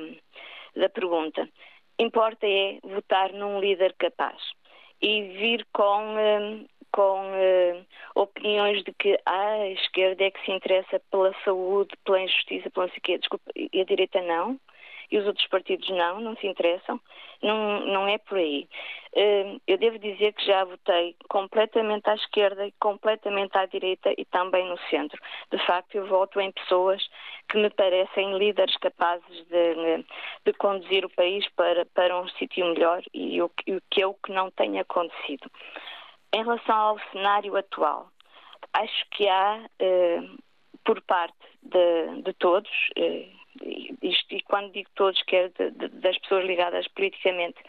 da 0.75 0.89
pergunta. 0.89 1.47
Importa 1.97 2.45
é 2.45 2.79
votar 2.83 3.31
num 3.31 3.61
líder 3.61 3.95
capaz 3.97 4.35
e 5.01 5.21
vir 5.38 5.65
com 5.73 6.15
uh, 6.15 6.65
com 6.91 7.31
uh, 7.31 7.86
opiniões 8.15 8.81
de 8.86 8.93
que 8.93 9.19
ah, 9.25 9.53
a 9.53 9.69
esquerda 9.71 10.23
é 10.23 10.31
que 10.31 10.45
se 10.45 10.51
interessa 10.51 11.01
pela 11.12 11.34
saúde, 11.43 11.93
pela 12.05 12.21
injustiça, 12.21 12.69
pela 12.69 12.86
não 12.86 12.93
sei 12.93 13.01
quê. 13.03 13.17
Desculpa, 13.17 13.51
e 13.53 13.81
a 13.81 13.84
direita 13.84 14.21
não? 14.21 14.58
E 15.11 15.17
os 15.17 15.25
outros 15.25 15.47
partidos 15.47 15.89
não, 15.89 16.19
não 16.19 16.35
se 16.37 16.47
interessam? 16.47 16.99
Não, 17.41 17.85
não 17.85 18.07
é 18.07 18.17
por 18.17 18.37
aí. 18.37 18.67
Uh, 19.13 19.61
eu 19.67 19.77
devo 19.77 19.99
dizer 19.99 20.33
que 20.33 20.45
já 20.45 20.63
votei 20.63 21.15
completamente 21.29 22.09
à 22.09 22.15
esquerda 22.15 22.65
e 22.67 22.73
completamente 22.79 23.57
à 23.57 23.65
direita 23.65 24.13
e 24.17 24.25
também 24.25 24.67
no 24.67 24.77
centro. 24.89 25.21
De 25.51 25.57
facto, 25.65 25.95
eu 25.95 26.07
voto 26.07 26.39
em 26.39 26.51
pessoas 26.51 27.01
que 27.49 27.57
me 27.57 27.69
parecem 27.69 28.37
líderes 28.37 28.75
capazes 28.77 29.45
de, 29.47 30.05
de 30.45 30.53
conduzir 30.53 31.05
o 31.05 31.09
país 31.09 31.47
para, 31.55 31.85
para 31.85 32.19
um 32.19 32.27
sítio 32.29 32.65
melhor 32.65 33.03
e 33.13 33.41
o 33.41 33.49
que 33.89 34.01
é 34.01 34.07
o 34.07 34.13
que 34.15 34.31
não 34.31 34.51
tem 34.51 34.79
acontecido. 34.79 35.49
Em 36.33 36.43
relação 36.43 36.75
ao 36.75 36.99
cenário 37.11 37.55
atual, 37.55 38.09
acho 38.73 39.05
que 39.11 39.27
há, 39.27 39.63
eh, 39.79 40.21
por 40.83 41.01
parte 41.03 41.37
de, 41.61 42.21
de 42.23 42.33
todos, 42.33 42.69
eh, 42.97 43.29
isto, 44.01 44.35
e 44.35 44.41
quando 44.41 44.71
digo 44.71 44.89
todos, 44.95 45.21
quer 45.23 45.49
de, 45.49 45.71
de, 45.71 45.87
das 45.89 46.17
pessoas 46.19 46.45
ligadas 46.45 46.87
politicamente 46.89 47.59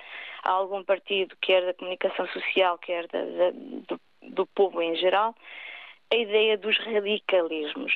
a 0.43 0.51
algum 0.51 0.83
partido, 0.85 1.37
quer 1.41 1.65
da 1.65 1.75
comunicação 1.75 2.27
social, 2.29 2.79
quer 2.79 3.07
do, 3.89 4.01
do 4.23 4.47
povo 4.47 4.81
em 4.83 4.97
geral, 4.97 5.35
a 6.13 6.17
ideia 6.17 6.57
dos 6.57 6.79
radicalismos. 6.79 7.95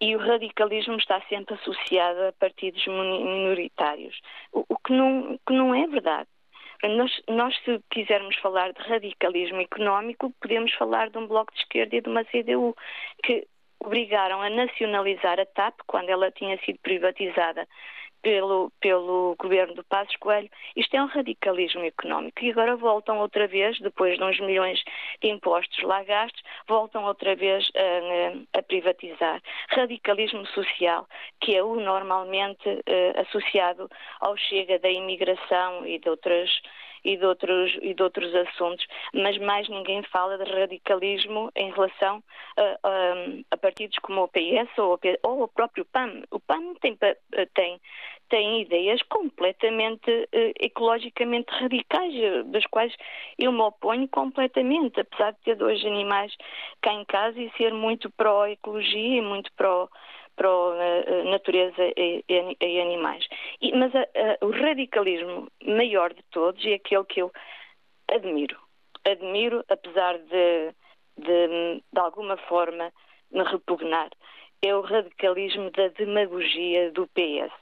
E 0.00 0.16
o 0.16 0.18
radicalismo 0.18 0.96
está 0.96 1.20
sempre 1.28 1.54
associado 1.54 2.24
a 2.24 2.32
partidos 2.32 2.84
minoritários, 2.86 4.20
o, 4.52 4.64
o 4.68 4.76
que, 4.78 4.92
não, 4.92 5.38
que 5.46 5.52
não 5.52 5.74
é 5.74 5.86
verdade. 5.86 6.28
Nós, 6.82 7.22
nós, 7.28 7.56
se 7.64 7.80
quisermos 7.90 8.34
falar 8.38 8.72
de 8.72 8.82
radicalismo 8.82 9.60
económico, 9.60 10.34
podemos 10.40 10.72
falar 10.74 11.10
de 11.10 11.18
um 11.18 11.28
bloco 11.28 11.52
de 11.54 11.60
esquerda 11.60 11.94
e 11.94 12.00
de 12.00 12.08
uma 12.08 12.24
CDU, 12.24 12.76
que 13.22 13.46
obrigaram 13.84 14.40
a 14.40 14.50
nacionalizar 14.50 15.38
a 15.40 15.46
TAP 15.46 15.80
quando 15.86 16.08
ela 16.08 16.30
tinha 16.30 16.58
sido 16.64 16.78
privatizada 16.82 17.66
pelo, 18.22 18.70
pelo 18.80 19.34
governo 19.38 19.74
do 19.74 19.84
Passos 19.84 20.16
Coelho. 20.16 20.48
Isto 20.76 20.94
é 20.94 21.02
um 21.02 21.06
radicalismo 21.06 21.84
económico. 21.84 22.42
E 22.42 22.50
agora 22.50 22.76
voltam 22.76 23.18
outra 23.18 23.46
vez, 23.46 23.78
depois 23.80 24.16
de 24.16 24.24
uns 24.24 24.38
milhões 24.40 24.80
de 25.20 25.28
impostos 25.28 25.82
lá 25.82 26.02
gastos, 26.04 26.42
voltam 26.68 27.04
outra 27.04 27.34
vez 27.34 27.68
a, 27.74 28.58
a 28.58 28.62
privatizar. 28.62 29.42
Radicalismo 29.70 30.46
social, 30.46 31.06
que 31.40 31.56
é 31.56 31.62
o 31.62 31.74
normalmente 31.74 32.68
uh, 32.68 33.20
associado 33.20 33.90
ao 34.20 34.36
chega 34.36 34.78
da 34.78 34.88
imigração 34.88 35.84
e 35.84 35.98
de 35.98 36.08
outras 36.08 36.48
e 37.04 37.16
de 37.16 37.24
outros, 37.24 37.76
e 37.82 37.94
de 37.94 38.02
outros 38.02 38.34
assuntos, 38.34 38.86
mas 39.14 39.36
mais 39.38 39.68
ninguém 39.68 40.02
fala 40.04 40.38
de 40.38 40.50
radicalismo 40.50 41.50
em 41.56 41.70
relação 41.72 42.22
a, 42.56 42.62
a, 42.62 43.14
a 43.50 43.56
partidos 43.56 43.98
como 43.98 44.22
o 44.22 44.28
PS 44.28 44.78
ou, 44.78 44.98
ou, 45.22 45.42
o 45.42 45.48
próprio 45.48 45.84
PAN. 45.86 46.22
O 46.30 46.38
PAN 46.40 46.74
tem, 46.80 46.96
tem, 47.54 47.80
tem 48.28 48.62
ideias 48.62 49.02
completamente 49.02 50.10
uh, 50.10 50.52
ecologicamente 50.60 51.52
radicais, 51.52 52.14
das 52.46 52.64
quais 52.66 52.94
eu 53.38 53.52
me 53.52 53.60
oponho 53.60 54.08
completamente, 54.08 55.00
apesar 55.00 55.32
de 55.32 55.40
ter 55.40 55.56
dois 55.56 55.84
animais 55.84 56.34
cá 56.80 56.92
em 56.92 57.04
casa 57.04 57.40
e 57.40 57.50
ser 57.56 57.72
muito 57.72 58.10
pró-ecologia 58.10 59.18
e 59.18 59.20
muito 59.20 59.52
pró 59.52 59.88
pró-natureza 60.36 61.82
e, 61.96 62.24
e, 62.28 62.56
e, 62.60 62.80
animais. 62.80 63.26
E, 63.60 63.72
mas 63.76 63.94
a, 63.94 64.00
a, 64.00 64.44
o 64.44 64.50
radicalismo 64.50 65.48
maior 65.64 66.12
de 66.12 66.22
todos 66.30 66.64
é 66.64 66.74
aquele 66.74 67.04
que 67.04 67.22
eu 67.22 67.32
admiro. 68.08 68.58
Admiro, 69.04 69.64
apesar 69.68 70.18
de, 70.18 70.74
de, 71.18 71.82
de 71.92 72.00
alguma 72.00 72.36
forma, 72.36 72.92
me 73.30 73.42
repugnar, 73.44 74.10
é 74.62 74.74
o 74.74 74.80
radicalismo 74.80 75.70
da 75.72 75.88
demagogia 75.88 76.92
do 76.92 77.08
PS 77.08 77.52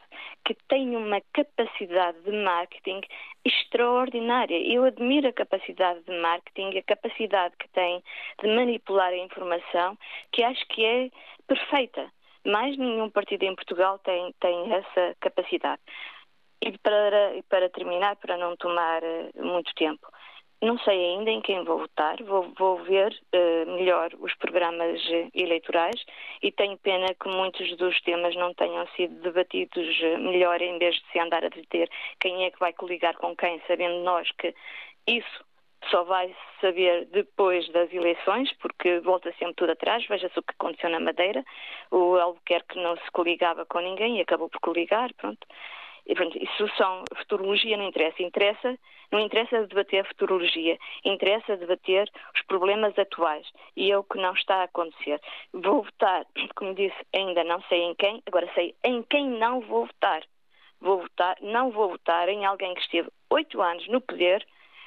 que 0.44 0.54
tem 0.68 0.96
uma 0.96 1.20
capacidade 1.32 2.20
de 2.22 2.32
marketing 2.32 3.00
extraordinária. 3.44 4.58
Eu 4.58 4.84
admiro 4.84 5.28
a 5.28 5.32
capacidade 5.32 6.02
de 6.02 6.18
marketing, 6.20 6.78
a 6.78 6.82
capacidade 6.82 7.54
que 7.58 7.68
tem 7.70 8.02
de 8.42 8.48
manipular 8.48 9.12
a 9.12 9.16
informação, 9.16 9.96
que 10.32 10.42
acho 10.42 10.66
que 10.68 10.84
é 10.84 11.10
perfeita. 11.46 12.10
Mais 12.47 12.76
nenhum 12.76 13.11
partido 13.11 13.45
em 13.45 13.55
Portugal 13.55 13.99
tem, 13.99 14.34
tem 14.41 14.72
essa 14.72 15.14
capacidade. 15.20 15.80
E 16.62 16.76
para, 16.78 17.43
para 17.49 17.70
terminar, 17.70 18.16
para 18.16 18.36
não 18.36 18.57
tomar 18.57 19.03
eh, 19.03 19.30
muito 19.36 19.72
tempo, 19.74 20.07
não 20.62 20.78
sei 20.80 21.14
ainda 21.14 21.30
em 21.30 21.41
quem 21.41 21.64
vou 21.64 21.78
votar, 21.78 22.22
vou, 22.22 22.53
vou 22.59 22.82
ver 22.84 23.18
uh, 23.34 23.70
melhor 23.76 24.11
os 24.20 24.34
programas 24.34 25.01
eleitorais 25.34 26.05
e 26.43 26.53
tenho 26.53 26.76
pena 26.76 27.14
que 27.14 27.30
muitos 27.30 27.74
dos 27.78 27.99
temas 28.03 28.36
não 28.36 28.53
tenham 28.53 28.86
sido 28.88 29.22
debatidos 29.22 29.99
melhor 30.18 30.61
em 30.61 30.78
vez 30.78 30.97
de 30.97 31.12
se 31.12 31.18
andar 31.18 31.43
a 31.47 31.49
debater 31.49 31.88
quem 32.20 32.45
é 32.45 32.51
que 32.51 32.61
vai 32.61 32.74
coligar 32.74 33.16
com 33.16 33.34
quem, 33.34 33.59
sabendo 33.66 34.05
nós 34.05 34.30
que 34.32 34.55
isso 35.07 35.49
só 35.88 36.04
vai 36.04 36.34
saber 36.60 37.06
depois 37.06 37.68
das 37.70 37.92
eleições, 37.92 38.52
porque 38.58 39.00
volta 39.00 39.32
sempre 39.38 39.54
tudo 39.54 39.72
atrás. 39.72 40.06
Veja-se 40.06 40.38
o 40.38 40.42
que 40.42 40.52
aconteceu 40.52 40.90
na 40.90 41.00
Madeira. 41.00 41.44
O 41.90 42.16
Albuquerque 42.16 42.78
não 42.78 42.96
se 42.96 43.10
coligava 43.12 43.64
com 43.64 43.80
ninguém 43.80 44.18
e 44.18 44.20
acabou 44.20 44.48
por 44.48 44.60
coligar, 44.60 45.12
pronto. 45.14 45.46
E, 46.06 46.14
pronto, 46.14 46.36
isso 46.36 46.68
são 46.76 47.04
futurologia, 47.16 47.76
não 47.76 47.88
interessa. 47.88 48.22
interessa. 48.22 48.78
Não 49.10 49.18
interessa 49.18 49.66
debater 49.66 50.02
a 50.02 50.08
futurologia, 50.08 50.78
interessa 51.04 51.56
debater 51.56 52.08
os 52.32 52.42
problemas 52.42 52.96
atuais. 52.96 53.46
E 53.76 53.90
é 53.90 53.98
o 53.98 54.04
que 54.04 54.18
não 54.18 54.32
está 54.34 54.56
a 54.56 54.64
acontecer. 54.64 55.20
Vou 55.52 55.82
votar, 55.82 56.24
como 56.54 56.74
disse, 56.74 56.96
ainda 57.12 57.42
não 57.42 57.60
sei 57.62 57.82
em 57.82 57.94
quem, 57.96 58.22
agora 58.26 58.48
sei 58.54 58.74
em 58.84 59.02
quem 59.02 59.26
não 59.28 59.60
vou 59.62 59.86
votar. 59.86 60.22
Vou 60.80 61.02
votar, 61.02 61.36
não 61.42 61.70
vou 61.70 61.90
votar 61.90 62.28
em 62.28 62.46
alguém 62.46 62.72
que 62.74 62.80
esteve 62.80 63.10
oito 63.30 63.60
anos 63.60 63.86
no 63.88 64.00
poder, 64.00 64.46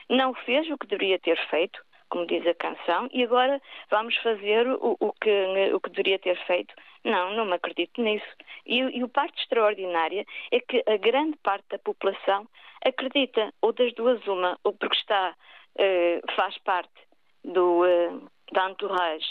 não 0.09 0.33
fez 0.33 0.69
o 0.69 0.77
que 0.77 0.87
deveria 0.87 1.19
ter 1.19 1.37
feito, 1.49 1.81
como 2.09 2.27
diz 2.27 2.45
a 2.45 2.53
canção, 2.53 3.09
e 3.11 3.23
agora 3.23 3.59
vamos 3.89 4.15
fazer 4.17 4.67
o, 4.67 4.95
o, 4.99 5.13
que, 5.13 5.73
o 5.73 5.79
que 5.79 5.89
deveria 5.89 6.19
ter 6.19 6.37
feito. 6.45 6.73
Não, 7.03 7.33
não 7.33 7.45
me 7.45 7.53
acredito 7.53 8.01
nisso. 8.01 8.25
E, 8.65 8.79
e 8.79 9.03
o 9.03 9.09
parte 9.09 9.41
extraordinária 9.41 10.25
é 10.51 10.59
que 10.59 10.83
a 10.87 10.97
grande 10.97 11.37
parte 11.37 11.65
da 11.69 11.79
população 11.79 12.47
acredita, 12.85 13.51
ou 13.61 13.73
das 13.73 13.93
duas 13.93 14.25
uma, 14.27 14.59
ou 14.63 14.73
porque 14.73 14.95
está, 14.95 15.35
eh, 15.77 16.21
faz 16.35 16.57
parte 16.59 16.93
do, 17.43 17.85
eh, 17.85 18.11
da 18.51 18.69
entourage 18.69 19.27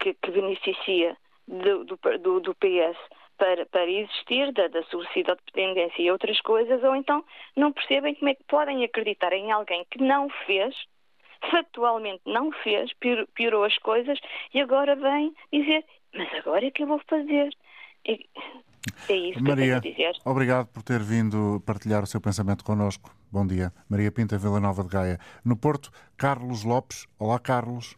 que, 0.00 0.14
que 0.14 0.30
beneficia 0.30 1.16
do, 1.46 1.84
do, 1.84 2.40
do 2.40 2.54
PS 2.54 2.98
para, 3.38 3.66
para 3.66 3.90
existir, 3.90 4.52
da, 4.52 4.68
da 4.68 4.82
suicidodependência 4.84 6.02
e 6.02 6.10
outras 6.10 6.40
coisas, 6.40 6.82
ou 6.82 6.94
então 6.94 7.24
não 7.56 7.72
percebem 7.72 8.14
como 8.14 8.28
é 8.30 8.34
que 8.34 8.44
podem 8.44 8.84
acreditar 8.84 9.32
em 9.32 9.50
alguém 9.52 9.84
que 9.90 10.02
não 10.02 10.28
fez, 10.46 10.74
factualmente 11.50 12.22
não 12.26 12.52
fez, 12.52 12.90
piorou 13.34 13.64
as 13.64 13.76
coisas 13.78 14.18
e 14.52 14.60
agora 14.60 14.96
vem 14.96 15.34
dizer, 15.52 15.84
mas 16.14 16.32
agora 16.34 16.66
é 16.66 16.70
que 16.70 16.82
eu 16.82 16.86
vou 16.86 17.00
fazer. 17.08 17.50
E, 18.06 18.28
é 19.08 19.14
isso 19.14 19.42
Maria, 19.42 19.80
que 19.80 19.88
eu 19.88 19.92
dizer. 19.92 20.12
obrigado 20.24 20.66
por 20.68 20.82
ter 20.82 21.00
vindo 21.00 21.62
partilhar 21.66 22.02
o 22.02 22.06
seu 22.06 22.20
pensamento 22.20 22.64
connosco. 22.64 23.10
Bom 23.32 23.46
dia. 23.46 23.72
Maria 23.90 24.12
Pinta, 24.12 24.38
Vila 24.38 24.60
Nova 24.60 24.82
de 24.82 24.90
Gaia. 24.90 25.18
No 25.44 25.56
Porto, 25.56 25.90
Carlos 26.16 26.64
Lopes. 26.64 27.06
Olá, 27.18 27.38
Carlos. 27.38 27.96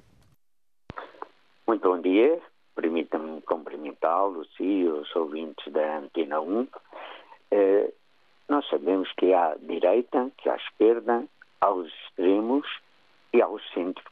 Muito 1.66 1.88
bom 1.88 2.00
dia. 2.00 2.40
Permita-me 2.74 3.15
cumprimentá-los 3.46 4.48
e 4.60 4.84
os 4.84 5.14
ouvintes 5.16 5.72
da 5.72 5.98
Antena 5.98 6.40
1. 6.40 6.68
Eh, 7.50 7.92
nós 8.48 8.68
sabemos 8.68 9.10
que 9.12 9.32
há 9.32 9.56
direita, 9.60 10.30
que 10.38 10.48
há 10.48 10.56
esquerda, 10.56 11.24
há 11.60 11.70
os 11.70 11.86
extremos 11.86 12.66
e 13.32 13.40
há 13.40 13.48
o 13.48 13.58
centro. 13.74 14.04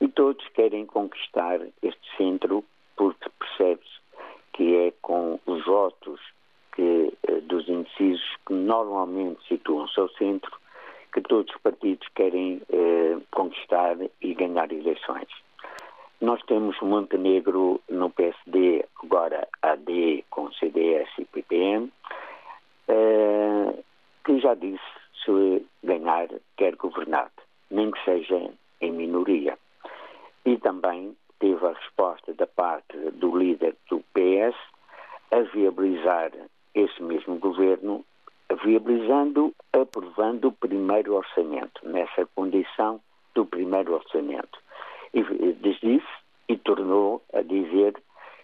E 0.00 0.08
todos 0.08 0.46
querem 0.48 0.86
conquistar 0.86 1.60
este 1.82 2.16
centro 2.16 2.64
porque 2.96 3.30
percebe-se 3.38 3.98
que 4.52 4.76
é 4.76 4.92
com 5.02 5.38
os 5.46 5.64
votos 5.64 6.20
que, 6.72 7.12
eh, 7.26 7.40
dos 7.42 7.68
indecisos 7.68 8.36
que 8.46 8.52
normalmente 8.52 9.40
situam-se 9.48 9.98
ao 9.98 10.08
centro 10.10 10.56
que 11.12 11.20
todos 11.22 11.54
os 11.54 11.60
partidos 11.62 12.06
querem 12.14 12.60
eh, 12.70 13.18
conquistar 13.30 13.96
e 14.20 14.34
ganhar 14.34 14.70
eleições. 14.70 15.28
Nós 16.20 16.42
temos 16.46 16.78
Montenegro 16.80 17.80
no 17.88 18.10
PSD, 18.10 18.84
agora 19.02 19.46
AD 19.62 20.24
com 20.30 20.50
CDS 20.52 21.08
e 21.18 21.24
PPM, 21.24 21.92
eh, 22.88 23.82
que 24.24 24.40
já 24.40 24.54
disse 24.54 24.82
se 25.24 25.64
ganhar 25.84 26.28
quer 26.56 26.74
governar, 26.76 27.30
nem 27.70 27.90
que 27.90 28.04
seja 28.04 28.50
em 28.80 28.92
minoria. 28.92 29.58
E 30.44 30.56
também 30.58 31.16
teve 31.38 31.64
a 31.64 31.72
resposta 31.72 32.34
da 32.34 32.46
parte 32.46 32.96
do 33.12 33.36
líder 33.36 33.76
do 33.88 34.00
PS 34.12 34.56
a 35.30 35.40
viabilizar 35.54 36.32
esse 36.74 37.02
mesmo 37.02 37.38
governo, 37.38 38.04
viabilizando, 38.64 39.54
aprovando 39.72 40.48
o 40.48 40.52
primeiro 40.52 41.14
orçamento, 41.14 41.86
nessa 41.86 42.26
condição 42.34 43.00
do 43.34 43.44
primeiro 43.44 43.94
orçamento. 43.94 44.58
E 45.12 45.22
desdisse 45.54 46.06
e 46.48 46.56
tornou 46.56 47.22
a 47.32 47.42
dizer 47.42 47.94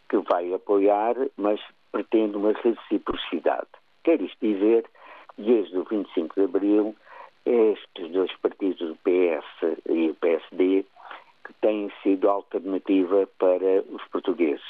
que 0.08 0.18
vai 0.18 0.52
apoiar, 0.52 1.14
mas 1.36 1.60
pretende 1.90 2.36
uma 2.36 2.52
reciprocidade. 2.52 3.68
Quer 4.02 4.20
isto 4.20 4.36
dizer, 4.40 4.84
desde 5.38 5.78
o 5.78 5.84
25 5.84 6.34
de 6.34 6.44
abril, 6.44 6.94
estes 7.46 8.10
dois 8.10 8.32
partidos, 8.38 8.90
o 8.90 8.96
PS 8.96 9.78
e 9.88 10.10
o 10.10 10.14
PSD, 10.14 10.84
que 11.44 11.52
têm 11.60 11.92
sido 12.02 12.28
alternativa 12.28 13.28
para 13.38 13.82
os 13.90 14.02
portugueses. 14.08 14.64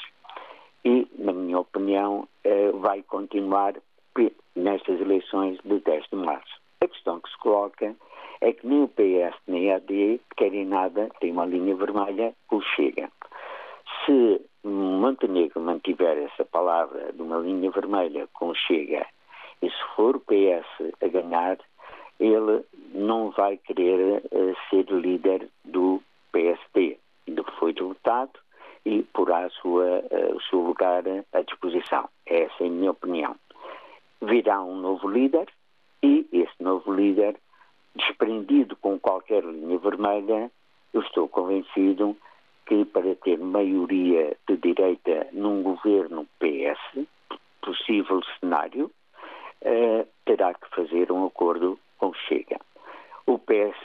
E, 0.83 1.07
na 1.17 1.33
minha 1.33 1.59
opinião, 1.59 2.27
eh, 2.43 2.71
vai 2.73 3.01
continuar 3.03 3.73
nestas 4.55 4.99
eleições 5.01 5.59
de 5.63 5.79
10 5.79 6.05
de 6.09 6.15
março. 6.15 6.61
A 6.81 6.87
questão 6.87 7.19
que 7.19 7.29
se 7.29 7.37
coloca 7.37 7.95
é 8.41 8.53
que 8.53 8.67
nem 8.67 8.83
o 8.83 8.87
PS 8.87 9.35
nem 9.47 9.71
a 9.71 9.77
AD 9.77 10.21
querem 10.37 10.65
nada, 10.65 11.09
tem 11.19 11.31
uma 11.31 11.45
linha 11.45 11.75
vermelha, 11.75 12.33
o 12.51 12.61
Chega. 12.61 13.09
Se 14.05 14.41
Montenegro 14.63 15.59
mantiver 15.61 16.17
essa 16.17 16.45
palavra 16.45 17.11
de 17.13 17.21
uma 17.21 17.37
linha 17.37 17.71
vermelha 17.71 18.27
com 18.33 18.49
o 18.49 18.55
Chega, 18.55 19.05
e 19.61 19.69
se 19.69 19.83
for 19.95 20.15
o 20.15 20.19
PS 20.19 20.93
a 21.01 21.07
ganhar, 21.07 21.57
ele 22.19 22.63
não 22.93 23.31
vai 23.31 23.57
querer 23.57 24.23
uh, 24.31 24.55
ser 24.69 24.85
líder 24.91 25.49
do 25.63 26.01
PSD, 26.31 26.97
do 27.27 27.43
que 27.43 27.51
foi 27.57 27.73
derrotado 27.73 28.39
e 28.85 29.03
porá 29.13 29.45
a 29.45 29.49
sua, 29.49 30.03
uh, 30.11 30.35
o 30.35 30.41
seu 30.43 30.59
lugar 30.59 31.03
à 31.33 31.41
disposição. 31.41 32.07
Essa 32.25 32.63
é 32.63 32.67
a 32.67 32.69
minha 32.69 32.91
opinião. 32.91 33.35
Virá 34.21 34.61
um 34.61 34.75
novo 34.75 35.07
líder 35.09 35.47
e 36.03 36.27
esse 36.31 36.61
novo 36.61 36.93
líder 36.93 37.35
desprendido 37.95 38.75
com 38.75 38.99
qualquer 38.99 39.43
linha 39.43 39.77
vermelha, 39.77 40.51
eu 40.93 41.01
estou 41.01 41.27
convencido 41.27 42.15
que 42.65 42.83
para 42.85 43.15
ter 43.15 43.37
maioria 43.37 44.35
de 44.47 44.57
direita 44.57 45.27
num 45.31 45.63
governo 46.15 46.27
PS, 46.39 47.07
possível 47.61 48.21
cenário, 48.39 48.91
uh, 49.61 50.07
terá 50.25 50.53
que 50.53 50.69
fazer 50.69 51.11
um 51.11 51.25
acordo 51.25 51.77
com 51.97 52.13
Chega. 52.13 52.59
O 53.25 53.37
PS 53.39 53.75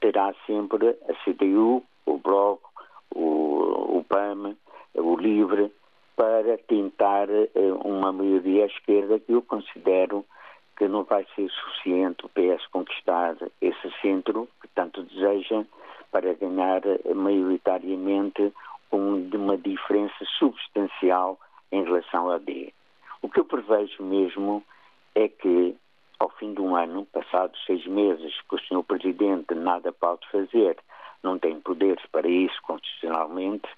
terá 0.00 0.34
sempre 0.46 0.96
a 1.08 1.14
CDU, 1.24 1.82
o 2.06 2.18
Bloco, 2.18 2.70
o, 3.14 3.98
o 3.98 4.04
PAM, 4.08 4.56
o 4.94 5.16
LIVRE, 5.16 5.72
para 6.16 6.58
tentar 6.58 7.28
uh, 7.28 7.74
uma 7.84 8.12
maioria 8.12 8.64
à 8.64 8.66
esquerda 8.66 9.18
que 9.18 9.32
eu 9.32 9.42
considero 9.42 10.24
que 10.76 10.88
não 10.88 11.04
vai 11.04 11.26
ser 11.36 11.48
suficiente 11.50 12.24
o 12.24 12.28
PS 12.30 12.66
conquistar 12.68 13.36
esse 13.60 13.90
centro 14.00 14.48
que 14.60 14.68
tanto 14.68 15.02
deseja 15.02 15.64
para 16.10 16.32
ganhar 16.34 16.80
maioritariamente 17.14 18.52
um, 18.90 19.28
uma 19.34 19.56
diferença 19.56 20.24
substancial 20.38 21.38
em 21.72 21.84
relação 21.84 22.30
à 22.30 22.38
D. 22.38 22.72
O 23.22 23.28
que 23.28 23.40
eu 23.40 23.44
prevejo 23.44 24.02
mesmo 24.02 24.62
é 25.14 25.28
que, 25.28 25.76
ao 26.18 26.30
fim 26.30 26.54
de 26.54 26.60
um 26.60 26.74
ano, 26.74 27.06
passados 27.06 27.58
seis 27.66 27.86
meses, 27.86 28.34
que 28.48 28.54
o 28.54 28.58
Sr. 28.58 28.82
Presidente 28.84 29.54
nada 29.54 29.92
pode 29.92 30.26
fazer, 30.30 30.76
não 31.22 31.38
tem 31.38 31.60
poderes 31.60 32.04
para 32.10 32.28
isso 32.28 32.60
constitucionalmente, 32.62 33.68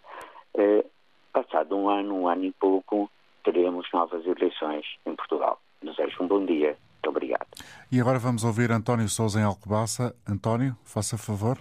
eh, 0.54 0.84
passado 1.32 1.76
um 1.76 1.88
ano, 1.88 2.14
um 2.14 2.28
ano 2.28 2.44
e 2.44 2.52
pouco, 2.52 3.10
teremos 3.44 3.86
novas 3.92 4.24
eleições 4.26 4.84
em 5.06 5.14
Portugal. 5.14 5.60
Desejo 5.82 6.22
um 6.22 6.28
bom 6.28 6.44
dia. 6.44 6.76
Muito 6.94 7.08
obrigado. 7.08 7.46
E 7.90 8.00
agora 8.00 8.18
vamos 8.18 8.44
ouvir 8.44 8.70
António 8.70 9.08
Souza 9.08 9.40
em 9.40 9.42
Alcobaça. 9.42 10.14
António, 10.28 10.76
faça 10.84 11.18
favor. 11.18 11.58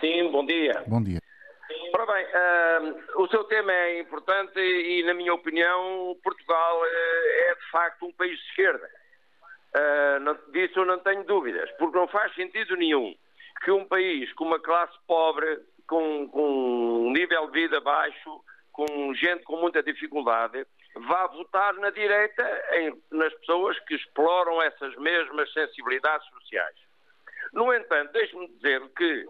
Sim, 0.00 0.30
bom 0.30 0.46
dia. 0.46 0.82
Bom 0.86 1.02
dia. 1.02 1.20
Uh, 2.34 3.22
o 3.22 3.28
seu 3.28 3.44
tema 3.44 3.72
é 3.72 4.00
importante 4.00 4.58
e, 4.58 5.04
na 5.04 5.14
minha 5.14 5.32
opinião, 5.32 6.18
Portugal 6.20 6.80
uh, 6.80 6.84
é 6.84 7.54
de 7.54 7.70
facto 7.70 8.06
um 8.06 8.12
país 8.12 8.36
de 8.36 8.44
esquerda. 8.48 8.90
Uh, 9.76 10.20
não, 10.20 10.34
disso 10.50 10.80
eu 10.80 10.84
não 10.84 10.98
tenho 10.98 11.22
dúvidas, 11.22 11.70
porque 11.78 11.96
não 11.96 12.08
faz 12.08 12.34
sentido 12.34 12.74
nenhum 12.74 13.14
que 13.62 13.70
um 13.70 13.84
país 13.86 14.32
com 14.32 14.44
uma 14.44 14.58
classe 14.58 14.92
pobre, 15.06 15.60
com, 15.86 16.28
com 16.28 17.06
um 17.06 17.12
nível 17.12 17.46
de 17.46 17.52
vida 17.52 17.80
baixo, 17.80 18.40
com 18.72 19.14
gente 19.14 19.44
com 19.44 19.56
muita 19.56 19.80
dificuldade, 19.80 20.66
vá 20.96 21.28
votar 21.28 21.74
na 21.74 21.90
direita 21.90 22.64
em, 22.72 23.00
nas 23.12 23.32
pessoas 23.34 23.78
que 23.80 23.94
exploram 23.94 24.60
essas 24.60 24.94
mesmas 24.96 25.52
sensibilidades 25.52 26.28
sociais. 26.30 26.76
No 27.52 27.72
entanto, 27.72 28.12
deixe-me 28.12 28.48
dizer 28.48 28.82
que 28.96 29.24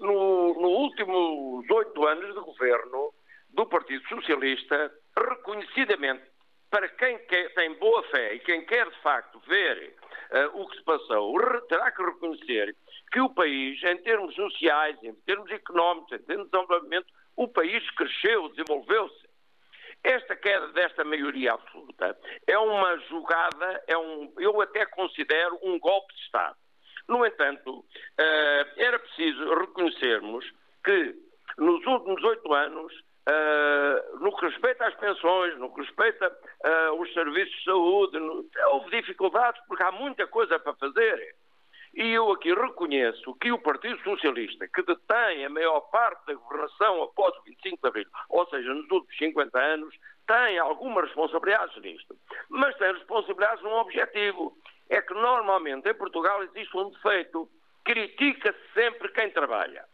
no, 0.00 0.54
no 0.54 0.68
últimos 0.68 1.68
oito 1.70 2.06
anos 2.06 2.34
de 2.34 2.40
governo 2.40 3.12
do 3.50 3.66
Partido 3.66 4.06
Socialista, 4.08 4.92
reconhecidamente, 5.16 6.22
para 6.70 6.88
quem 6.88 7.18
quer, 7.26 7.52
tem 7.54 7.74
boa 7.74 8.02
fé 8.04 8.34
e 8.34 8.40
quem 8.40 8.64
quer 8.64 8.88
de 8.88 9.00
facto 9.00 9.40
ver 9.46 9.94
uh, 10.30 10.60
o 10.60 10.68
que 10.68 10.76
se 10.76 10.84
passou, 10.84 11.36
terá 11.68 11.90
que 11.90 12.02
reconhecer 12.02 12.76
que 13.12 13.20
o 13.20 13.28
país, 13.28 13.82
em 13.82 13.96
termos 13.98 14.34
sociais, 14.34 14.96
em 15.02 15.14
termos 15.26 15.50
económicos, 15.50 16.12
em 16.12 16.22
termos 16.22 16.46
de 16.46 16.52
desenvolvimento, 16.52 17.06
o 17.36 17.48
país 17.48 17.88
cresceu, 17.92 18.48
desenvolveu-se. 18.50 19.28
Esta 20.02 20.34
queda 20.34 20.68
desta 20.68 21.04
maioria 21.04 21.52
absoluta 21.52 22.16
é 22.46 22.58
uma 22.58 22.96
jogada, 23.00 23.84
é 23.86 23.98
um, 23.98 24.32
eu 24.38 24.60
até 24.62 24.86
considero 24.86 25.58
um 25.62 25.78
golpe 25.78 26.14
de 26.14 26.20
Estado. 26.22 26.56
No 27.10 27.26
entanto, 27.26 27.78
uh, 27.80 27.84
era 28.76 28.96
preciso 29.00 29.52
reconhecermos 29.56 30.48
que 30.84 31.16
nos 31.58 31.84
últimos 31.84 32.22
oito 32.22 32.54
anos, 32.54 32.92
uh, 33.28 34.18
no 34.20 34.34
que 34.36 34.46
respeita 34.46 34.86
às 34.86 34.94
pensões, 34.94 35.58
no 35.58 35.74
que 35.74 35.80
respeita 35.80 36.32
aos 36.88 37.10
uh, 37.10 37.12
serviços 37.12 37.52
de 37.52 37.64
saúde, 37.64 38.16
no, 38.20 38.48
houve 38.68 38.90
dificuldades 39.00 39.60
porque 39.66 39.82
há 39.82 39.90
muita 39.90 40.24
coisa 40.28 40.56
para 40.60 40.72
fazer. 40.74 41.34
E 41.94 42.10
eu 42.12 42.30
aqui 42.30 42.54
reconheço 42.54 43.34
que 43.40 43.50
o 43.50 43.58
Partido 43.58 44.00
Socialista, 44.04 44.68
que 44.68 44.82
detém 44.84 45.44
a 45.44 45.50
maior 45.50 45.80
parte 45.90 46.24
da 46.26 46.34
governação 46.34 47.02
após 47.02 47.36
o 47.38 47.42
25 47.42 47.78
de 47.82 47.88
Abril, 47.88 48.06
ou 48.28 48.46
seja, 48.48 48.72
nos 48.72 48.88
últimos 48.88 49.18
50 49.18 49.58
anos, 49.58 49.92
tem 50.28 50.60
algumas 50.60 51.06
responsabilidades 51.06 51.76
nisto. 51.82 52.16
Mas 52.48 52.76
tem 52.76 52.92
responsabilidades 52.92 53.64
num 53.64 53.72
objetivo. 53.72 54.56
É 54.90 55.00
que 55.00 55.14
normalmente 55.14 55.88
em 55.88 55.94
Portugal 55.94 56.42
existe 56.42 56.76
um 56.76 56.90
defeito. 56.90 57.48
Critica-se 57.84 58.58
sempre 58.74 59.08
quem 59.12 59.30
trabalha. 59.30 59.84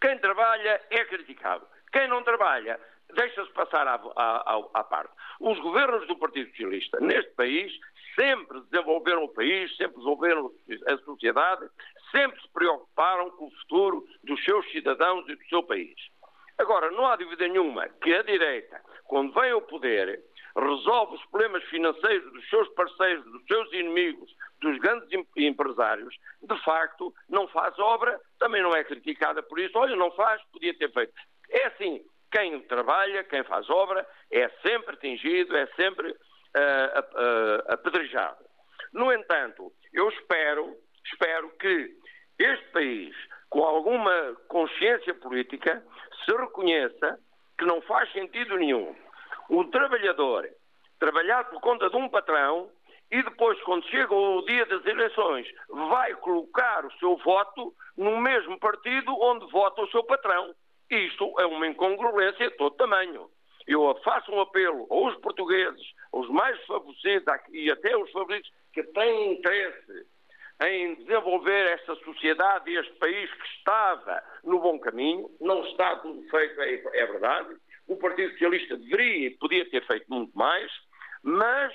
Quem 0.00 0.16
trabalha 0.18 0.80
é 0.90 1.04
criticado. 1.06 1.66
Quem 1.90 2.06
não 2.06 2.22
trabalha 2.22 2.78
deixa-se 3.14 3.50
passar 3.52 3.88
à, 3.88 3.94
à, 3.94 4.64
à, 4.74 4.84
parte. 4.84 5.12
Os 5.40 5.58
governos 5.58 6.06
do 6.06 6.16
Partido 6.16 6.50
Socialista 6.50 7.00
neste 7.00 7.32
país 7.32 7.72
sempre 8.14 8.60
desenvolveram 8.70 9.24
o 9.24 9.28
país, 9.28 9.74
sempre 9.76 9.96
desenvolveram 9.96 10.50
a 10.86 10.96
sociedade, 10.98 11.68
sempre 12.10 12.40
se 12.40 12.48
preocuparam 12.52 13.30
com 13.30 13.46
o 13.46 13.50
futuro 13.50 14.06
dos 14.22 14.42
seus 14.44 14.70
cidadãos 14.70 15.28
e 15.28 15.34
do 15.34 15.44
seu 15.46 15.62
país. 15.62 15.96
Agora, 16.58 16.90
não 16.90 17.06
há 17.06 17.16
dúvida 17.16 17.48
nenhuma 17.48 17.88
que 18.02 18.14
a 18.14 18.22
direita, 18.22 18.80
quando 19.04 19.32
vem 19.32 19.50
ao 19.50 19.62
poder, 19.62 20.22
resolve 20.56 21.16
os 21.16 21.24
problemas 21.26 21.62
financeiros 21.64 22.32
dos 22.32 22.48
seus 22.48 22.68
parceiros, 22.70 23.24
dos 23.24 23.44
seus 23.46 23.72
inimigos, 23.72 24.34
dos 24.60 24.78
grandes 24.78 25.08
empresários, 25.36 26.14
de 26.42 26.64
facto, 26.64 27.14
não 27.28 27.48
faz 27.48 27.78
obra, 27.78 28.20
também 28.38 28.62
não 28.62 28.74
é 28.74 28.84
criticada 28.84 29.42
por 29.42 29.58
isso. 29.58 29.76
Olha, 29.78 29.96
não 29.96 30.10
faz, 30.12 30.42
podia 30.52 30.76
ter 30.76 30.92
feito. 30.92 31.12
É 31.48 31.66
assim, 31.66 32.04
quem 32.30 32.60
trabalha, 32.62 33.24
quem 33.24 33.42
faz 33.44 33.68
obra, 33.70 34.06
é 34.30 34.48
sempre 34.62 34.94
atingido, 34.94 35.56
é 35.56 35.66
sempre 35.76 36.10
uh, 36.10 37.72
apedrejado. 37.72 38.44
No 38.92 39.12
entanto, 39.12 39.72
eu 39.92 40.08
espero, 40.10 40.76
espero 41.06 41.50
que 41.58 41.90
este 42.38 42.64
país, 42.70 43.16
com 43.48 43.64
alguma 43.64 44.36
consciência 44.48 45.14
política, 45.14 45.82
se 46.24 46.32
reconheça 46.36 47.18
que 47.58 47.64
não 47.64 47.80
faz 47.82 48.10
sentido 48.12 48.56
nenhum 48.56 48.94
o 49.50 49.64
trabalhador 49.64 50.48
trabalhar 50.98 51.44
por 51.50 51.60
conta 51.60 51.90
de 51.90 51.96
um 51.96 52.08
patrão 52.08 52.70
e 53.10 53.20
depois, 53.22 53.60
quando 53.62 53.84
chega 53.88 54.14
o 54.14 54.42
dia 54.42 54.64
das 54.66 54.86
eleições, 54.86 55.46
vai 55.68 56.14
colocar 56.14 56.86
o 56.86 56.92
seu 56.98 57.16
voto 57.16 57.74
no 57.96 58.20
mesmo 58.20 58.56
partido 58.60 59.12
onde 59.20 59.50
vota 59.50 59.82
o 59.82 59.90
seu 59.90 60.04
patrão. 60.04 60.54
Isto 60.88 61.34
é 61.40 61.46
uma 61.46 61.66
incongruência 61.66 62.48
de 62.48 62.56
todo 62.56 62.76
tamanho. 62.76 63.28
Eu 63.66 63.92
faço 64.04 64.30
um 64.30 64.40
apelo 64.40 64.86
aos 64.88 65.16
portugueses, 65.16 65.82
aos 66.12 66.28
mais 66.28 66.60
favorecidos 66.66 67.34
e 67.52 67.70
até 67.70 67.92
aos 67.92 68.10
favoritos 68.12 68.50
que 68.72 68.84
têm 68.84 69.32
interesse 69.32 70.06
em 70.62 70.94
desenvolver 70.94 71.72
esta 71.72 71.96
sociedade 71.96 72.70
e 72.70 72.76
este 72.76 72.92
país 72.94 73.32
que 73.32 73.46
estava 73.56 74.22
no 74.44 74.60
bom 74.60 74.78
caminho, 74.78 75.28
não 75.40 75.64
está 75.64 75.96
tudo 75.96 76.22
feito, 76.28 76.60
é, 76.60 76.74
é 76.74 77.06
verdade. 77.06 77.56
O 77.90 77.96
Partido 77.96 78.30
Socialista 78.30 78.76
deveria 78.76 79.26
e 79.26 79.30
podia 79.30 79.68
ter 79.68 79.84
feito 79.84 80.06
muito 80.08 80.30
mais, 80.38 80.70
mas 81.24 81.72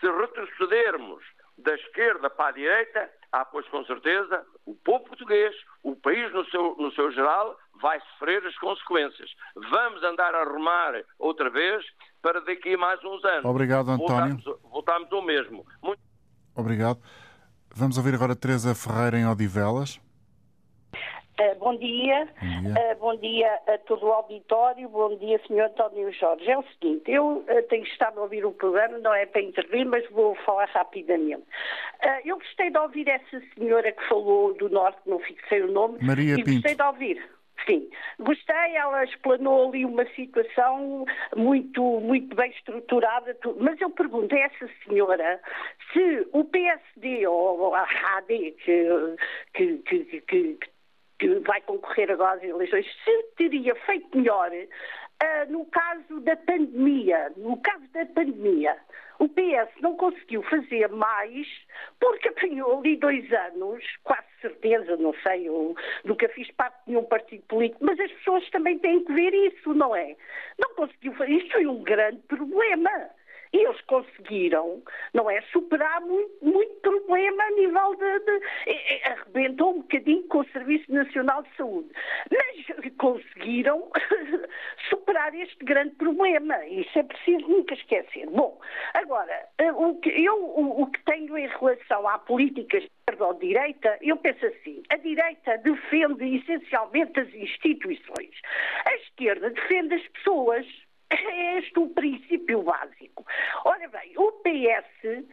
se 0.00 0.10
retrocedermos 0.10 1.22
da 1.56 1.72
esquerda 1.76 2.28
para 2.28 2.48
a 2.48 2.50
direita, 2.50 3.08
há, 3.30 3.44
pois 3.44 3.64
com 3.68 3.84
certeza, 3.84 4.44
o 4.66 4.74
povo 4.74 5.04
português, 5.04 5.54
o 5.84 5.94
país 5.94 6.32
no 6.32 6.44
seu, 6.50 6.74
no 6.76 6.90
seu 6.90 7.12
geral, 7.12 7.56
vai 7.80 8.00
sofrer 8.00 8.44
as 8.44 8.58
consequências. 8.58 9.30
Vamos 9.70 10.02
andar 10.02 10.34
a 10.34 10.42
remar 10.42 11.00
outra 11.16 11.48
vez 11.48 11.86
para 12.20 12.40
daqui 12.40 12.74
a 12.74 12.78
mais 12.78 13.02
uns 13.04 13.24
anos. 13.24 13.44
Obrigado, 13.44 13.92
António. 13.92 14.38
Voltamos, 14.42 14.60
voltamos 14.64 15.12
ao 15.12 15.22
mesmo. 15.22 15.64
Muito... 15.80 16.02
Obrigado. 16.56 17.00
Vamos 17.72 17.96
ouvir 17.96 18.16
agora 18.16 18.34
Teresa 18.34 18.74
Ferreira 18.74 19.16
em 19.16 19.28
Odivelas. 19.28 20.00
Uh, 21.38 21.54
bom 21.58 21.76
dia, 21.76 22.26
bom 22.40 22.62
dia. 22.62 22.92
Uh, 22.92 22.98
bom 22.98 23.16
dia. 23.16 23.58
a 23.66 23.78
todo 23.78 24.06
o 24.06 24.12
auditório, 24.12 24.88
bom 24.88 25.14
dia, 25.18 25.38
Sr. 25.46 25.66
António 25.66 26.10
Jorge. 26.12 26.50
É 26.50 26.58
o 26.58 26.64
seguinte, 26.64 27.10
eu 27.10 27.38
uh, 27.38 27.62
tenho 27.68 27.84
estado 27.84 28.18
a 28.18 28.22
ouvir 28.22 28.46
o 28.46 28.52
programa, 28.52 28.96
não 28.98 29.12
é 29.12 29.26
para 29.26 29.42
intervir, 29.42 29.84
mas 29.84 30.08
vou 30.10 30.34
falar 30.46 30.66
rapidamente. 30.68 31.44
eu 32.24 32.38
gostei 32.38 32.70
de 32.70 32.78
ouvir 32.78 33.06
essa 33.08 33.42
senhora 33.54 33.92
que 33.92 34.08
falou 34.08 34.54
do 34.54 34.70
Norte, 34.70 34.98
não 35.04 35.18
fixei 35.18 35.60
o 35.60 35.70
nome, 35.70 35.98
Maria 36.00 36.34
e 36.34 36.36
Pinto. 36.36 36.52
gostei 36.52 36.74
de 36.74 36.82
ouvir. 36.82 37.36
Sim, 37.66 37.88
gostei, 38.20 38.76
ela 38.76 39.04
explanou 39.04 39.68
ali 39.68 39.84
uma 39.84 40.06
situação 40.14 41.04
muito, 41.34 41.82
muito 42.00 42.34
bem 42.36 42.50
estruturada, 42.50 43.36
mas 43.58 43.80
eu 43.80 43.90
pergunto 43.90 44.34
a 44.34 44.38
essa 44.38 44.70
senhora 44.84 45.40
se 45.92 46.28
o 46.32 46.44
PSD 46.44 47.26
ou 47.26 47.74
a 47.74 47.86
AD 48.18 48.52
que, 48.64 49.16
que, 49.54 49.78
que, 49.78 50.20
que, 50.20 50.58
que 51.18 51.38
vai 51.40 51.60
concorrer 51.62 52.10
agora 52.10 52.36
às 52.36 52.42
eleições, 52.42 52.86
se 53.04 53.22
teria 53.36 53.74
feito 53.74 54.16
melhor 54.16 54.50
uh, 54.52 55.52
no 55.52 55.64
caso 55.66 56.20
da 56.20 56.36
pandemia. 56.36 57.32
No 57.36 57.56
caso 57.60 57.86
da 57.92 58.04
pandemia, 58.06 58.76
o 59.18 59.28
PS 59.28 59.80
não 59.80 59.96
conseguiu 59.96 60.42
fazer 60.42 60.88
mais 60.88 61.46
porque 61.98 62.28
apanhou 62.28 62.78
ali 62.78 62.96
dois 62.96 63.32
anos, 63.32 63.82
quase 64.04 64.26
certeza, 64.40 64.96
não 64.96 65.14
sei, 65.22 65.48
eu 65.48 65.74
nunca 66.04 66.28
fiz 66.28 66.50
parte 66.52 66.76
de 66.84 66.92
nenhum 66.92 67.04
partido 67.04 67.42
político, 67.46 67.84
mas 67.84 67.98
as 67.98 68.12
pessoas 68.12 68.48
também 68.50 68.78
têm 68.78 69.04
que 69.04 69.12
ver 69.12 69.32
isso, 69.32 69.72
não 69.74 69.96
é? 69.96 70.14
Não 70.58 70.74
conseguiu 70.74 71.14
fazer. 71.14 71.32
Isto 71.32 71.52
foi 71.52 71.66
um 71.66 71.82
grande 71.82 72.20
problema. 72.28 72.90
Eles 73.52 73.80
conseguiram, 73.82 74.82
não 75.14 75.30
é, 75.30 75.40
superar 75.52 76.00
muito, 76.00 76.44
muito 76.44 76.74
problema 76.80 77.42
a 77.42 77.50
nível 77.50 77.94
de, 77.96 78.18
de, 78.20 79.02
arrebentou 79.04 79.70
um 79.70 79.80
bocadinho 79.82 80.22
com 80.28 80.40
o 80.40 80.48
Serviço 80.48 80.92
Nacional 80.92 81.42
de 81.42 81.56
Saúde. 81.56 81.88
Mas 82.30 82.90
conseguiram 82.96 83.90
superar 84.88 85.34
este 85.34 85.64
grande 85.64 85.94
problema. 85.96 86.64
Isso 86.66 86.98
é 86.98 87.02
preciso 87.02 87.48
nunca 87.48 87.74
esquecer. 87.74 88.26
Bom, 88.30 88.60
agora, 88.94 89.48
eh, 89.58 89.72
o 89.72 89.94
que, 89.96 90.10
eu 90.10 90.34
o, 90.34 90.82
o 90.82 90.86
que 90.90 91.02
tenho 91.04 91.36
em 91.36 91.46
relação 91.46 92.08
à 92.08 92.18
política 92.18 92.78
esquerda 92.78 93.26
ou 93.26 93.34
direita, 93.34 93.98
eu 94.00 94.16
penso 94.16 94.44
assim: 94.46 94.82
a 94.90 94.96
direita 94.96 95.58
defende 95.58 96.36
essencialmente 96.36 97.20
as 97.20 97.32
instituições, 97.34 98.30
a 98.84 98.94
esquerda 98.96 99.50
defende 99.50 99.94
as 99.94 100.08
pessoas. 100.08 100.66
É 101.10 101.58
este 101.58 101.78
o 101.78 101.88
princípio 101.90 102.62
básico. 102.62 103.24
Ora 103.64 103.88
bem, 103.88 104.12
o 104.16 104.32
PS 104.32 105.24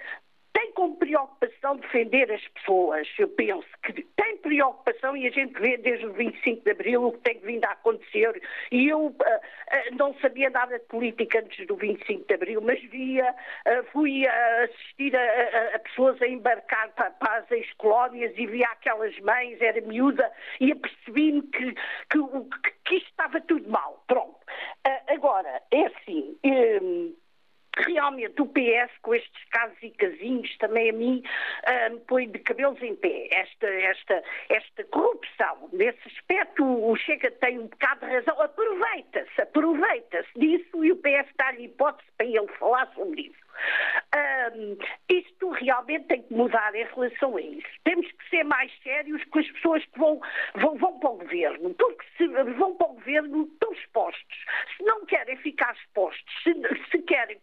tem 0.63 0.71
como 0.71 0.95
preocupação 0.95 1.75
defender 1.75 2.31
as 2.31 2.47
pessoas. 2.49 3.07
Eu 3.19 3.27
penso 3.27 3.67
que 3.83 4.01
tem 4.15 4.37
preocupação 4.37 5.15
e 5.17 5.27
a 5.27 5.31
gente 5.31 5.59
vê 5.59 5.75
desde 5.77 6.05
o 6.05 6.13
25 6.13 6.63
de 6.63 6.71
Abril 6.71 7.07
o 7.07 7.11
que 7.11 7.19
tem 7.19 7.39
vindo 7.39 7.65
a 7.65 7.71
acontecer. 7.71 8.41
E 8.71 8.87
eu 8.87 9.07
uh, 9.07 9.09
uh, 9.09 9.95
não 9.97 10.13
sabia 10.19 10.49
nada 10.49 10.79
de 10.79 10.85
política 10.85 11.39
antes 11.39 11.67
do 11.67 11.75
25 11.75 12.25
de 12.25 12.33
Abril, 12.33 12.61
mas 12.61 12.81
via, 12.83 13.29
uh, 13.31 13.83
fui 13.91 14.25
assistir 14.25 15.13
a, 15.15 15.19
a, 15.19 15.75
a, 15.75 15.79
pessoas 15.79 16.21
a 16.21 16.27
embarcar 16.27 16.89
para, 16.93 17.11
para 17.11 17.39
as 17.39 17.51
ex-colónias 17.51 18.33
e 18.37 18.47
via 18.47 18.67
aquelas 18.67 19.17
mães, 19.19 19.61
era 19.61 19.81
miúda, 19.81 20.31
e 20.61 20.71
apercebi-me 20.71 21.41
que, 21.41 21.73
que, 21.73 22.19
que, 22.19 22.71
que 22.85 22.95
isto 22.95 23.09
estava 23.09 23.41
tudo 23.41 23.69
mal. 23.69 24.01
Pronto. 24.07 24.39
agora, 25.09 25.61
é 25.71 25.85
assim. 25.87 26.37
Um, 26.45 27.22
realmente 27.85 28.41
o 28.41 28.47
PS, 28.47 28.91
com 29.01 29.13
estes 29.13 29.43
casos 29.49 29.77
e 29.81 29.89
casinhos, 29.91 30.57
também 30.57 30.89
a 30.89 30.93
mim 30.93 31.23
põe 32.07 32.29
de 32.29 32.39
cabelos 32.39 32.81
em 32.81 32.95
pé. 32.95 33.27
Esta, 33.31 33.67
esta, 33.67 34.23
esta 34.49 34.83
corrupção, 34.85 35.69
nesse 35.71 35.99
aspecto, 36.07 36.63
o 36.63 36.95
Chega 36.95 37.31
tem 37.31 37.59
um 37.59 37.67
bocado 37.67 38.05
de 38.05 38.11
razão. 38.13 38.41
Aproveita-se, 38.41 39.41
aproveita-se 39.41 40.39
disso 40.39 40.83
e 40.83 40.91
o 40.91 40.97
PS 40.97 41.29
dá-lhe 41.37 41.65
hipótese 41.65 42.09
para 42.17 42.25
ele 42.25 42.47
falar 42.59 42.91
sobre 42.93 43.21
isso. 43.21 43.43
Um, 44.55 44.77
isto 45.09 45.49
realmente 45.51 46.07
tem 46.07 46.21
que 46.23 46.33
mudar 46.33 46.73
em 46.75 46.85
relação 46.85 47.37
a 47.37 47.41
isso. 47.41 47.67
Temos 47.83 48.11
que 48.11 48.29
ser 48.29 48.43
mais 48.43 48.71
sérios 48.81 49.23
com 49.25 49.39
as 49.39 49.51
pessoas 49.51 49.85
que 49.85 49.99
vão, 49.99 50.21
vão, 50.55 50.77
vão 50.77 50.99
para 50.99 51.09
o 51.09 51.17
governo, 51.17 51.73
porque 51.73 52.05
se 52.17 52.27
vão 52.27 52.75
para 52.75 52.87
o 52.87 52.93
governo 52.93 53.43
estão 53.43 53.71
expostos. 53.73 54.45
Se 54.77 54.83
não 54.83 55.05
querem 55.05 55.37
ficar 55.37 55.75
expostos, 55.75 56.43
se, 56.43 56.53
se 56.89 57.01
querem 57.03 57.37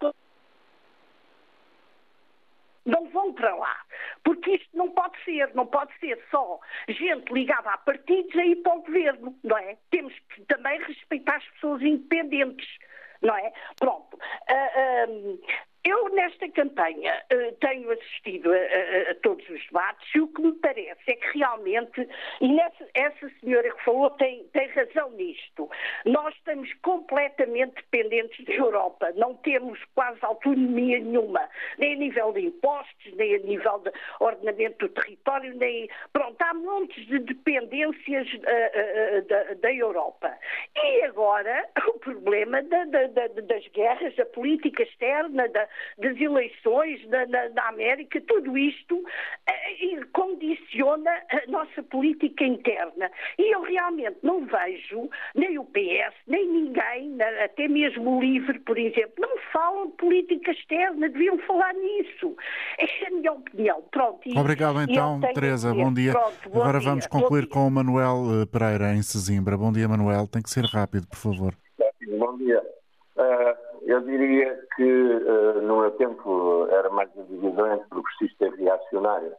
não 2.86 3.08
vão 3.10 3.32
para 3.32 3.54
lá. 3.54 3.76
Porque 4.24 4.52
isto 4.52 4.76
não 4.76 4.90
pode 4.90 5.22
ser, 5.24 5.54
não 5.54 5.66
pode 5.66 5.92
ser 5.98 6.22
só 6.30 6.58
gente 6.88 7.32
ligada 7.32 7.70
a 7.70 7.78
partidos 7.78 8.34
ir 8.34 8.56
para 8.56 8.74
o 8.74 8.82
governo, 8.82 9.38
não 9.42 9.58
é? 9.58 9.76
Temos 9.90 10.14
que 10.30 10.42
também 10.46 10.78
respeitar 10.80 11.36
as 11.36 11.48
pessoas 11.50 11.82
independentes, 11.82 12.68
não 13.22 13.36
é? 13.36 13.52
Pronto. 13.78 14.16
Uh, 14.16 15.40
eu, 15.84 16.10
nesta 16.10 16.48
campanha, 16.50 17.22
eh, 17.30 17.54
tenho 17.60 17.90
assistido 17.90 18.52
a, 18.52 18.56
a, 18.56 19.10
a, 19.12 19.14
todos 19.22 19.48
os 19.48 19.64
debates 19.66 20.14
e 20.14 20.20
o 20.20 20.28
que 20.28 20.42
me 20.42 20.52
parece 20.52 21.10
é 21.10 21.14
que 21.14 21.38
realmente, 21.38 22.06
e 22.40 22.48
nessa, 22.48 22.86
essa 22.92 23.30
senhora 23.40 23.70
que 23.70 23.84
falou 23.84 24.10
tem, 24.10 24.44
tem 24.52 24.68
razão 24.68 25.10
nisto, 25.12 25.70
nós 26.04 26.34
estamos 26.34 26.70
completamente 26.82 27.76
dependentes 27.76 28.44
da 28.44 28.52
Europa, 28.52 29.10
não 29.16 29.34
temos 29.36 29.78
quase 29.94 30.18
autonomia 30.22 30.98
nenhuma, 30.98 31.48
nem 31.78 31.94
a 31.94 31.96
nível 31.96 32.32
de 32.32 32.40
impostos, 32.40 33.14
nem 33.14 33.36
a 33.36 33.38
nível 33.38 33.78
de 33.78 33.90
ordenamento 34.20 34.86
do 34.86 34.94
território, 34.94 35.54
nem. 35.56 35.88
Pronto, 36.12 36.36
há 36.42 36.52
montes 36.52 37.06
de 37.06 37.20
dependências 37.20 38.28
uh, 38.34 38.38
uh, 38.38 39.28
da, 39.28 39.54
da, 39.54 39.72
Europa. 39.72 40.36
E 40.76 41.02
agora, 41.04 41.66
o 41.88 41.98
problema 42.00 42.62
da, 42.62 42.84
da, 42.84 43.06
das 43.06 43.66
guerras, 43.68 44.14
da 44.16 44.26
política 44.26 44.82
externa, 44.82 45.48
da 45.48 45.69
das 45.98 46.18
eleições 46.20 47.06
na, 47.08 47.26
na, 47.26 47.48
na 47.50 47.68
América, 47.68 48.20
tudo 48.26 48.56
isto 48.56 49.02
eh, 49.46 50.00
condiciona 50.12 51.10
a 51.30 51.50
nossa 51.50 51.82
política 51.82 52.44
interna. 52.44 53.10
E 53.38 53.54
eu 53.54 53.62
realmente 53.62 54.18
não 54.22 54.46
vejo 54.46 55.08
nem 55.34 55.58
o 55.58 55.64
PS, 55.64 56.14
nem 56.26 56.46
ninguém, 56.46 57.16
até 57.44 57.68
mesmo 57.68 58.16
o 58.16 58.20
LIVRE, 58.20 58.58
por 58.60 58.78
exemplo, 58.78 59.14
não 59.18 59.38
falam 59.52 59.86
de 59.88 59.92
política 59.94 60.50
externa, 60.50 61.08
deviam 61.08 61.38
falar 61.40 61.72
nisso. 61.74 62.36
É 62.78 63.06
a 63.06 63.10
minha 63.10 63.32
opinião. 63.32 63.82
Pronto. 63.90 64.20
E, 64.26 64.38
Obrigado 64.38 64.80
então, 64.80 65.20
Teresa. 65.34 65.72
Bom 65.74 65.92
dia. 65.92 66.12
Pronto, 66.12 66.50
bom 66.50 66.60
Agora 66.60 66.78
dia. 66.78 66.88
vamos 66.88 67.06
concluir 67.06 67.48
com 67.48 67.66
o 67.66 67.70
Manuel 67.70 68.42
eh, 68.42 68.46
Pereira 68.46 68.94
em 68.94 69.02
Sesimbra. 69.02 69.56
Bom 69.56 69.72
dia, 69.72 69.88
Manuel. 69.88 70.26
Tem 70.26 70.42
que 70.42 70.50
ser 70.50 70.64
rápido, 70.64 71.06
por 71.08 71.16
favor. 71.16 71.54
Bom 72.18 72.36
dia. 72.38 72.62
Uh, 73.16 73.69
eu 73.90 74.00
diria 74.02 74.56
que 74.76 74.84
uh, 74.84 75.62
no 75.62 75.80
meu 75.80 75.90
tempo 75.92 76.66
era 76.70 76.88
mais 76.90 77.10
a 77.18 77.22
divisão 77.22 77.72
entre 77.72 77.88
progressista 77.88 78.46
e 78.46 78.62
reacionário. 78.62 79.32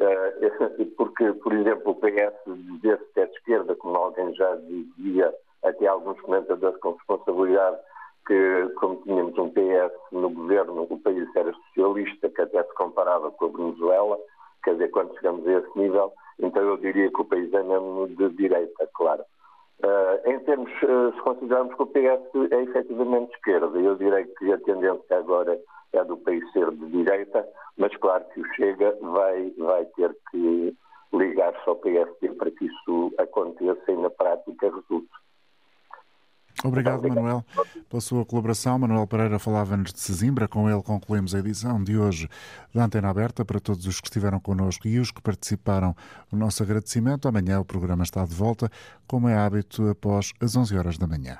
Uh, 0.00 0.86
porque, 0.96 1.32
por 1.34 1.52
exemplo, 1.52 1.92
o 1.92 1.94
PS 1.94 2.34
dizer-se 2.46 3.12
que 3.14 3.20
é 3.20 3.26
de 3.26 3.32
esquerda, 3.36 3.76
como 3.76 3.96
alguém 3.96 4.34
já 4.34 4.56
dizia, 4.56 5.32
até 5.62 5.86
alguns 5.86 6.20
comentadores 6.20 6.78
com 6.80 6.92
responsabilidade, 6.92 7.78
que 8.26 8.68
como 8.74 8.96
tínhamos 9.02 9.38
um 9.38 9.50
PS 9.50 9.94
no 10.10 10.30
governo, 10.30 10.86
o 10.90 10.98
país 10.98 11.28
era 11.36 11.52
socialista, 11.52 12.28
que 12.28 12.42
até 12.42 12.64
se 12.64 12.74
comparava 12.74 13.30
com 13.30 13.44
a 13.44 13.48
Venezuela, 13.48 14.18
quer 14.64 14.72
dizer, 14.72 14.90
quando 14.90 15.14
chegamos 15.14 15.46
a 15.46 15.52
esse 15.52 15.78
nível, 15.78 16.12
então 16.40 16.60
eu 16.60 16.76
diria 16.78 17.08
que 17.08 17.20
o 17.20 17.24
país 17.24 17.52
é 17.54 17.62
mesmo 17.62 18.08
de 18.08 18.28
direita, 18.30 18.88
claro. 18.94 19.24
Uh, 19.84 20.30
em 20.30 20.38
termos, 20.40 20.70
uh, 20.82 21.12
se 21.14 21.20
considerarmos 21.20 21.74
que 21.74 21.82
o 21.82 21.86
PS 21.86 22.50
é 22.50 22.62
efetivamente 22.62 23.28
de 23.28 23.36
esquerda, 23.36 23.78
eu 23.78 23.94
direi 23.96 24.24
que 24.24 24.52
a 24.52 24.58
tendência 24.58 25.18
agora 25.18 25.60
é 25.92 26.04
do 26.04 26.16
país 26.16 26.50
ser 26.52 26.70
de 26.70 26.86
direita, 26.86 27.46
mas 27.76 27.94
claro 27.96 28.24
que 28.32 28.40
o 28.40 28.54
Chega 28.54 28.96
vai, 29.00 29.52
vai 29.58 29.84
ter 29.96 30.16
que 30.30 30.74
ligar-se 31.12 31.68
ao 31.68 31.76
PSD 31.76 32.30
para 32.30 32.50
que 32.50 32.66
isso 32.66 33.12
aconteça 33.18 33.92
e 33.92 33.96
na 33.96 34.10
prática 34.10 34.70
resulte. 34.74 35.08
Obrigado, 36.64 37.06
Manuel, 37.08 37.44
pela 37.88 38.00
sua 38.00 38.24
colaboração. 38.24 38.78
Manuel 38.78 39.06
Pereira 39.06 39.38
falava-nos 39.38 39.92
de 39.92 40.00
Sesimbra. 40.00 40.48
Com 40.48 40.68
ele 40.70 40.82
concluímos 40.82 41.34
a 41.34 41.38
edição 41.38 41.82
de 41.82 41.98
hoje 41.98 42.28
da 42.74 42.84
Antena 42.84 43.08
Aberta 43.10 43.44
para 43.44 43.60
todos 43.60 43.86
os 43.86 44.00
que 44.00 44.08
estiveram 44.08 44.40
connosco 44.40 44.88
e 44.88 44.98
os 44.98 45.10
que 45.10 45.20
participaram. 45.20 45.94
O 46.32 46.36
nosso 46.36 46.62
agradecimento. 46.62 47.28
Amanhã 47.28 47.60
o 47.60 47.64
programa 47.64 48.04
está 48.04 48.24
de 48.24 48.34
volta, 48.34 48.70
como 49.06 49.28
é 49.28 49.36
hábito, 49.36 49.88
após 49.88 50.32
as 50.40 50.56
11 50.56 50.76
horas 50.76 50.98
da 50.98 51.06
manhã. 51.06 51.38